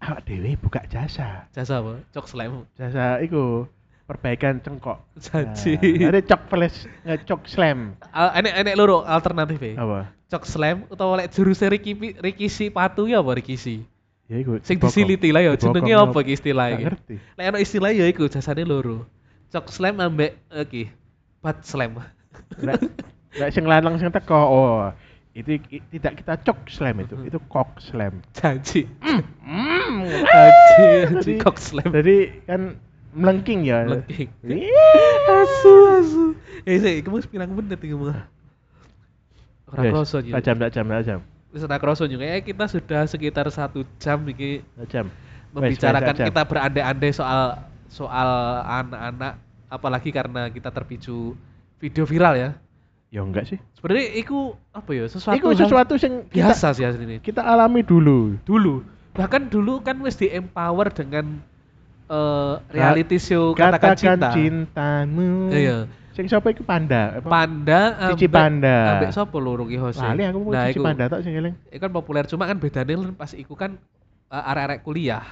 Awak 0.00 0.20
dewe 0.28 0.52
buka 0.60 0.84
jasa. 0.84 1.48
Jasa 1.52 1.80
apa? 1.80 2.04
Cok 2.12 2.26
slam. 2.28 2.68
Jasa 2.76 3.24
iku 3.24 3.64
perbaikan 4.04 4.60
cengkok. 4.60 5.00
Janji. 5.16 5.80
Nah, 5.80 6.12
ada 6.12 6.20
cok 6.20 6.42
flash, 6.52 6.84
cok 7.24 7.48
slam. 7.48 7.96
Enek 8.12 8.52
enek 8.64 8.74
loro 8.76 9.00
alternatif 9.00 9.60
ya. 9.64 9.80
Apa? 9.80 10.12
Cok 10.28 10.44
slam 10.44 10.76
utawa 10.92 11.24
lek 11.24 11.32
juruse 11.32 11.64
Riki 11.72 12.20
Rikisi 12.20 12.68
patu 12.68 13.08
ya 13.08 13.24
apa 13.24 13.40
Rikisi? 13.40 13.80
Ya 14.28 14.36
iku. 14.44 14.60
Sing 14.60 14.76
disiliti 14.76 15.32
lah 15.32 15.40
ya 15.40 15.56
jenenge 15.56 15.96
apa 15.96 16.20
iki 16.20 16.36
istilahnya? 16.36 16.84
ngerti. 16.84 17.16
Lek 17.16 17.44
ono 17.48 17.58
istilah 17.64 17.90
ya 17.96 18.04
iku 18.12 18.28
jasane 18.28 18.68
loro. 18.68 19.08
Cok 19.52 19.72
slam 19.72 20.04
ambek 20.04 20.36
iki 20.52 20.99
bat 21.40 21.60
slam. 21.64 22.00
Nek 23.38 23.48
sing 23.54 23.64
lanang 23.64 23.96
sing 23.96 24.10
teko, 24.12 24.36
oh 24.36 24.92
itu 25.30 25.62
i- 25.70 25.84
tidak 25.94 26.18
kita 26.20 26.34
cok 26.42 26.58
slam 26.66 27.06
itu, 27.06 27.14
itu 27.22 27.38
kok 27.46 27.78
slam. 27.78 28.18
Janji. 28.34 28.84
Mm. 29.00 30.02
Janji, 30.26 30.86
janji 31.06 31.32
Jadi- 31.38 31.40
kok 31.40 31.56
slam. 31.56 31.90
Jadi 31.94 32.16
kan 32.44 32.62
melengking 33.14 33.62
ya. 33.62 33.86
Melengking. 33.86 34.28
Iya. 34.42 34.90
Asu 35.30 35.72
asu. 36.02 36.24
Eh 36.66 36.76
sih, 36.82 36.98
kamu 37.00 37.22
pirang 37.30 37.50
menit 37.54 37.78
iki 37.78 37.94
mah. 37.94 38.26
Ora 39.70 39.82
kroso 39.86 40.18
juga. 40.18 40.34
tak 40.38 40.42
jam, 40.50 40.56
tak 40.58 40.70
jam, 40.74 40.84
tak 40.90 41.02
jam. 41.06 41.18
Wis 41.54 41.62
ora 41.62 41.78
kroso 41.78 42.04
juga. 42.10 42.26
Eh 42.26 42.42
kita 42.42 42.66
sudah 42.66 43.06
sekitar 43.06 43.46
satu 43.54 43.86
jam 44.02 44.18
iki 44.26 44.66
jam. 44.90 45.06
membicarakan 45.50 46.14
kita 46.14 46.42
berandai-andai 46.46 47.10
soal 47.10 47.58
soal 47.90 48.30
anak-anak 48.66 49.34
apalagi 49.70 50.10
karena 50.10 50.50
kita 50.50 50.68
terpicu 50.68 51.38
video 51.78 52.04
viral 52.04 52.34
ya. 52.36 52.50
Ya 53.10 53.22
enggak 53.22 53.46
sih. 53.46 53.58
Sebenarnya 53.74 54.06
itu 54.14 54.54
apa 54.70 54.90
ya? 54.92 55.06
Sesuatu 55.06 55.34
Itu 55.34 55.48
sesuatu 55.54 55.94
yang 55.98 56.26
kita, 56.30 56.50
biasa 56.50 56.66
sih 56.74 56.84
asli 56.86 57.04
ini. 57.06 57.16
kita 57.18 57.42
alami 57.42 57.82
dulu. 57.82 58.38
Dulu 58.42 58.82
bahkan 59.10 59.42
dulu 59.50 59.82
kan 59.82 59.98
wis 60.02 60.14
di 60.14 60.30
empower 60.30 60.94
dengan 60.94 61.42
eh, 62.06 62.54
reality 62.70 63.18
show 63.18 63.50
Katakan 63.54 63.98
katakan 63.98 63.98
cinta. 63.98 64.28
cintamu. 64.30 65.50
Iya. 65.50 65.78
Sing 66.14 66.26
siapa 66.26 66.50
itu 66.50 66.62
panda? 66.62 67.18
Apa? 67.18 67.26
Panda 67.26 67.80
Cici 68.14 68.26
ambek- 68.26 68.34
Panda. 68.34 68.78
Ambek 68.98 69.10
sapa 69.14 69.36
lho 69.38 69.52
Ruki 69.58 69.78
Hose? 69.78 70.02
Lali 70.02 70.22
aku 70.26 70.38
mau 70.42 70.50
nah, 70.54 70.66
cici 70.66 70.78
iku, 70.78 70.86
panda 70.86 71.04
tok 71.06 71.20
sing 71.22 71.34
eling. 71.34 71.54
iku 71.70 71.80
kan 71.86 71.92
populer 71.94 72.24
cuma 72.26 72.44
kan 72.50 72.58
bedanya 72.58 72.94
kan 72.98 73.14
pas 73.14 73.30
iku 73.34 73.54
kan 73.54 73.78
uh, 74.30 74.50
arek-arek 74.54 74.82
kuliah. 74.82 75.22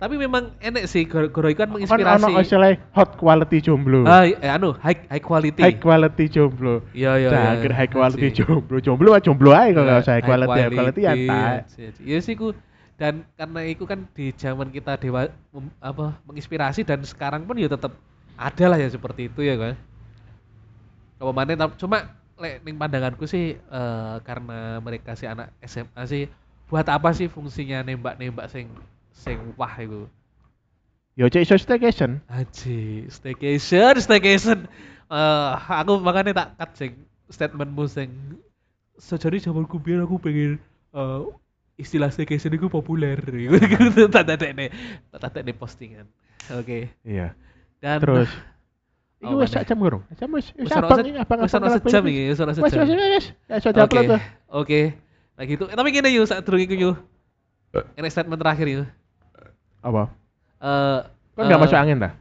Tapi 0.00 0.16
memang 0.16 0.48
enek 0.64 0.88
sih 0.88 1.04
goro 1.04 1.28
iku 1.28 1.60
kan 1.60 1.68
Kan 1.68 1.76
menginspirasi. 1.76 2.24
ono 2.24 2.40
istilah 2.40 2.72
hot 2.96 3.20
quality 3.20 3.60
jomblo. 3.60 4.08
Ah, 4.08 4.24
eh, 4.24 4.48
anu 4.48 4.72
high 4.80 4.96
high 5.12 5.20
quality. 5.20 5.60
High 5.60 5.76
quality 5.76 6.24
jomblo. 6.32 6.80
Iya 6.96 7.20
iya 7.20 7.28
iya. 7.28 7.30
Cangkir 7.52 7.72
high 7.76 7.92
quality 7.92 8.28
Anjing. 8.32 8.36
jomblo. 8.48 8.76
Jomblo 8.80 9.08
mah 9.12 9.20
jomblo 9.20 9.50
aja 9.52 9.68
kalau 9.76 9.84
nggak 9.84 10.00
usah 10.00 10.14
high 10.16 10.24
quality. 10.24 10.56
High 10.56 10.72
quality 10.72 11.00
ya 11.04 11.12
tak. 11.28 11.56
Iya 12.00 12.18
sih 12.24 12.32
ku 12.32 12.56
dan 12.96 13.28
karena 13.36 13.60
itu 13.68 13.84
kan 13.84 14.08
di 14.16 14.32
zaman 14.32 14.72
kita 14.72 14.96
dewa 14.96 15.28
mem- 15.52 15.76
apa 15.84 16.16
menginspirasi 16.24 16.80
dan 16.80 17.04
sekarang 17.04 17.44
pun 17.44 17.60
ya 17.60 17.68
tetap 17.68 17.92
ada 18.40 18.64
lah 18.72 18.80
ya 18.80 18.88
seperti 18.88 19.28
itu 19.28 19.44
ya 19.44 19.60
kan. 19.60 19.76
Kalau 21.20 21.36
mana 21.36 21.52
cuma 21.76 22.08
lek 22.40 22.64
ning 22.64 22.80
pandanganku 22.80 23.28
sih 23.28 23.52
eh, 23.52 24.16
karena 24.24 24.80
mereka 24.80 25.12
sih 25.12 25.28
anak 25.28 25.52
SMA 25.60 26.08
sih 26.08 26.24
buat 26.72 26.88
apa 26.88 27.12
sih 27.12 27.28
fungsinya 27.28 27.84
nembak-nembak 27.84 28.48
sing 28.48 28.72
sing 29.12 29.54
wah 29.54 29.74
itu. 29.76 30.06
Yo 31.14 31.26
cek 31.26 31.42
iso 31.42 31.56
staycation. 31.56 32.22
Aji, 32.26 33.06
staycation, 33.08 33.94
staycation. 33.96 34.58
Eh, 35.10 35.50
aku 35.68 35.98
makanya 35.98 36.32
tak 36.32 36.48
cut 36.56 36.70
sing 36.76 36.90
statementmu 37.28 37.84
sing 37.84 38.08
sejari 38.96 39.38
zamanku 39.38 39.76
biar 39.76 40.02
aku 40.02 40.16
pengen 40.16 40.56
eh, 40.92 41.20
istilah 41.76 42.08
staycation 42.08 42.54
itu 42.54 42.66
populer. 42.66 43.18
tak 44.14 44.24
tak 44.24 44.36
tak 44.38 44.70
tak 45.12 45.30
tak 45.34 45.54
postingan. 45.54 46.06
Oke. 46.50 46.88
Iya. 47.02 47.34
Dan 47.78 47.98
Terus 47.98 48.30
Iku 49.20 49.36
Oh, 49.36 49.44
wis 49.44 49.52
mana? 49.52 49.60
sak 49.60 49.68
jam 49.68 49.76
kurung. 49.76 50.00
Jam 50.16 50.32
wis 50.32 50.48
wis 50.56 50.64
Wis 50.64 50.72
ono 50.72 50.88
abang 50.88 51.04
iki 51.04 51.20
abang 51.20 51.44
wis 51.44 51.52
ono 51.52 51.68
sejam 51.68 52.04
iki, 52.08 52.22
wis 52.32 52.40
ono 52.40 52.52
Wis 52.56 52.60
wis 52.64 52.72
sejam. 52.72 52.88
wis. 52.88 53.26
Ya 53.44 53.54
iso 53.60 53.68
Oke, 53.68 53.76
diupload 53.76 54.04
tuh. 54.08 54.20
oke. 54.48 54.80
Nah 55.36 55.44
gitu. 55.44 55.64
Eh, 55.68 55.76
tapi 55.76 55.88
gini 55.92 56.08
yuk, 56.16 56.24
saat 56.24 56.40
durung 56.40 56.64
iku 56.64 56.72
yuk. 56.72 56.96
Ini 58.00 58.08
statement 58.08 58.40
terakhir 58.40 58.66
yuk. 58.72 58.88
Apa? 59.80 60.02
Eh, 60.60 61.00
Kok 61.36 61.42
enggak 61.44 61.58
eh, 61.58 61.62
masuk 61.64 61.78
angin 61.78 61.98
dah? 61.98 62.12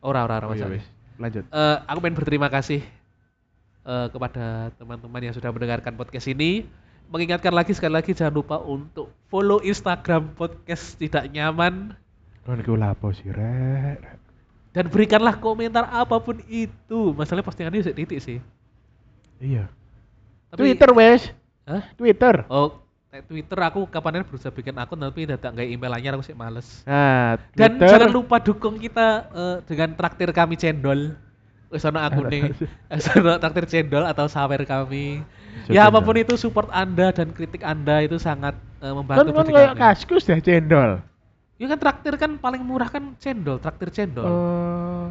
Ora, 0.00 0.24
ora, 0.24 0.34
ora 0.40 0.46
Oh, 0.48 0.54
iya, 0.56 0.64
masuk. 0.64 0.76
wis. 0.80 0.86
Lanjut. 1.18 1.44
Eh, 1.44 1.76
aku 1.84 1.98
pengen 2.00 2.16
berterima 2.16 2.48
kasih 2.48 2.80
eh, 3.84 4.06
kepada 4.08 4.72
teman-teman 4.78 5.20
yang 5.24 5.34
sudah 5.34 5.50
mendengarkan 5.52 5.92
podcast 5.98 6.28
ini. 6.30 6.64
Mengingatkan 7.08 7.56
lagi 7.56 7.72
sekali 7.72 7.96
lagi 7.96 8.12
jangan 8.12 8.36
lupa 8.36 8.60
untuk 8.60 9.08
follow 9.32 9.64
Instagram 9.64 10.36
podcast 10.36 10.92
tidak 11.00 11.24
nyaman 11.32 11.96
Kon 12.48 12.60
lapo 12.80 13.12
sih, 13.12 13.28
Rek? 13.28 14.00
dan 14.72 14.88
berikanlah 14.88 15.36
komentar 15.36 15.84
apa 15.84 16.16
pun 16.16 16.40
itu. 16.48 17.12
Masalahnya 17.12 17.44
postingannya 17.44 17.84
sih 17.84 17.92
titik 17.96 18.20
sih. 18.24 18.38
Iya. 19.36 19.68
Tapi, 20.48 20.56
Twitter 20.64 20.90
wes. 20.96 21.28
Hah? 21.68 21.84
Twitter. 21.98 22.48
Oh, 22.48 22.80
Twitter 23.08 23.56
aku 23.64 23.88
kapan 23.88 24.20
berusaha 24.20 24.52
bikin 24.52 24.76
akun 24.76 25.00
tapi 25.00 25.24
tidak 25.24 25.40
nggak 25.40 25.64
email 25.64 25.96
anyar 25.96 26.12
aku 26.12 26.28
sih 26.28 26.36
males. 26.36 26.84
Nah, 26.84 27.40
Dan 27.56 27.80
Twitter. 27.80 27.88
jangan 27.88 28.10
lupa 28.12 28.36
dukung 28.36 28.76
kita 28.76 29.32
eh, 29.32 29.56
dengan 29.64 29.96
traktir 29.96 30.28
kami 30.28 30.60
cendol. 30.60 31.16
Wis 31.72 31.88
ono 31.88 32.04
akune. 32.04 32.52
Wis 32.92 33.06
ono 33.16 33.40
traktir 33.40 33.64
cendol 33.64 34.04
atau 34.04 34.28
sawer 34.28 34.60
kami. 34.68 35.24
Bisa 35.64 35.72
ya 35.72 35.88
cendol. 35.88 35.88
apa 35.88 35.98
pun 36.04 36.16
itu 36.20 36.36
support 36.36 36.68
Anda 36.68 37.08
dan 37.08 37.32
kritik 37.32 37.64
Anda 37.64 38.04
itu 38.04 38.20
sangat 38.20 38.52
eh, 38.84 38.92
Kan 38.92 39.00
membantu 39.00 39.32
kan 39.32 39.46
kami. 39.48 39.80
kaskus 39.80 40.28
deh 40.28 40.44
cendol. 40.44 41.00
Ya 41.56 41.66
kan 41.66 41.80
traktir 41.80 42.14
kan 42.20 42.36
paling 42.36 42.60
murah 42.60 42.92
kan 42.92 43.16
cendol, 43.16 43.56
traktir 43.56 43.88
cendol. 43.88 44.28
Oh. 44.28 45.08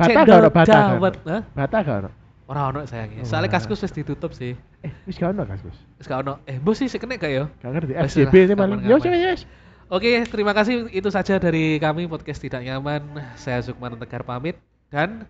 Bata 0.00 0.08
cendol 0.16 0.24
gak 0.24 0.40
ono 0.40 0.50
bata 0.50 0.72
dawet? 0.96 1.14
Hah? 1.28 1.42
Bata 1.52 1.76
gak 1.84 1.96
ono? 2.08 2.10
Ora 2.46 2.70
ono 2.70 2.86
sayangnya. 2.86 3.22
Oh, 3.22 3.28
Soalnya 3.28 3.50
kaskus 3.50 3.82
wis 3.82 3.90
ditutup 3.90 4.30
sih. 4.30 4.54
Eh, 4.86 4.92
wis 5.02 5.18
gak 5.18 5.34
ono 5.34 5.42
kaskus. 5.42 5.74
Wis 5.98 6.06
gak 6.06 6.22
ono. 6.22 6.38
Eh, 6.46 6.62
bos 6.62 6.78
sih 6.78 6.86
sih 6.86 7.02
kena 7.02 7.18
gak 7.18 7.32
ya? 7.32 7.44
Gak 7.58 7.70
ngerti. 7.74 7.92
FJB 7.98 8.34
sih 8.50 8.56
paling. 8.56 8.78
Yo 8.86 9.02
wis 9.02 9.06
wis. 9.06 9.42
Oke, 9.86 10.10
terima 10.26 10.50
kasih 10.50 10.90
itu 10.90 11.06
saja 11.10 11.38
dari 11.38 11.78
kami 11.78 12.06
podcast 12.06 12.42
tidak 12.42 12.62
nyaman. 12.62 13.02
Saya 13.38 13.62
Sukman 13.62 13.94
Tegar 13.98 14.22
pamit 14.26 14.58
dan 14.90 15.26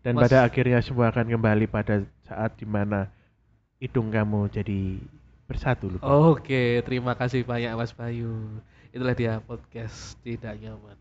Dan 0.00 0.16
Mas- 0.16 0.28
pada 0.32 0.48
akhirnya 0.48 0.80
semua 0.80 1.12
akan 1.12 1.28
kembali 1.28 1.68
pada 1.68 2.00
saat 2.24 2.56
di 2.56 2.64
mana 2.64 3.12
hidung 3.76 4.08
kamu 4.08 4.48
jadi 4.48 4.96
bersatu 5.44 5.92
lupa. 5.92 6.04
Oke, 6.08 6.80
terima 6.88 7.12
kasih 7.12 7.44
banyak 7.44 7.72
Mas 7.76 7.92
Bayu. 7.92 8.32
Itulah 8.96 9.12
dia 9.12 9.44
podcast 9.44 10.16
tidak 10.24 10.56
nyaman. 10.56 10.96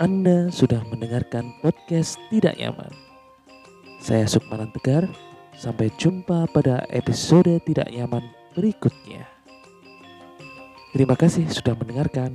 Anda 0.00 0.48
sudah 0.48 0.80
mendengarkan 0.88 1.52
podcast 1.60 2.16
Tidak 2.32 2.56
Nyaman. 2.56 2.88
Saya 4.00 4.24
Sukmanan 4.24 4.72
Tegar. 4.72 5.04
Sampai 5.52 5.92
jumpa 6.00 6.48
pada 6.56 6.88
episode 6.88 7.60
Tidak 7.68 7.84
Nyaman 7.84 8.24
berikutnya. 8.56 9.28
Terima 10.96 11.12
kasih 11.20 11.44
sudah 11.52 11.76
mendengarkan. 11.76 12.32